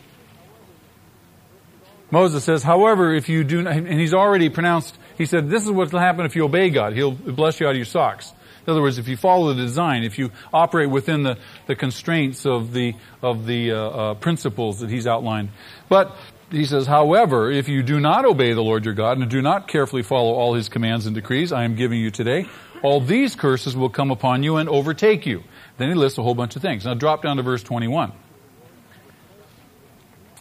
Moses 2.11 2.43
says, 2.43 2.61
however, 2.63 3.13
if 3.13 3.29
you 3.29 3.43
do 3.43 3.63
not, 3.63 3.73
and 3.73 3.99
he's 3.99 4.13
already 4.13 4.49
pronounced, 4.49 4.97
he 5.17 5.25
said, 5.25 5.49
this 5.49 5.63
is 5.63 5.71
what 5.71 5.91
will 5.91 5.99
happen 5.99 6.25
if 6.25 6.35
you 6.35 6.45
obey 6.45 6.69
God. 6.69 6.93
He'll 6.93 7.11
bless 7.11 7.59
you 7.59 7.67
out 7.67 7.71
of 7.71 7.77
your 7.77 7.85
socks. 7.85 8.31
In 8.69 8.73
other 8.73 8.83
words, 8.83 8.99
if 8.99 9.07
you 9.07 9.17
follow 9.17 9.51
the 9.51 9.59
design, 9.63 10.03
if 10.03 10.19
you 10.19 10.29
operate 10.53 10.91
within 10.91 11.23
the, 11.23 11.39
the 11.65 11.75
constraints 11.75 12.45
of 12.45 12.71
the, 12.71 12.93
of 13.19 13.47
the 13.47 13.71
uh, 13.71 13.77
uh, 13.77 14.13
principles 14.13 14.81
that 14.81 14.91
he's 14.91 15.07
outlined. 15.07 15.49
But 15.89 16.15
he 16.51 16.65
says, 16.65 16.85
however, 16.85 17.49
if 17.49 17.67
you 17.67 17.81
do 17.81 17.99
not 17.99 18.25
obey 18.25 18.53
the 18.53 18.61
Lord 18.61 18.85
your 18.85 18.93
God 18.93 19.17
and 19.17 19.27
do 19.27 19.41
not 19.41 19.67
carefully 19.67 20.03
follow 20.03 20.33
all 20.33 20.53
his 20.53 20.69
commands 20.69 21.07
and 21.07 21.15
decrees 21.15 21.51
I 21.51 21.63
am 21.63 21.73
giving 21.73 21.99
you 21.99 22.11
today, 22.11 22.45
all 22.83 23.01
these 23.01 23.35
curses 23.35 23.75
will 23.75 23.89
come 23.89 24.11
upon 24.11 24.43
you 24.43 24.57
and 24.57 24.69
overtake 24.69 25.25
you. 25.25 25.43
Then 25.79 25.89
he 25.89 25.95
lists 25.95 26.19
a 26.19 26.21
whole 26.21 26.35
bunch 26.35 26.55
of 26.55 26.61
things. 26.61 26.85
Now 26.85 26.93
drop 26.93 27.23
down 27.23 27.37
to 27.37 27.41
verse 27.41 27.63
21. 27.63 28.11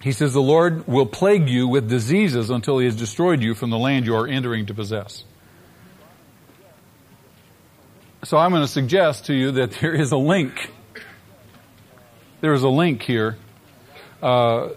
He 0.03 0.13
says, 0.13 0.35
the 0.35 0.43
Lord 0.43 0.87
will 0.87 1.07
plague 1.07 1.49
you 1.49 1.67
with 1.67 1.89
diseases 1.89 2.51
until 2.51 2.79
he 2.79 2.85
has 2.85 2.95
destroyed 2.95 3.43
you 3.43 3.55
from 3.55 3.71
the 3.71 3.79
land 3.79 4.05
you 4.05 4.15
are 4.17 4.29
entering 4.29 4.67
to 4.67 4.75
possess. 4.75 5.25
So 8.29 8.37
I'm 8.37 8.51
going 8.51 8.61
to 8.61 8.69
suggest 8.69 9.25
to 9.27 9.35
you 9.35 9.53
that 9.53 9.71
there 9.81 9.95
is 9.95 10.13
a 10.13 10.19
link. 10.19 10.71
There 12.43 12.53
is 12.53 12.63
a 12.63 12.69
link 12.69 13.01
here 13.01 13.39
uh, 14.23 14.69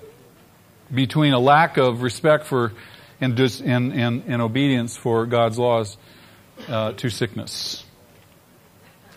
between 0.90 1.34
a 1.34 1.40
lack 1.40 1.76
of 1.76 2.02
respect 2.02 2.46
for 2.46 2.72
and, 3.20 3.36
dis, 3.36 3.60
and, 3.60 3.92
and, 3.92 4.24
and 4.26 4.42
obedience 4.42 4.96
for 4.96 5.26
God's 5.26 5.60
laws 5.60 5.98
uh, 6.70 6.94
to 6.94 7.10
sickness. 7.10 7.84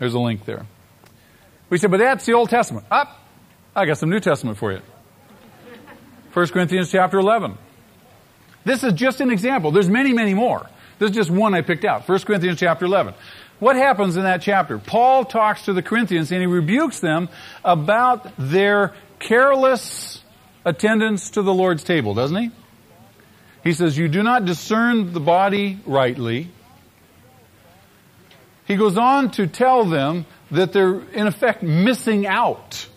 There's 0.01 0.15
a 0.15 0.19
link 0.19 0.45
there. 0.45 0.67
We 1.71 1.79
said, 1.79 1.93
but 1.93 1.99
that's 1.99 2.27
the 2.27 2.33
Old 2.33 2.51
Testament. 2.51 2.87
Up, 2.91 3.17
I 3.77 3.87
got 3.87 3.99
some 3.99 4.11
New 4.11 4.19
Testament 4.19 4.59
for 4.59 4.73
you. 4.73 4.81
1 6.33 6.47
Corinthians 6.49 6.91
chapter 6.91 7.21
11. 7.21 7.57
This 8.65 8.83
is 8.83 8.95
just 8.95 9.21
an 9.21 9.31
example. 9.31 9.71
There's 9.71 9.89
many, 9.89 10.13
many 10.13 10.35
more. 10.35 10.69
This 10.99 11.11
is 11.11 11.17
just 11.17 11.31
one 11.31 11.55
I 11.55 11.63
picked 11.63 11.85
out. 11.85 12.09
1 12.09 12.19
Corinthians 12.21 12.59
chapter 12.59 12.85
11. 12.85 13.15
What 13.59 13.77
happens 13.77 14.17
in 14.17 14.25
that 14.25 14.43
chapter? 14.43 14.79
Paul 14.79 15.25
talks 15.25 15.67
to 15.67 15.73
the 15.73 15.83
Corinthians 15.83 16.33
and 16.33 16.41
he 16.41 16.47
rebukes 16.47 17.01
them 17.01 17.29
about 17.65 18.31
their 18.37 18.95
careless 19.19 20.23
attendance 20.65 21.31
to 21.31 21.43
the 21.43 21.55
Lord's 21.55 21.85
table, 21.85 22.15
doesn't 22.15 22.37
he? 22.37 22.51
He 23.63 23.73
says, 23.73 23.97
You 23.97 24.09
do 24.09 24.23
not 24.23 24.45
discern 24.45 25.13
the 25.13 25.21
body 25.21 25.79
rightly. 25.87 26.51
He 28.67 28.77
goes 28.77 28.97
on 28.97 29.31
to 29.33 29.47
tell 29.47 29.85
them 29.85 30.27
that 30.51 30.73
they're 30.73 31.01
in 31.11 31.27
effect 31.27 31.63
missing 31.63 32.27
out. 32.27 32.89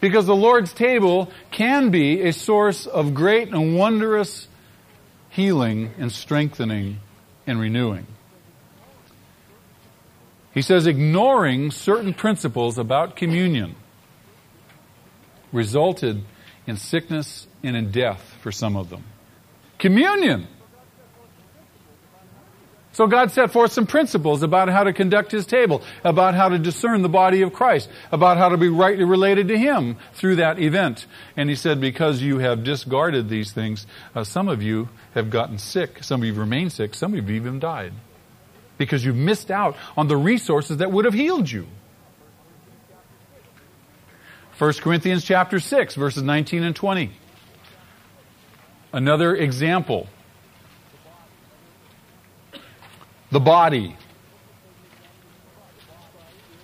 Because 0.00 0.26
the 0.26 0.36
Lord's 0.36 0.72
table 0.72 1.30
can 1.50 1.90
be 1.90 2.22
a 2.22 2.32
source 2.32 2.86
of 2.86 3.14
great 3.14 3.48
and 3.48 3.78
wondrous 3.78 4.48
healing 5.30 5.90
and 5.98 6.12
strengthening 6.12 7.00
and 7.46 7.58
renewing. 7.58 8.06
He 10.54 10.62
says 10.62 10.86
ignoring 10.86 11.72
certain 11.72 12.14
principles 12.14 12.78
about 12.78 13.16
communion 13.16 13.74
resulted 15.52 16.22
in 16.66 16.76
sickness 16.76 17.48
and 17.64 17.76
in 17.76 17.90
death 17.90 18.36
for 18.40 18.52
some 18.52 18.76
of 18.76 18.88
them. 18.88 19.02
Communion! 19.78 20.46
So 22.92 23.08
God 23.08 23.32
set 23.32 23.50
forth 23.50 23.72
some 23.72 23.88
principles 23.88 24.44
about 24.44 24.68
how 24.68 24.84
to 24.84 24.92
conduct 24.92 25.32
His 25.32 25.44
table, 25.46 25.82
about 26.04 26.34
how 26.34 26.48
to 26.48 26.60
discern 26.60 27.02
the 27.02 27.08
body 27.08 27.42
of 27.42 27.52
Christ, 27.52 27.90
about 28.12 28.36
how 28.36 28.50
to 28.50 28.56
be 28.56 28.68
rightly 28.68 29.02
related 29.02 29.48
to 29.48 29.58
Him 29.58 29.96
through 30.12 30.36
that 30.36 30.60
event. 30.60 31.04
And 31.36 31.50
He 31.50 31.56
said, 31.56 31.80
because 31.80 32.22
you 32.22 32.38
have 32.38 32.62
discarded 32.62 33.28
these 33.28 33.50
things, 33.50 33.88
uh, 34.14 34.22
some 34.22 34.46
of 34.46 34.62
you 34.62 34.88
have 35.14 35.30
gotten 35.30 35.58
sick, 35.58 36.04
some 36.04 36.20
of 36.22 36.26
you 36.28 36.34
remain 36.34 36.70
sick, 36.70 36.94
some 36.94 37.14
of 37.14 37.28
you 37.28 37.34
even 37.34 37.58
died 37.58 37.92
because 38.78 39.04
you've 39.04 39.16
missed 39.16 39.50
out 39.50 39.76
on 39.96 40.08
the 40.08 40.16
resources 40.16 40.78
that 40.78 40.90
would 40.90 41.04
have 41.04 41.14
healed 41.14 41.50
you. 41.50 41.66
1 44.58 44.72
Corinthians 44.74 45.24
chapter 45.24 45.58
6 45.58 45.94
verses 45.94 46.22
19 46.22 46.62
and 46.62 46.76
20. 46.76 47.10
Another 48.92 49.34
example. 49.34 50.08
The 53.32 53.40
body. 53.40 53.96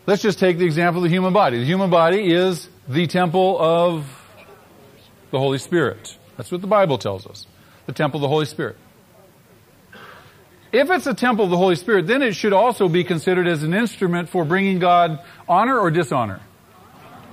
Let's 0.06 0.22
just 0.22 0.38
take 0.38 0.58
the 0.58 0.64
example 0.64 1.02
of 1.02 1.10
the 1.10 1.14
human 1.14 1.32
body. 1.32 1.58
The 1.58 1.64
human 1.64 1.90
body 1.90 2.32
is 2.32 2.68
the 2.88 3.06
temple 3.08 3.56
of 3.60 4.06
the 5.30 5.38
Holy 5.38 5.58
Spirit. 5.58 6.16
That's 6.36 6.50
what 6.52 6.60
the 6.60 6.66
Bible 6.66 6.98
tells 6.98 7.26
us. 7.26 7.46
The 7.86 7.92
temple 7.92 8.18
of 8.18 8.22
the 8.22 8.28
Holy 8.28 8.46
Spirit. 8.46 8.76
If 10.72 10.88
it's 10.90 11.06
a 11.06 11.14
temple 11.14 11.44
of 11.44 11.50
the 11.50 11.56
Holy 11.56 11.74
Spirit, 11.74 12.06
then 12.06 12.22
it 12.22 12.34
should 12.34 12.52
also 12.52 12.88
be 12.88 13.02
considered 13.02 13.48
as 13.48 13.62
an 13.62 13.74
instrument 13.74 14.28
for 14.28 14.44
bringing 14.44 14.78
God 14.78 15.18
honor 15.48 15.78
or 15.78 15.90
dishonor? 15.90 16.40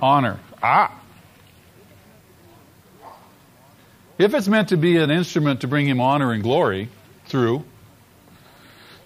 Honor. 0.02 0.40
Ah. 0.60 1.00
If 4.18 4.34
it's 4.34 4.48
meant 4.48 4.70
to 4.70 4.76
be 4.76 4.96
an 4.96 5.10
instrument 5.10 5.60
to 5.60 5.68
bring 5.68 5.86
Him 5.86 6.00
honor 6.00 6.32
and 6.32 6.42
glory 6.42 6.88
through, 7.26 7.64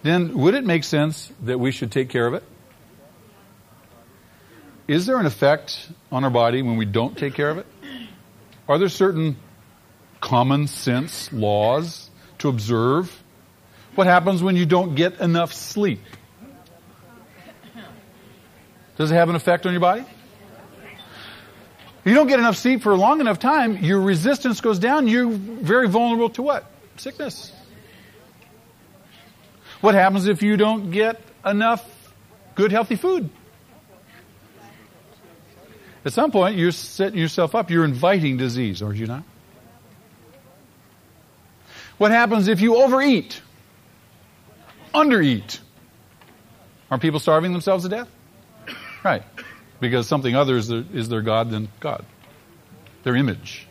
then 0.03 0.37
would 0.39 0.55
it 0.55 0.65
make 0.65 0.85
sense 0.85 1.31
that 1.43 1.61
we 1.61 1.71
should 1.71 1.93
take 1.93 2.09
care 2.09 2.27
of 2.27 2.33
it? 2.33 2.43
Is 4.89 5.05
there 5.07 5.21
an 5.21 5.27
effect 5.27 5.91
on 6.11 6.25
our 6.25 6.31
body 6.31 6.63
when 6.63 6.77
we 6.77 6.87
don't 6.87 7.17
take 7.17 7.35
care 7.35 7.51
of 7.51 7.59
it? 7.59 7.67
Are 8.67 8.79
there 8.79 8.89
certain 8.89 9.37
common 10.21 10.67
sense 10.67 11.31
laws 11.33 12.09
to 12.39 12.49
observe 12.49 13.22
what 13.95 14.07
happens 14.07 14.43
when 14.43 14.57
you 14.57 14.67
don't 14.67 14.95
get 14.95 15.21
enough 15.21 15.53
sleep? 15.53 16.01
Does 18.97 19.11
it 19.11 19.15
have 19.15 19.29
an 19.29 19.37
effect 19.37 19.67
on 19.67 19.73
your 19.73 19.81
body? 19.81 20.05
You 22.05 22.15
don't 22.15 22.27
get 22.27 22.39
enough 22.39 22.57
sleep 22.57 22.83
for 22.83 22.93
a 22.93 22.97
long 22.97 23.21
enough 23.21 23.39
time, 23.39 23.77
your 23.79 24.01
resistance 24.01 24.61
goes 24.61 24.79
down. 24.79 25.07
You're 25.07 25.31
very 25.31 25.89
vulnerable 25.89 26.31
to 26.31 26.43
what? 26.43 26.67
Sickness. 26.97 27.53
What 29.81 29.95
happens 29.95 30.27
if 30.27 30.43
you 30.43 30.57
don't 30.57 30.91
get 30.91 31.21
enough 31.45 31.85
good, 32.55 32.73
healthy 32.73 32.97
food? 32.97 33.31
At 36.05 36.13
some 36.13 36.33
point, 36.33 36.57
you're 36.57 36.73
setting 36.73 37.19
yourself 37.19 37.55
up. 37.55 37.71
You're 37.71 37.85
inviting 37.85 38.37
disease, 38.37 38.83
are 38.83 38.93
you 38.93 39.07
not? 39.07 39.23
What 41.99 42.11
happens 42.11 42.49
if 42.49 42.61
you 42.61 42.77
overeat? 42.77 43.41
Undereat? 44.95 45.59
Are 46.91 46.99
people 46.99 47.21
starving 47.21 47.53
themselves 47.53 47.85
to 47.85 47.91
death? 47.91 48.09
Right. 49.05 49.23
Because 49.81 50.07
something 50.07 50.37
other 50.37 50.57
is 50.57 50.69
their, 50.69 50.85
is 50.93 51.09
their 51.09 51.23
God 51.23 51.51
than 51.51 51.69
God. 51.81 52.05
Their 53.03 53.17
image. 53.17 53.67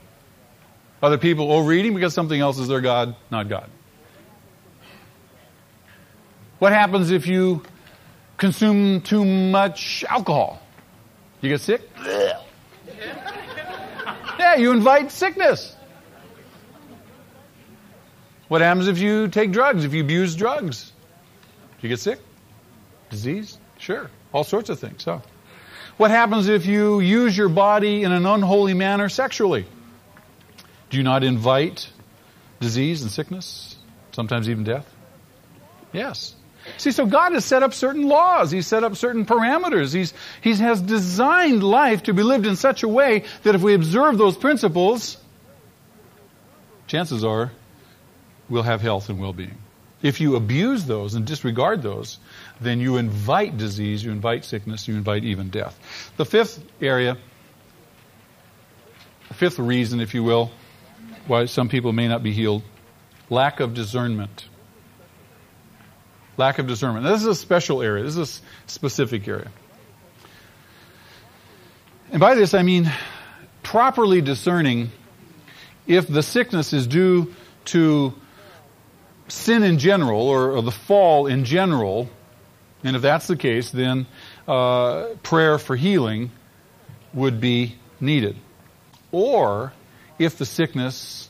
Other 1.01 1.17
people 1.17 1.51
overeating 1.51 1.93
because 1.93 2.13
something 2.13 2.39
else 2.39 2.59
is 2.59 2.67
their 2.67 2.82
God, 2.82 3.15
not 3.30 3.47
God. 3.47 3.69
What 6.59 6.74
happens 6.74 7.09
if 7.11 7.26
you 7.28 7.63
consume 8.38 9.01
too 9.01 9.26
much 9.26 10.03
alcohol? 10.07 10.61
You 11.41 11.49
get 11.49 11.61
sick? 11.61 11.82
yeah, 14.38 14.55
you 14.57 14.72
invite 14.72 15.11
sickness. 15.11 15.76
What 18.47 18.61
happens 18.61 18.88
if 18.88 18.99
you 18.99 19.28
take 19.28 19.51
drugs, 19.51 19.86
if 19.86 19.93
you 19.93 20.01
abuse 20.01 20.36
drugs? 20.36 20.91
You 21.82 21.90
get 21.90 22.00
sick? 22.00 22.20
Disease? 23.10 23.58
Sure. 23.80 24.10
All 24.32 24.44
sorts 24.44 24.70
of 24.70 24.80
things. 24.80 25.04
So, 25.04 25.22
what 25.98 26.12
happens 26.12 26.48
if 26.48 26.66
you 26.66 27.00
use 27.00 27.38
your 27.38 27.50
body 27.50 28.04
in 28.04 28.12
an 28.12 28.26
unholy 28.26 28.74
manner 28.74 29.10
sexually? 29.10 29.66
Do 30.90 30.98
you 30.98 31.04
not 31.04 31.24
invite 31.24 31.90
disease 32.60 33.02
and 33.02 33.12
sickness? 33.12 33.76
Sometimes 34.12 34.50
even 34.50 34.64
death? 34.64 34.92
Yes. 35.94 36.36
See, 36.78 36.92
so 36.92 37.06
God 37.06 37.34
has 37.34 37.44
set 37.44 37.64
up 37.64 37.74
certain 37.74 38.08
laws. 38.08 38.52
He's 38.52 38.68
set 38.68 38.84
up 38.84 38.96
certain 38.96 39.26
parameters. 39.26 39.94
He's, 39.94 40.14
he 40.42 40.54
has 40.56 40.82
designed 40.82 41.64
life 41.64 42.04
to 42.04 42.14
be 42.14 42.24
lived 42.24 42.46
in 42.46 42.56
such 42.56 42.84
a 42.84 42.88
way 42.88 43.24
that 43.44 43.56
if 43.56 43.62
we 43.62 43.74
observe 43.74 44.18
those 44.18 44.38
principles, 44.38 45.18
chances 46.88 47.24
are 47.24 47.52
we'll 48.50 48.64
have 48.64 48.82
health 48.82 49.10
and 49.10 49.20
well-being. 49.20 49.58
If 50.02 50.20
you 50.20 50.36
abuse 50.36 50.86
those 50.86 51.14
and 51.14 51.26
disregard 51.26 51.84
those, 51.84 52.18
then 52.60 52.80
you 52.80 52.97
invite 52.97 53.58
disease, 53.58 54.04
you 54.04 54.12
invite 54.12 54.45
sickness, 54.45 54.88
you 54.88 54.95
invite 54.95 55.24
even 55.24 55.49
death. 55.49 55.80
The 56.18 56.26
fifth 56.26 56.64
area, 56.82 57.18
fifth 59.34 59.60
reason, 59.60 59.99
if 59.99 60.14
you 60.14 60.24
will, 60.24 60.52
why 61.28 61.45
some 61.45 61.70
people 61.70 61.93
may 61.93 62.08
not 62.08 62.24
be 62.24 62.34
healed, 62.34 62.64
lack 63.30 63.60
of 63.60 63.74
discernment. 63.74 64.45
Lack 66.38 66.58
of 66.58 66.66
discernment. 66.66 67.06
Now, 67.06 67.12
this 67.12 67.22
is 67.22 67.28
a 67.28 67.36
special 67.36 67.82
area. 67.82 68.04
This 68.04 68.18
is 68.18 68.41
a 68.41 68.70
specific 68.72 69.28
area. 69.28 69.52
And 72.12 72.20
by 72.20 72.36
this 72.36 72.54
I 72.54 72.64
mean 72.64 72.91
properly 73.64 74.22
discerning 74.22 74.91
if 75.88 76.08
the 76.08 76.24
sickness 76.24 76.74
is 76.74 76.88
due 76.88 77.34
to 77.66 78.14
sin 79.32 79.64
in 79.64 79.80
general 79.80 80.22
or, 80.28 80.52
or 80.52 80.62
the 80.62 80.72
fall 80.72 81.28
in 81.28 81.46
general, 81.46 82.10
and 82.84 82.96
if 82.96 83.02
that's 83.02 83.28
the 83.28 83.36
case, 83.36 83.72
then 83.72 84.06
uh, 84.48 85.08
prayer 85.24 85.58
for 85.58 85.76
healing 85.76 86.32
would 87.14 87.40
be 87.40 87.76
needed. 88.00 88.36
Or 89.12 89.74
if 90.20 90.38
the 90.38 90.46
sickness, 90.46 91.30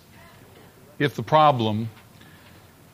if 1.00 1.16
the 1.16 1.24
problem 1.24 1.90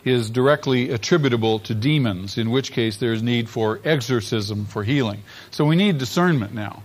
is 0.04 0.30
directly 0.30 0.92
attributable 0.92 1.60
to 1.60 1.76
demons, 1.76 2.38
in 2.38 2.50
which 2.50 2.72
case 2.72 2.98
there's 2.98 3.22
need 3.22 3.50
for 3.50 3.80
exorcism 3.84 4.66
for 4.66 4.84
healing. 4.84 5.22
So 5.52 5.66
we 5.66 5.76
need 5.76 5.98
discernment 5.98 6.54
now. 6.54 6.84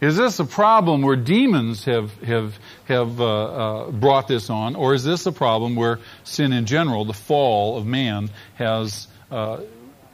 Is 0.00 0.16
this 0.16 0.38
a 0.38 0.46
problem 0.46 1.02
where 1.02 1.16
demons 1.16 1.84
have 1.84 2.12
have 2.22 2.58
have 2.86 3.20
uh, 3.20 3.44
uh, 3.44 3.90
brought 3.90 4.28
this 4.28 4.48
on, 4.48 4.74
or 4.74 4.94
is 4.94 5.04
this 5.04 5.26
a 5.26 5.32
problem 5.32 5.76
where 5.76 5.98
sin 6.24 6.52
in 6.52 6.64
general, 6.64 7.04
the 7.04 7.12
fall 7.12 7.76
of 7.76 7.86
man, 7.86 8.30
has 8.54 9.08
uh, 9.30 9.60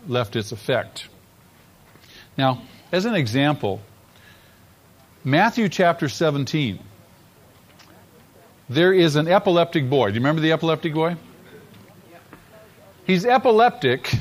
left 0.08 0.34
its 0.34 0.50
effect? 0.50 1.08
Now, 2.36 2.62
as 2.90 3.04
an 3.04 3.14
example, 3.14 3.80
Matthew 5.24 5.68
chapter 5.68 6.08
17. 6.08 6.78
There 8.68 8.92
is 8.92 9.14
an 9.14 9.28
epileptic 9.28 9.88
boy. 9.88 10.08
Do 10.08 10.14
you 10.14 10.20
remember 10.20 10.42
the 10.42 10.52
epileptic 10.52 10.92
boy? 10.92 11.16
He's 13.06 13.24
epileptic 13.24 14.12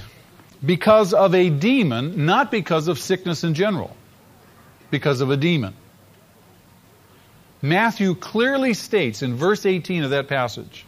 because 0.63 1.13
of 1.13 1.33
a 1.33 1.49
demon, 1.49 2.25
not 2.25 2.51
because 2.51 2.87
of 2.87 2.99
sickness 2.99 3.43
in 3.43 3.55
general, 3.55 3.95
because 4.95 5.19
of 5.19 5.29
a 5.29 5.35
demon. 5.35 5.73
Matthew 7.61 8.15
clearly 8.15 8.73
states 8.73 9.21
in 9.21 9.35
verse 9.35 9.65
18 9.65 10.05
of 10.05 10.11
that 10.11 10.29
passage, 10.29 10.85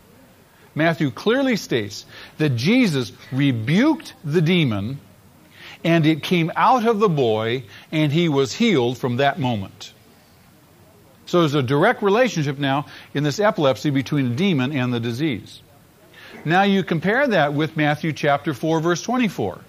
Matthew 0.74 1.12
clearly 1.12 1.58
states 1.58 2.06
that 2.38 2.56
Jesus 2.56 3.12
rebuked 3.34 4.14
the 4.24 4.42
demon 4.42 5.00
and 5.84 6.06
it 6.06 6.24
came 6.24 6.54
out 6.56 6.86
of 6.86 7.00
the 7.00 7.10
boy 7.10 7.64
and 7.92 8.14
he 8.14 8.30
was 8.30 8.54
healed 8.54 8.98
from 8.98 9.18
that 9.18 9.40
moment. 9.40 9.92
So 11.26 11.42
there's 11.42 11.54
a 11.54 11.62
direct 11.62 12.02
relationship 12.02 12.58
now 12.58 12.86
in 13.14 13.26
this 13.26 13.42
epilepsy 13.42 13.90
between 13.90 14.30
the 14.30 14.36
demon 14.36 14.72
and 14.72 14.94
the 14.94 15.02
disease. 15.02 15.62
Now 16.46 16.64
you 16.64 16.82
compare 16.82 17.28
that 17.28 17.54
with 17.54 17.76
Matthew 17.76 18.14
chapter 18.14 18.54
4 18.54 18.80
verse 18.80 19.02
24 19.02 19.60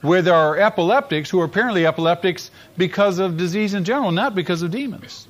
where 0.00 0.22
there 0.22 0.34
are 0.34 0.56
epileptics 0.56 1.30
who 1.30 1.40
are 1.40 1.44
apparently 1.44 1.86
epileptics 1.86 2.50
because 2.76 3.18
of 3.18 3.36
disease 3.36 3.74
in 3.74 3.84
general, 3.84 4.12
not 4.12 4.34
because 4.34 4.62
of 4.62 4.70
demons. 4.70 5.26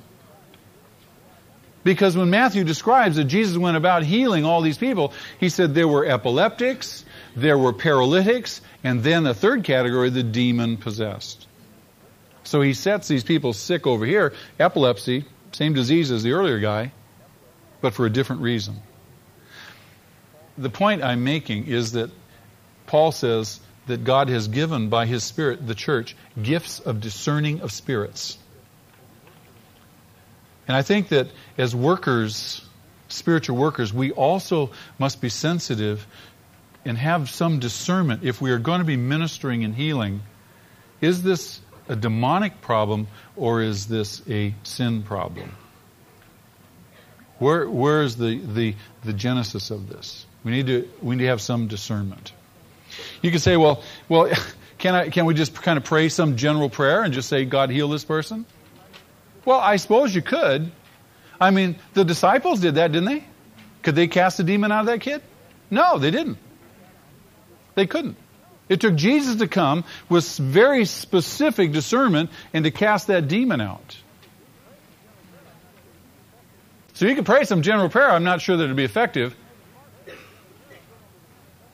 Because 1.83 2.15
when 2.15 2.29
Matthew 2.29 2.63
describes 2.63 3.15
that 3.15 3.23
Jesus 3.25 3.57
went 3.57 3.77
about 3.77 4.03
healing 4.03 4.45
all 4.45 4.61
these 4.61 4.77
people, 4.77 5.13
he 5.39 5.49
said 5.49 5.73
there 5.73 5.87
were 5.87 6.05
epileptics, 6.05 7.05
there 7.35 7.57
were 7.57 7.73
paralytics, 7.73 8.61
and 8.83 9.01
then 9.01 9.23
the 9.23 9.33
third 9.33 9.63
category, 9.63 10.09
the 10.09 10.23
demon 10.23 10.77
possessed. 10.77 11.47
So 12.43 12.61
he 12.61 12.73
sets 12.73 13.07
these 13.07 13.23
people 13.23 13.53
sick 13.53 13.87
over 13.87 14.05
here, 14.05 14.33
epilepsy, 14.59 15.25
same 15.51 15.73
disease 15.73 16.11
as 16.11 16.21
the 16.21 16.33
earlier 16.33 16.59
guy, 16.59 16.91
but 17.81 17.93
for 17.93 18.05
a 18.05 18.09
different 18.09 18.41
reason 18.41 18.81
the 20.59 20.69
point 20.69 21.03
I'm 21.03 21.23
making 21.23 21.67
is 21.67 21.93
that 21.93 22.11
Paul 22.85 23.11
says 23.11 23.59
that 23.89 24.03
God 24.03 24.29
has 24.29 24.47
given 24.47 24.89
by 24.89 25.05
his 25.05 25.23
Spirit, 25.23 25.65
the 25.67 25.75
church, 25.75 26.15
gifts 26.41 26.79
of 26.79 27.01
discerning 27.01 27.61
of 27.61 27.71
spirits. 27.71 28.37
And 30.67 30.75
I 30.75 30.81
think 30.81 31.09
that 31.09 31.27
as 31.57 31.75
workers, 31.75 32.65
spiritual 33.07 33.57
workers, 33.57 33.93
we 33.93 34.11
also 34.11 34.71
must 34.97 35.19
be 35.19 35.29
sensitive 35.29 36.05
and 36.85 36.97
have 36.97 37.29
some 37.29 37.59
discernment 37.59 38.23
if 38.23 38.41
we 38.41 38.51
are 38.51 38.59
going 38.59 38.79
to 38.79 38.85
be 38.85 38.97
ministering 38.97 39.63
and 39.63 39.75
healing. 39.75 40.21
Is 41.01 41.23
this 41.23 41.59
a 41.87 41.95
demonic 41.95 42.61
problem 42.61 43.07
or 43.35 43.61
is 43.61 43.87
this 43.87 44.21
a 44.29 44.53
sin 44.63 45.03
problem? 45.03 45.55
Where, 47.39 47.69
where 47.69 48.03
is 48.03 48.17
the, 48.17 48.37
the, 48.37 48.75
the 49.03 49.13
genesis 49.13 49.71
of 49.71 49.89
this? 49.89 50.25
We 50.43 50.51
need 50.51 50.67
to 50.67 50.89
we 51.01 51.15
need 51.15 51.23
to 51.23 51.29
have 51.29 51.41
some 51.41 51.67
discernment. 51.67 52.31
You 53.21 53.31
can 53.31 53.39
say, 53.39 53.57
well, 53.57 53.83
well, 54.07 54.31
can 54.77 54.95
I 54.95 55.09
can 55.09 55.25
we 55.25 55.33
just 55.33 55.53
kind 55.55 55.77
of 55.77 55.83
pray 55.83 56.09
some 56.09 56.37
general 56.37 56.69
prayer 56.69 57.03
and 57.03 57.13
just 57.13 57.29
say, 57.29 57.45
God 57.45 57.69
heal 57.69 57.89
this 57.89 58.03
person? 58.03 58.45
Well, 59.45 59.59
I 59.59 59.77
suppose 59.77 60.13
you 60.13 60.21
could. 60.21 60.71
I 61.39 61.51
mean, 61.51 61.77
the 61.93 62.03
disciples 62.03 62.59
did 62.59 62.75
that, 62.75 62.91
didn't 62.91 63.07
they? 63.07 63.23
Could 63.81 63.95
they 63.95 64.07
cast 64.07 64.39
a 64.39 64.43
demon 64.43 64.71
out 64.71 64.81
of 64.81 64.85
that 64.87 65.01
kid? 65.01 65.21
No, 65.71 65.97
they 65.97 66.11
didn't. 66.11 66.37
They 67.75 67.87
couldn't. 67.87 68.17
It 68.67 68.81
took 68.81 68.95
Jesus 68.95 69.37
to 69.37 69.47
come 69.47 69.83
with 70.09 70.37
very 70.37 70.85
specific 70.85 71.71
discernment 71.71 72.29
and 72.53 72.65
to 72.65 72.71
cast 72.71 73.07
that 73.07 73.27
demon 73.27 73.61
out. 73.61 73.97
So 76.93 77.07
you 77.07 77.15
can 77.15 77.23
pray 77.23 77.45
some 77.45 77.61
general 77.61 77.89
prayer. 77.89 78.11
I'm 78.11 78.25
not 78.25 78.41
sure 78.41 78.57
that 78.57 78.63
it'd 78.63 78.75
be 78.75 78.83
effective. 78.83 79.35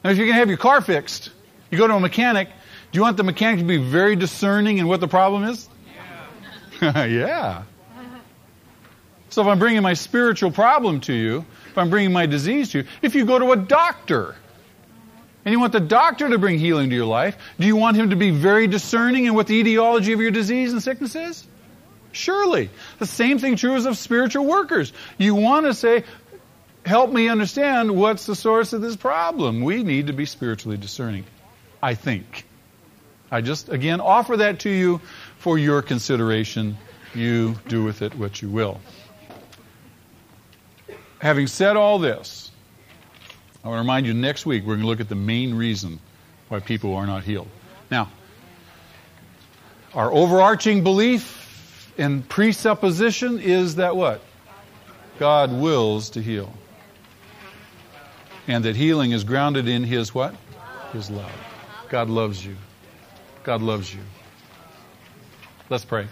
Now, 0.06 0.12
if 0.12 0.18
you're 0.18 0.28
going 0.28 0.36
to 0.36 0.40
have 0.40 0.50
your 0.50 0.60
car 0.60 0.82
fixed, 0.82 1.32
you 1.72 1.80
go 1.80 1.88
to 1.88 1.96
a 1.96 2.00
mechanic, 2.00 2.48
do 2.92 2.98
you 3.00 3.02
want 3.02 3.18
the 3.18 3.24
mechanic 3.24 3.62
to 3.62 3.66
be 3.66 3.78
very 3.78 4.16
discerning 4.16 4.78
in 4.78 4.88
what 4.88 5.00
the 5.00 5.08
problem 5.08 5.46
is? 5.46 5.68
Yeah. 6.80 7.06
yeah. 7.06 7.64
So 9.32 9.42
if 9.42 9.48
I'm 9.48 9.58
bringing 9.58 9.82
my 9.82 9.96
spiritual 9.96 10.52
problem 10.52 11.02
to 11.02 11.14
you, 11.14 11.44
if 11.72 11.78
I'm 11.80 11.90
bringing 11.90 12.14
my 12.14 12.28
disease 12.28 12.70
to 12.74 12.78
you, 12.78 12.88
if 13.02 13.16
you 13.16 13.26
go 13.26 13.40
to 13.40 13.52
a 13.54 13.56
doctor, 13.56 14.36
and 15.44 15.52
you 15.52 15.60
want 15.60 15.74
the 15.74 15.80
doctor 15.80 16.30
to 16.30 16.38
bring 16.38 16.60
healing 16.60 16.92
to 16.92 16.96
your 16.96 17.08
life, 17.08 17.36
do 17.60 17.66
you 17.66 17.76
want 17.76 17.98
him 17.98 18.12
to 18.12 18.16
be 18.16 18.30
very 18.30 18.68
discerning 18.68 19.26
in 19.26 19.34
what 19.34 19.48
the 19.48 19.60
etiology 19.60 20.14
of 20.14 20.22
your 20.22 20.30
disease 20.30 20.72
and 20.72 20.84
sickness 20.84 21.16
is? 21.16 21.48
Surely. 22.12 22.70
The 23.00 23.08
same 23.08 23.40
thing 23.40 23.56
true 23.56 23.76
is 23.76 23.88
of 23.88 23.98
spiritual 23.98 24.46
workers. 24.46 24.94
You 25.18 25.34
want 25.34 25.66
to 25.66 25.74
say, 25.74 26.04
help 26.86 27.12
me 27.12 27.28
understand 27.28 27.96
what's 27.96 28.26
the 28.26 28.36
source 28.36 28.74
of 28.74 28.82
this 28.82 28.96
problem. 28.96 29.62
We 29.62 29.84
need 29.84 30.08
to 30.08 30.14
be 30.14 30.26
spiritually 30.26 30.78
discerning, 30.78 31.26
I 31.82 31.96
think. 31.96 32.46
I 33.32 33.42
just, 33.42 33.70
again, 33.70 34.02
offer 34.02 34.38
that 34.38 34.60
to 34.62 34.70
you 34.70 35.02
for 35.40 35.58
your 35.58 35.82
consideration. 35.82 36.78
You 37.14 37.56
do 37.68 37.84
with 37.84 38.02
it 38.02 38.16
what 38.16 38.42
you 38.42 38.50
will. 38.50 38.80
Having 41.20 41.48
said 41.48 41.76
all 41.76 41.98
this, 41.98 42.52
I 43.64 43.70
want 43.70 43.78
to 43.78 43.82
remind 43.82 44.06
you 44.06 44.14
next 44.14 44.46
week 44.46 44.64
we're 44.64 44.76
going 44.76 44.82
to 44.82 44.88
look 44.88 45.00
at 45.00 45.10
the 45.10 45.16
main 45.16 45.56
reason 45.56 46.00
why 46.50 46.60
people 46.60 46.96
are 46.96 47.08
not 47.08 47.24
healed. 47.24 47.48
Now, 47.90 48.12
our 49.96 50.12
overarching 50.12 50.84
belief 50.84 51.92
and 51.98 52.28
presupposition 52.28 53.40
is 53.40 53.76
that 53.76 53.96
what? 53.96 54.22
God 55.18 55.52
wills 55.52 56.12
to 56.12 56.22
heal. 56.22 56.54
And 58.48 58.66
that 58.66 58.76
healing 58.76 59.12
is 59.12 59.24
grounded 59.24 59.68
in 59.68 59.84
His 59.84 60.14
what? 60.14 60.36
His 60.94 61.10
love. 61.10 61.32
God 61.90 62.10
loves 62.10 62.46
you. 62.46 62.56
God 63.44 63.62
loves 63.62 63.94
you. 63.94 64.02
Let's 65.70 65.86
pray. 65.86 66.08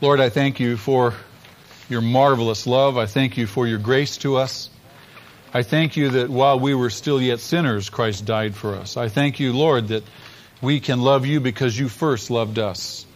Lord, 0.00 0.20
I 0.20 0.28
thank 0.28 0.60
you 0.60 0.76
for 0.76 1.14
your 1.88 2.02
marvelous 2.02 2.66
love. 2.66 2.98
I 2.98 3.06
thank 3.06 3.38
you 3.38 3.46
for 3.46 3.66
your 3.66 3.78
grace 3.78 4.18
to 4.18 4.36
us. 4.36 4.68
I 5.54 5.62
thank 5.62 5.96
you 5.96 6.10
that 6.10 6.28
while 6.28 6.60
we 6.60 6.74
were 6.74 6.90
still 6.90 7.20
yet 7.20 7.40
sinners, 7.40 7.88
Christ 7.88 8.26
died 8.26 8.54
for 8.54 8.74
us. 8.74 8.98
I 8.98 9.08
thank 9.08 9.40
you, 9.40 9.54
Lord, 9.54 9.88
that 9.88 10.04
we 10.60 10.80
can 10.80 11.00
love 11.00 11.24
you 11.24 11.40
because 11.40 11.78
you 11.78 11.88
first 11.88 12.30
loved 12.30 12.58
us. 12.58 13.06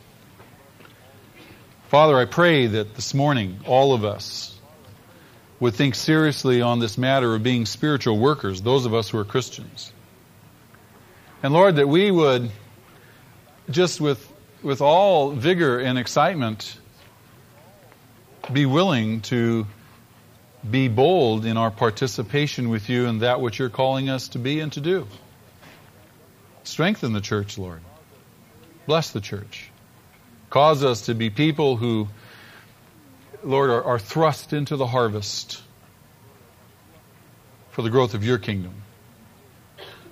Father, 1.88 2.16
I 2.16 2.24
pray 2.24 2.66
that 2.66 2.94
this 2.94 3.12
morning 3.12 3.60
all 3.66 3.92
of 3.92 4.04
us 4.04 4.49
would 5.60 5.74
think 5.74 5.94
seriously 5.94 6.62
on 6.62 6.78
this 6.80 6.98
matter 6.98 7.34
of 7.34 7.42
being 7.42 7.66
spiritual 7.66 8.18
workers, 8.18 8.62
those 8.62 8.86
of 8.86 8.94
us 8.94 9.10
who 9.10 9.18
are 9.18 9.24
Christians. 9.24 9.92
And 11.42 11.52
Lord, 11.52 11.76
that 11.76 11.88
we 11.88 12.10
would 12.10 12.50
just 13.70 14.00
with 14.00 14.26
with 14.62 14.80
all 14.80 15.30
vigor 15.30 15.78
and 15.78 15.98
excitement, 15.98 16.78
be 18.52 18.66
willing 18.66 19.20
to 19.22 19.66
be 20.68 20.88
bold 20.88 21.46
in 21.46 21.56
our 21.56 21.70
participation 21.70 22.68
with 22.68 22.88
you 22.90 23.06
in 23.06 23.20
that 23.20 23.40
which 23.40 23.58
you're 23.58 23.70
calling 23.70 24.10
us 24.10 24.28
to 24.28 24.38
be 24.38 24.60
and 24.60 24.72
to 24.72 24.80
do. 24.80 25.06
Strengthen 26.64 27.12
the 27.12 27.20
church, 27.20 27.56
Lord. 27.56 27.80
Bless 28.86 29.10
the 29.10 29.20
church. 29.20 29.70
Cause 30.50 30.84
us 30.84 31.02
to 31.02 31.14
be 31.14 31.30
people 31.30 31.76
who, 31.76 32.08
Lord, 33.42 33.70
are, 33.70 33.82
are 33.82 33.98
thrust 33.98 34.52
into 34.52 34.76
the 34.76 34.86
harvest 34.86 35.62
for 37.70 37.82
the 37.82 37.90
growth 37.90 38.14
of 38.14 38.24
your 38.24 38.38
kingdom. 38.38 38.74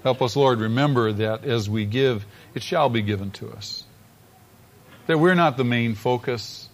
Help 0.02 0.22
us, 0.22 0.36
Lord, 0.36 0.60
remember 0.60 1.12
that 1.12 1.44
as 1.44 1.68
we 1.68 1.84
give, 1.84 2.24
it 2.54 2.62
shall 2.62 2.88
be 2.88 3.02
given 3.02 3.30
to 3.32 3.50
us 3.50 3.84
that 5.08 5.18
we're 5.18 5.34
not 5.34 5.56
the 5.56 5.64
main 5.64 5.94
focus, 5.94 6.68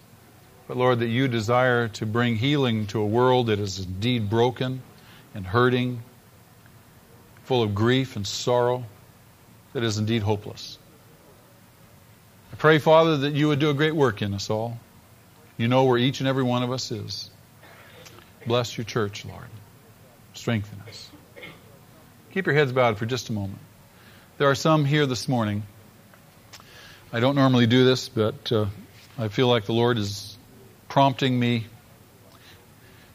but 0.67 0.75
Lord, 0.75 0.99
that 0.99 1.07
you 1.07 1.29
desire 1.29 1.87
to 1.87 2.05
bring 2.05 2.35
healing 2.35 2.85
to 2.87 2.99
a 2.99 3.05
world 3.05 3.47
that 3.47 3.59
is 3.59 3.79
indeed 3.79 4.29
broken 4.29 4.81
and 5.33 5.47
hurting, 5.47 6.03
full 7.43 7.63
of 7.63 7.73
grief 7.73 8.17
and 8.17 8.27
sorrow, 8.27 8.83
that 9.71 9.83
is 9.83 9.97
indeed 9.97 10.21
hopeless. 10.21 10.77
I 12.51 12.57
pray, 12.57 12.77
Father, 12.77 13.15
that 13.19 13.33
you 13.33 13.47
would 13.47 13.59
do 13.59 13.69
a 13.69 13.73
great 13.73 13.95
work 13.95 14.21
in 14.21 14.33
us 14.33 14.49
all. 14.49 14.79
You 15.57 15.67
know 15.67 15.85
where 15.85 15.97
each 15.97 16.19
and 16.19 16.27
every 16.27 16.43
one 16.43 16.63
of 16.63 16.71
us 16.71 16.91
is. 16.91 17.29
Bless 18.45 18.77
your 18.77 18.85
church, 18.85 19.25
Lord. 19.25 19.47
Strengthen 20.33 20.81
us. 20.87 21.09
Keep 22.33 22.45
your 22.47 22.55
heads 22.55 22.71
bowed 22.71 22.97
for 22.97 23.05
just 23.05 23.29
a 23.29 23.33
moment. 23.33 23.59
There 24.37 24.49
are 24.49 24.55
some 24.55 24.83
here 24.83 25.05
this 25.05 25.27
morning 25.27 25.63
I 27.15 27.21
don't 27.21 27.35
normally 27.35 27.65
do 27.65 27.85
this, 27.85 28.09
but 28.09 28.51
uh, 28.51 28.65
I 29.17 29.29
feel 29.29 29.47
like 29.47 29.65
the 29.65 29.73
Lord 29.73 29.97
is 29.97 30.37
prompting 30.89 31.39
me 31.39 31.65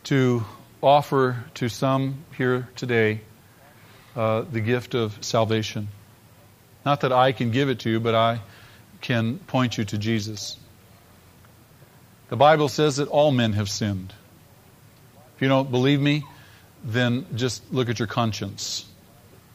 to 0.05 0.43
offer 0.80 1.45
to 1.57 1.68
some 1.68 2.24
here 2.38 2.66
today 2.76 3.20
uh, 4.16 4.41
the 4.51 4.62
gift 4.62 4.95
of 4.95 5.22
salvation. 5.22 5.88
Not 6.86 7.03
that 7.03 7.12
I 7.12 7.32
can 7.32 7.51
give 7.51 7.68
it 7.68 7.80
to 7.80 7.91
you, 7.91 8.01
but 8.01 8.14
I 8.14 8.41
can 9.03 9.38
point 9.38 9.76
you 9.76 9.84
to 9.84 9.99
Jesus. 9.99 10.57
The 12.31 12.37
Bible 12.37 12.68
says 12.68 12.97
that 12.97 13.09
all 13.09 13.33
men 13.33 13.53
have 13.55 13.68
sinned. 13.68 14.14
If 15.35 15.43
you 15.43 15.49
don't 15.49 15.70
believe 15.70 16.01
me, 16.01 16.24
then 16.85 17.26
just 17.35 17.72
look 17.72 17.89
at 17.89 17.99
your 17.99 18.09
conscience. 18.09 18.87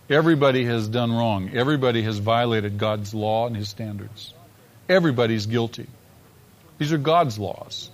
Everybody 0.10 0.66
has 0.66 0.88
done 0.88 1.12
wrong. 1.12 1.50
Everybody 1.54 2.04
has 2.04 2.20
violated 2.20 2.78
God's 2.78 3.14
law 3.14 3.48
and 3.48 3.56
His 3.56 3.70
standards. 3.70 4.34
Everybody's 4.90 5.46
guilty. 5.46 5.88
These 6.78 6.92
are 6.92 6.98
God's 6.98 7.40
laws. 7.40 7.90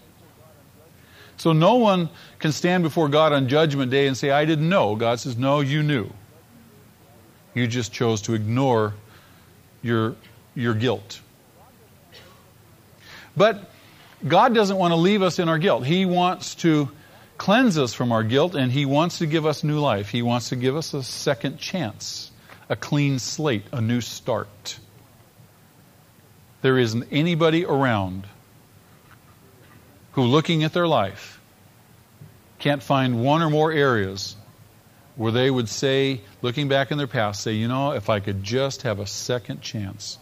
So 1.38 1.54
no 1.54 1.76
one 1.76 2.10
can 2.40 2.52
stand 2.52 2.84
before 2.84 3.08
God 3.08 3.34
on 3.34 3.48
Judgment 3.48 3.92
Day 3.92 4.08
and 4.08 4.18
say, 4.18 4.32
I 4.32 4.46
didn't 4.46 4.68
know. 4.68 4.96
God 4.96 5.20
says, 5.20 5.38
No, 5.38 5.60
you 5.60 5.84
knew. 5.84 6.10
You 7.54 7.68
just 7.68 7.94
chose 7.94 8.24
to 8.24 8.34
ignore 8.34 8.96
your, 9.84 10.16
your 10.56 10.74
guilt. 10.74 11.22
But 13.38 13.70
God 14.28 14.54
doesn't 14.54 14.78
want 14.78 14.92
to 14.92 14.98
leave 14.98 15.22
us 15.22 15.40
in 15.40 15.50
our 15.50 15.58
guilt. 15.58 15.86
He 15.86 16.06
wants 16.06 16.56
to 16.56 16.90
cleanse 17.38 17.78
us 17.78 17.94
from 17.94 18.12
our 18.12 18.24
guilt, 18.24 18.56
and 18.56 18.72
He 18.72 18.86
wants 18.86 19.18
to 19.20 19.26
give 19.26 19.46
us 19.46 19.64
new 19.64 19.80
life. 19.80 20.10
He 20.10 20.22
wants 20.22 20.50
to 20.50 20.56
give 20.56 20.76
us 20.76 20.94
a 20.94 21.02
second 21.02 21.58
chance, 21.58 22.32
a 22.70 22.76
clean 22.76 23.18
slate, 23.18 23.66
a 23.72 23.82
new 23.82 24.02
start. 24.02 24.80
There 26.62 26.78
isn't 26.78 27.08
anybody 27.12 27.66
around 27.66 28.28
who, 30.12 30.24
looking 30.24 30.64
at 30.64 30.74
their 30.74 30.88
life, 30.88 31.40
can't 32.60 32.84
find 32.84 33.24
one 33.24 33.42
or 33.42 33.50
more 33.50 33.72
areas 33.72 34.36
where 35.16 35.32
they 35.32 35.50
would 35.50 35.68
say, 35.68 36.22
looking 36.42 36.68
back 36.68 36.92
in 36.92 36.98
their 36.98 37.08
past, 37.08 37.42
say, 37.42 37.54
you 37.54 37.68
know, 37.68 37.94
if 37.94 38.10
I 38.10 38.20
could 38.20 38.44
just 38.44 38.84
have 38.84 39.00
a 39.00 39.08
second 39.08 39.62
chance, 39.62 40.20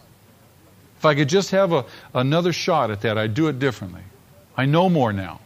if 1.00 1.06
I 1.06 1.14
could 1.14 1.30
just 1.30 1.52
have 1.52 1.72
a, 1.72 1.86
another 2.12 2.52
shot 2.52 2.90
at 2.90 3.00
that, 3.00 3.16
I'd 3.16 3.32
do 3.32 3.48
it 3.48 3.58
differently. 3.58 4.02
I 4.54 4.66
know 4.66 4.90
more 4.90 5.14
now. 5.14 5.40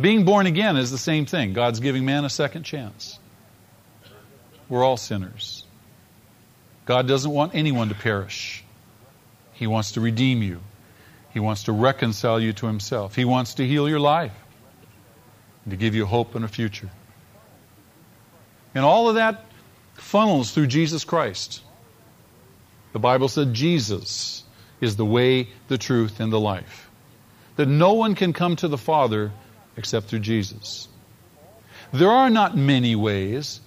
Being 0.00 0.24
born 0.24 0.46
again 0.46 0.76
is 0.76 0.90
the 0.90 0.98
same 0.98 1.26
thing. 1.26 1.52
God's 1.52 1.78
giving 1.78 2.04
man 2.04 2.24
a 2.24 2.28
second 2.28 2.64
chance. 2.64 3.20
We're 4.68 4.82
all 4.82 4.96
sinners. 4.96 5.64
God 6.86 7.06
doesn't 7.06 7.30
want 7.30 7.54
anyone 7.54 7.88
to 7.90 7.94
perish. 7.94 8.64
He 9.52 9.68
wants 9.68 9.92
to 9.92 10.00
redeem 10.00 10.42
you. 10.42 10.60
He 11.32 11.38
wants 11.38 11.62
to 11.64 11.72
reconcile 11.72 12.40
you 12.40 12.52
to 12.54 12.66
Himself. 12.66 13.14
He 13.14 13.24
wants 13.24 13.54
to 13.54 13.64
heal 13.64 13.88
your 13.88 14.00
life 14.00 14.34
and 15.62 15.70
to 15.70 15.76
give 15.76 15.94
you 15.94 16.04
hope 16.04 16.34
and 16.34 16.44
a 16.44 16.48
future. 16.48 16.90
And 18.74 18.84
all 18.84 19.08
of 19.08 19.14
that 19.14 19.44
funnels 19.94 20.50
through 20.50 20.66
Jesus 20.66 21.04
Christ. 21.04 21.62
The 22.96 23.00
Bible 23.00 23.28
said 23.28 23.52
Jesus 23.52 24.42
is 24.80 24.96
the 24.96 25.04
way, 25.04 25.48
the 25.68 25.76
truth, 25.76 26.18
and 26.18 26.32
the 26.32 26.40
life. 26.40 26.88
That 27.56 27.68
no 27.68 27.92
one 27.92 28.14
can 28.14 28.32
come 28.32 28.56
to 28.56 28.68
the 28.68 28.78
Father 28.78 29.32
except 29.76 30.06
through 30.06 30.20
Jesus. 30.20 30.88
There 31.92 32.08
are 32.08 32.30
not 32.30 32.56
many 32.56 32.96
ways. 32.96 33.60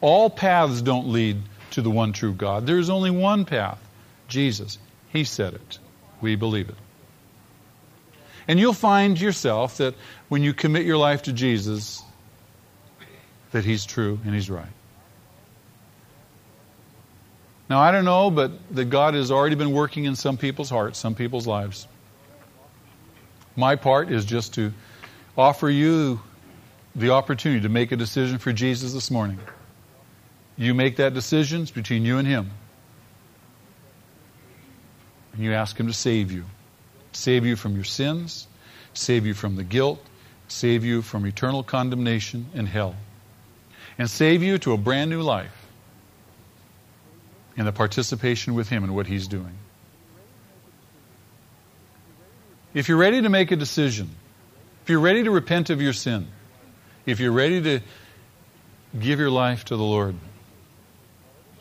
All 0.00 0.28
paths 0.28 0.82
don't 0.82 1.10
lead 1.10 1.40
to 1.70 1.80
the 1.80 1.92
one 1.92 2.12
true 2.12 2.32
God. 2.32 2.66
There 2.66 2.80
is 2.80 2.90
only 2.90 3.12
one 3.12 3.44
path 3.44 3.78
Jesus. 4.26 4.78
He 5.12 5.22
said 5.22 5.54
it. 5.54 5.78
We 6.20 6.34
believe 6.34 6.68
it. 6.68 6.74
And 8.48 8.58
you'll 8.58 8.72
find 8.72 9.20
yourself 9.20 9.76
that 9.76 9.94
when 10.28 10.42
you 10.42 10.52
commit 10.52 10.84
your 10.86 10.98
life 10.98 11.22
to 11.22 11.32
Jesus, 11.32 12.02
that 13.52 13.64
He's 13.64 13.86
true 13.86 14.18
and 14.24 14.34
He's 14.34 14.50
right. 14.50 14.66
Now, 17.68 17.80
I 17.80 17.90
don't 17.92 18.04
know, 18.04 18.30
but 18.30 18.52
that 18.74 18.86
God 18.86 19.14
has 19.14 19.30
already 19.30 19.54
been 19.54 19.72
working 19.72 20.04
in 20.04 20.16
some 20.16 20.36
people's 20.36 20.70
hearts, 20.70 20.98
some 20.98 21.14
people's 21.14 21.46
lives. 21.46 21.86
My 23.56 23.76
part 23.76 24.10
is 24.10 24.24
just 24.24 24.54
to 24.54 24.72
offer 25.36 25.70
you 25.70 26.20
the 26.94 27.10
opportunity 27.10 27.62
to 27.62 27.68
make 27.68 27.92
a 27.92 27.96
decision 27.96 28.38
for 28.38 28.52
Jesus 28.52 28.92
this 28.92 29.10
morning. 29.10 29.38
You 30.56 30.74
make 30.74 30.96
that 30.96 31.14
decision, 31.14 31.66
between 31.72 32.04
you 32.04 32.18
and 32.18 32.28
Him. 32.28 32.50
And 35.32 35.42
you 35.42 35.54
ask 35.54 35.78
Him 35.78 35.86
to 35.86 35.92
save 35.92 36.30
you. 36.30 36.44
Save 37.12 37.46
you 37.46 37.56
from 37.56 37.74
your 37.74 37.84
sins, 37.84 38.46
save 38.94 39.26
you 39.26 39.34
from 39.34 39.56
the 39.56 39.64
guilt, 39.64 40.02
save 40.48 40.84
you 40.84 41.02
from 41.02 41.26
eternal 41.26 41.62
condemnation 41.62 42.46
and 42.54 42.66
hell, 42.66 42.96
and 43.98 44.08
save 44.08 44.42
you 44.42 44.58
to 44.58 44.72
a 44.72 44.78
brand 44.78 45.10
new 45.10 45.22
life 45.22 45.61
in 47.56 47.64
the 47.64 47.72
participation 47.72 48.54
with 48.54 48.68
Him 48.68 48.84
in 48.84 48.94
what 48.94 49.06
He's 49.06 49.28
doing. 49.28 49.56
If 52.74 52.88
you're 52.88 52.98
ready 52.98 53.22
to 53.22 53.28
make 53.28 53.50
a 53.50 53.56
decision, 53.56 54.10
if 54.82 54.88
you're 54.90 55.00
ready 55.00 55.24
to 55.24 55.30
repent 55.30 55.70
of 55.70 55.82
your 55.82 55.92
sin, 55.92 56.28
if 57.04 57.20
you're 57.20 57.32
ready 57.32 57.62
to 57.62 57.80
give 58.98 59.18
your 59.18 59.30
life 59.30 59.66
to 59.66 59.76
the 59.76 59.82
Lord, 59.82 60.16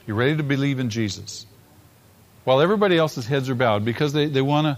You're 0.08 0.18
ready 0.18 0.38
to 0.38 0.44
believe 0.44 0.80
in 0.80 0.90
Jesus. 0.90 1.46
While 2.44 2.62
everybody 2.62 2.98
else's 2.98 3.28
heads 3.28 3.50
are 3.50 3.56
bowed 3.56 3.86
because 3.86 4.14
they, 4.14 4.26
they 4.26 4.42
want 4.42 4.66
to 4.66 4.78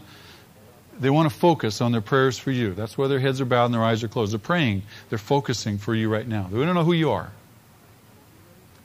they 0.99 1.09
want 1.09 1.31
to 1.31 1.35
focus 1.35 1.81
on 1.81 1.91
their 1.91 2.01
prayers 2.01 2.37
for 2.37 2.51
you. 2.51 2.75
That's 2.75 2.95
why 2.95 3.07
their 3.07 3.19
heads 3.19 3.41
are 3.41 3.45
bowed 3.45 3.65
and 3.65 3.73
their 3.73 3.83
eyes 3.83 4.03
are 4.03 4.07
closed. 4.07 4.31
They're 4.31 4.39
praying. 4.39 4.83
They're 5.09 5.17
focusing 5.17 5.79
for 5.79 5.95
you 5.95 6.07
right 6.07 6.27
now. 6.27 6.47
They 6.51 6.63
don't 6.63 6.75
know 6.75 6.83
who 6.83 6.93
you 6.93 7.11
are. 7.11 7.31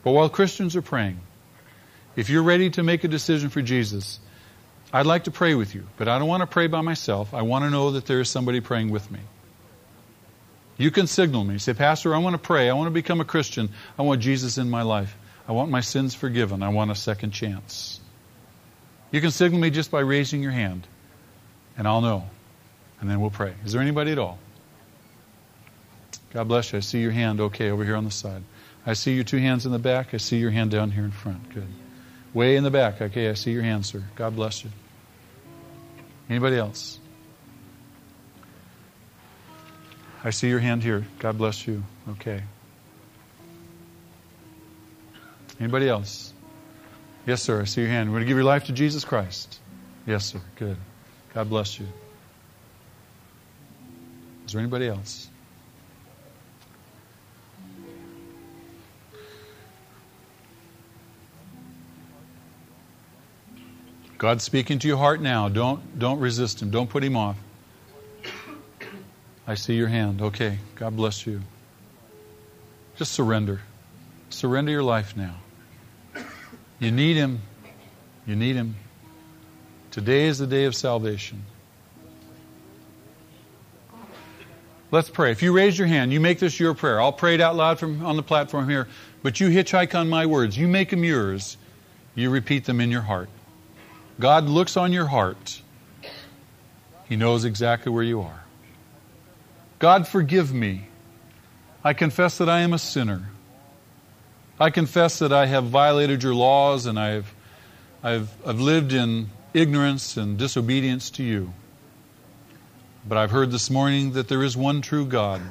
But 0.03 0.11
while 0.11 0.27
Christians 0.27 0.75
are 0.75 0.81
praying, 0.81 1.19
if 2.19 2.29
you're 2.29 2.43
ready 2.43 2.69
to 2.71 2.83
make 2.83 3.05
a 3.05 3.07
decision 3.07 3.49
for 3.49 3.61
Jesus, 3.61 4.19
I'd 4.91 5.05
like 5.05 5.23
to 5.23 5.31
pray 5.31 5.55
with 5.55 5.73
you. 5.73 5.87
But 5.95 6.09
I 6.09 6.19
don't 6.19 6.27
want 6.27 6.41
to 6.41 6.47
pray 6.47 6.67
by 6.67 6.81
myself. 6.81 7.33
I 7.33 7.43
want 7.43 7.63
to 7.63 7.69
know 7.69 7.91
that 7.91 8.07
there 8.07 8.19
is 8.19 8.29
somebody 8.29 8.59
praying 8.59 8.89
with 8.89 9.09
me. 9.09 9.21
You 10.77 10.91
can 10.91 11.07
signal 11.07 11.45
me. 11.45 11.59
Say, 11.59 11.73
Pastor, 11.73 12.13
I 12.13 12.17
want 12.17 12.33
to 12.33 12.37
pray. 12.37 12.69
I 12.69 12.73
want 12.73 12.87
to 12.87 12.91
become 12.91 13.21
a 13.21 13.25
Christian. 13.25 13.69
I 13.97 14.01
want 14.01 14.19
Jesus 14.19 14.57
in 14.57 14.69
my 14.69 14.81
life. 14.81 15.15
I 15.47 15.53
want 15.53 15.71
my 15.71 15.79
sins 15.79 16.13
forgiven. 16.13 16.61
I 16.61 16.69
want 16.69 16.91
a 16.91 16.95
second 16.95 17.31
chance. 17.31 18.01
You 19.11 19.21
can 19.21 19.31
signal 19.31 19.61
me 19.61 19.69
just 19.69 19.89
by 19.89 20.01
raising 20.01 20.43
your 20.43 20.51
hand, 20.51 20.85
and 21.77 21.87
I'll 21.87 22.01
know. 22.01 22.29
And 22.99 23.09
then 23.09 23.21
we'll 23.21 23.29
pray. 23.29 23.53
Is 23.63 23.71
there 23.71 23.81
anybody 23.81 24.11
at 24.11 24.19
all? 24.19 24.39
God 26.33 26.49
bless 26.49 26.73
you. 26.73 26.77
I 26.77 26.81
see 26.81 26.99
your 26.99 27.11
hand 27.11 27.39
okay 27.39 27.69
over 27.69 27.85
here 27.85 27.95
on 27.95 28.03
the 28.03 28.11
side. 28.11 28.43
I 28.85 28.91
see 28.91 29.13
your 29.13 29.23
two 29.23 29.37
hands 29.37 29.65
in 29.65 29.71
the 29.71 29.79
back. 29.79 30.13
I 30.13 30.17
see 30.17 30.37
your 30.37 30.51
hand 30.51 30.71
down 30.71 30.91
here 30.91 31.05
in 31.05 31.11
front. 31.11 31.53
Good. 31.53 31.67
Way 32.33 32.55
in 32.55 32.63
the 32.63 32.71
back. 32.71 33.01
Okay, 33.01 33.29
I 33.29 33.33
see 33.33 33.51
your 33.51 33.63
hand, 33.63 33.85
sir. 33.85 34.03
God 34.15 34.35
bless 34.35 34.63
you. 34.63 34.69
Anybody 36.29 36.57
else? 36.57 36.99
I 40.23 40.29
see 40.29 40.49
your 40.49 40.59
hand 40.59 40.83
here. 40.83 41.05
God 41.17 41.37
bless 41.37 41.65
you. 41.65 41.83
Okay. 42.09 42.43
Anybody 45.59 45.89
else? 45.89 46.33
Yes, 47.25 47.41
sir. 47.41 47.61
I 47.61 47.65
see 47.65 47.81
your 47.81 47.89
hand. 47.89 48.07
You 48.07 48.13
want 48.13 48.21
to 48.21 48.27
give 48.27 48.37
your 48.37 48.43
life 48.43 48.65
to 48.65 48.73
Jesus 48.73 49.03
Christ? 49.03 49.59
Yes, 50.05 50.25
sir. 50.25 50.41
Good. 50.55 50.77
God 51.33 51.49
bless 51.49 51.79
you. 51.79 51.87
Is 54.45 54.53
there 54.53 54.61
anybody 54.61 54.87
else? 54.87 55.29
God's 64.19 64.43
speaking 64.43 64.79
to 64.79 64.87
your 64.87 64.97
heart 64.97 65.21
now. 65.21 65.47
Don't, 65.47 65.97
don't 65.97 66.19
resist 66.19 66.61
Him. 66.61 66.71
Don't 66.71 66.89
put 66.89 67.05
Him 67.05 67.15
off. 67.15 67.37
I 69.47 69.55
see 69.55 69.75
your 69.75 69.87
hand. 69.87 70.21
Okay. 70.21 70.59
God 70.75 70.97
bless 70.97 71.25
you. 71.25 71.41
Just 72.97 73.13
surrender. 73.13 73.61
Surrender 74.29 74.73
your 74.73 74.83
life 74.83 75.15
now. 75.15 75.35
You 76.79 76.91
need 76.91 77.15
Him. 77.15 77.41
You 78.27 78.35
need 78.35 78.57
Him. 78.57 78.75
Today 79.91 80.25
is 80.25 80.37
the 80.37 80.47
day 80.47 80.65
of 80.65 80.75
salvation. 80.75 81.41
Let's 84.91 85.09
pray. 85.09 85.31
If 85.31 85.41
you 85.41 85.53
raise 85.53 85.79
your 85.79 85.87
hand, 85.87 86.11
you 86.11 86.19
make 86.19 86.39
this 86.39 86.59
your 86.59 86.73
prayer. 86.73 86.99
I'll 86.99 87.13
pray 87.13 87.35
it 87.35 87.41
out 87.41 87.55
loud 87.55 87.79
from 87.79 88.05
on 88.05 88.17
the 88.17 88.23
platform 88.23 88.67
here, 88.69 88.89
but 89.23 89.39
you 89.39 89.47
hitchhike 89.47 89.95
on 89.95 90.09
my 90.09 90.25
words. 90.25 90.57
You 90.57 90.67
make 90.67 90.89
them 90.89 91.05
yours. 91.05 91.55
You 92.15 92.29
repeat 92.31 92.65
them 92.65 92.81
in 92.81 92.91
your 92.91 93.01
heart. 93.01 93.29
God 94.19 94.49
looks 94.49 94.75
on 94.75 94.91
your 94.91 95.07
heart. 95.07 95.61
He 97.07 97.15
knows 97.15 97.45
exactly 97.45 97.91
where 97.91 98.03
you 98.03 98.21
are. 98.21 98.43
God, 99.79 100.07
forgive 100.07 100.53
me. 100.53 100.87
I 101.83 101.93
confess 101.93 102.37
that 102.39 102.49
I 102.49 102.59
am 102.59 102.73
a 102.73 102.79
sinner. 102.79 103.29
I 104.59 104.71
confess 104.71 105.19
that 105.19 105.31
I 105.31 105.45
have 105.45 105.65
violated 105.65 106.21
your 106.21 106.35
laws 106.35 106.85
and 106.85 106.99
I've, 106.99 107.33
I've, 108.03 108.29
I've 108.45 108.59
lived 108.59 108.91
in 108.91 109.29
ignorance 109.53 110.17
and 110.17 110.37
disobedience 110.37 111.11
to 111.11 111.23
you. 111.23 111.53
But 113.07 113.17
I've 113.17 113.31
heard 113.31 113.51
this 113.51 113.69
morning 113.69 114.11
that 114.11 114.27
there 114.27 114.43
is 114.43 114.57
one 114.57 114.81
true 114.81 115.05
God. 115.05 115.41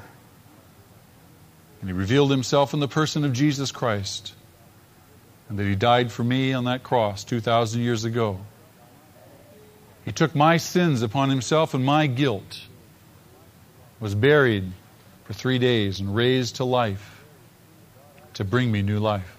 And 1.80 1.88
He 1.88 1.94
revealed 1.94 2.30
Himself 2.30 2.74
in 2.74 2.80
the 2.80 2.88
person 2.88 3.24
of 3.24 3.32
Jesus 3.32 3.72
Christ. 3.72 4.34
And 5.48 5.58
that 5.58 5.64
He 5.64 5.74
died 5.74 6.12
for 6.12 6.22
me 6.22 6.52
on 6.52 6.64
that 6.64 6.82
cross 6.82 7.24
2,000 7.24 7.80
years 7.80 8.04
ago. 8.04 8.38
He 10.09 10.12
took 10.12 10.34
my 10.34 10.56
sins 10.56 11.02
upon 11.02 11.28
himself 11.28 11.74
and 11.74 11.84
my 11.84 12.06
guilt, 12.06 12.62
was 14.00 14.14
buried 14.14 14.72
for 15.24 15.34
three 15.34 15.59
days 15.59 16.00
and 16.00 16.16
raised 16.16 16.56
to 16.56 16.64
life 16.64 17.22
to 18.32 18.42
bring 18.42 18.72
me 18.72 18.80
new 18.80 19.00
life. 19.00 19.36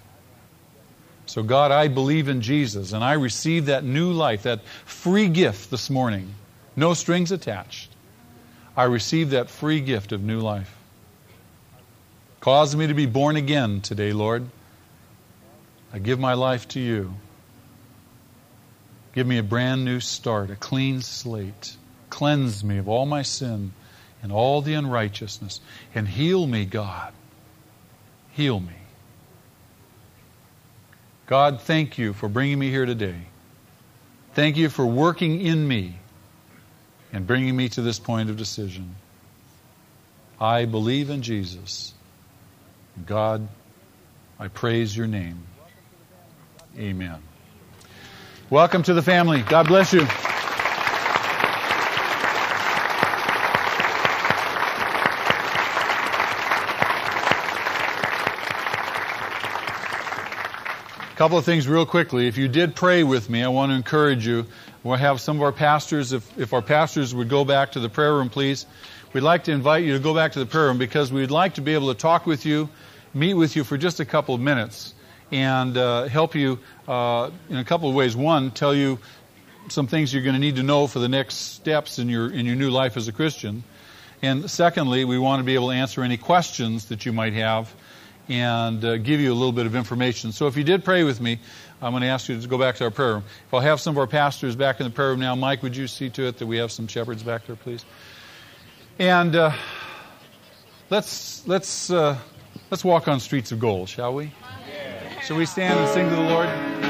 So, 1.25 1.41
God, 1.41 1.71
I 1.71 1.87
believe 1.87 2.27
in 2.27 2.41
Jesus 2.41 2.93
and 2.93 3.03
I 3.03 3.13
receive 3.13 3.65
that 3.65 3.83
new 3.83 4.11
life, 4.11 4.43
that 4.43 4.63
free 4.85 5.27
gift 5.27 5.71
this 5.71 5.89
morning, 5.89 6.35
no 6.75 6.93
strings 6.93 7.31
attached. 7.31 7.89
I 8.77 8.83
receive 8.83 9.31
that 9.31 9.49
free 9.49 9.81
gift 9.81 10.11
of 10.11 10.21
new 10.21 10.39
life. 10.39 10.77
Cause 12.41 12.75
me 12.75 12.85
to 12.85 12.93
be 12.93 13.07
born 13.07 13.37
again 13.37 13.81
today, 13.81 14.13
Lord. 14.13 14.45
I 15.91 15.97
give 15.97 16.19
my 16.19 16.35
life 16.35 16.67
to 16.67 16.79
you. 16.79 17.15
Give 19.13 19.25
me 19.25 19.37
a 19.37 19.43
brand 19.43 19.85
new 19.85 19.99
start, 19.99 20.51
a 20.51 20.55
clean 20.55 21.01
slate. 21.01 21.75
Cleanse 22.09 22.63
me 22.63 22.77
of 22.77 22.87
all 22.87 23.05
my 23.05 23.21
sin 23.21 23.73
and 24.21 24.31
all 24.31 24.61
the 24.61 24.73
unrighteousness. 24.73 25.61
And 25.95 26.07
heal 26.07 26.45
me, 26.45 26.65
God. 26.65 27.13
Heal 28.31 28.59
me. 28.59 28.73
God, 31.25 31.61
thank 31.61 31.97
you 31.97 32.13
for 32.13 32.27
bringing 32.27 32.57
me 32.57 32.69
here 32.69 32.85
today. 32.85 33.21
Thank 34.33 34.57
you 34.57 34.69
for 34.69 34.85
working 34.85 35.41
in 35.41 35.67
me 35.67 35.99
and 37.11 37.25
bringing 37.25 37.55
me 37.55 37.69
to 37.69 37.81
this 37.81 37.99
point 37.99 38.29
of 38.29 38.37
decision. 38.37 38.95
I 40.39 40.65
believe 40.65 41.09
in 41.09 41.21
Jesus. 41.21 41.93
God, 43.05 43.47
I 44.39 44.47
praise 44.47 44.95
your 44.95 45.07
name. 45.07 45.43
Amen. 46.77 47.28
Welcome 48.51 48.81
to 48.83 48.95
the 48.95 49.03
family. 49.03 49.43
God 49.43 49.67
bless 49.67 49.93
you. 49.93 50.01
A 50.01 50.05
couple 61.15 61.37
of 61.37 61.45
things 61.45 61.67
real 61.67 61.85
quickly. 61.85 62.25
If 62.25 62.39
you 62.39 62.47
did 62.47 62.75
pray 62.75 63.03
with 63.03 63.29
me, 63.29 63.43
I 63.43 63.49
want 63.49 63.69
to 63.71 63.75
encourage 63.75 64.25
you. 64.25 64.47
We'll 64.81 64.97
have 64.97 65.21
some 65.21 65.35
of 65.35 65.43
our 65.43 65.51
pastors, 65.51 66.11
if, 66.11 66.39
if 66.39 66.51
our 66.51 66.63
pastors 66.63 67.13
would 67.13 67.29
go 67.29 67.45
back 67.45 67.73
to 67.73 67.79
the 67.79 67.89
prayer 67.89 68.15
room, 68.15 68.29
please. 68.29 68.65
We'd 69.13 69.21
like 69.21 69.43
to 69.43 69.51
invite 69.51 69.83
you 69.83 69.93
to 69.93 69.99
go 69.99 70.15
back 70.15 70.31
to 70.31 70.39
the 70.39 70.47
prayer 70.47 70.65
room 70.65 70.79
because 70.79 71.13
we'd 71.13 71.29
like 71.29 71.53
to 71.55 71.61
be 71.61 71.75
able 71.75 71.93
to 71.93 71.99
talk 71.99 72.25
with 72.25 72.47
you, 72.47 72.67
meet 73.13 73.35
with 73.35 73.55
you 73.55 73.63
for 73.63 73.77
just 73.77 73.99
a 73.99 74.05
couple 74.05 74.33
of 74.33 74.41
minutes 74.41 74.95
and 75.31 75.77
uh, 75.77 76.05
help 76.05 76.35
you 76.35 76.59
uh, 76.87 77.29
in 77.49 77.57
a 77.57 77.63
couple 77.63 77.89
of 77.89 77.95
ways. 77.95 78.15
One, 78.15 78.51
tell 78.51 78.73
you 78.73 78.99
some 79.67 79.87
things 79.87 80.13
you're 80.13 80.23
going 80.23 80.35
to 80.35 80.39
need 80.39 80.55
to 80.55 80.63
know 80.63 80.87
for 80.87 80.99
the 80.99 81.09
next 81.09 81.35
steps 81.35 81.99
in 81.99 82.09
your 82.09 82.31
in 82.31 82.45
your 82.45 82.55
new 82.55 82.69
life 82.69 82.97
as 82.97 83.07
a 83.07 83.11
Christian. 83.11 83.63
And 84.21 84.49
secondly, 84.49 85.05
we 85.05 85.17
want 85.17 85.39
to 85.39 85.43
be 85.43 85.53
able 85.55 85.69
to 85.69 85.75
answer 85.75 86.03
any 86.03 86.17
questions 86.17 86.85
that 86.85 87.05
you 87.05 87.13
might 87.13 87.33
have 87.33 87.73
and 88.27 88.83
uh, 88.83 88.97
give 88.97 89.19
you 89.19 89.31
a 89.31 89.33
little 89.33 89.51
bit 89.51 89.65
of 89.65 89.75
information. 89.75 90.31
So 90.31 90.47
if 90.47 90.57
you 90.57 90.63
did 90.63 90.83
pray 90.83 91.03
with 91.03 91.19
me, 91.19 91.39
I'm 91.81 91.93
going 91.93 92.01
to 92.01 92.07
ask 92.09 92.29
you 92.29 92.39
to 92.39 92.47
go 92.47 92.57
back 92.57 92.75
to 92.75 92.83
our 92.83 92.91
prayer 92.91 93.13
room. 93.13 93.23
If 93.47 93.53
I'll 93.53 93.59
have 93.61 93.79
some 93.79 93.95
of 93.95 93.97
our 93.97 94.07
pastors 94.07 94.55
back 94.55 94.79
in 94.79 94.85
the 94.85 94.91
prayer 94.91 95.09
room 95.09 95.19
now, 95.19 95.35
Mike, 95.35 95.63
would 95.63 95.75
you 95.75 95.87
see 95.87 96.09
to 96.11 96.27
it 96.27 96.37
that 96.37 96.45
we 96.45 96.57
have 96.57 96.71
some 96.71 96.87
shepherds 96.87 97.23
back 97.23 97.47
there, 97.47 97.55
please? 97.55 97.85
And 98.99 99.35
uh, 99.35 99.53
let's 100.89 101.47
let's 101.47 101.89
uh, 101.89 102.17
let's 102.69 102.83
walk 102.83 103.07
on 103.07 103.21
streets 103.21 103.53
of 103.53 103.59
gold, 103.59 103.87
shall 103.87 104.13
we? 104.13 104.31
Shall 105.21 105.37
we 105.37 105.45
stand 105.45 105.77
and 105.77 105.89
sing 105.89 106.09
to 106.09 106.15
the 106.15 106.21
Lord? 106.21 106.88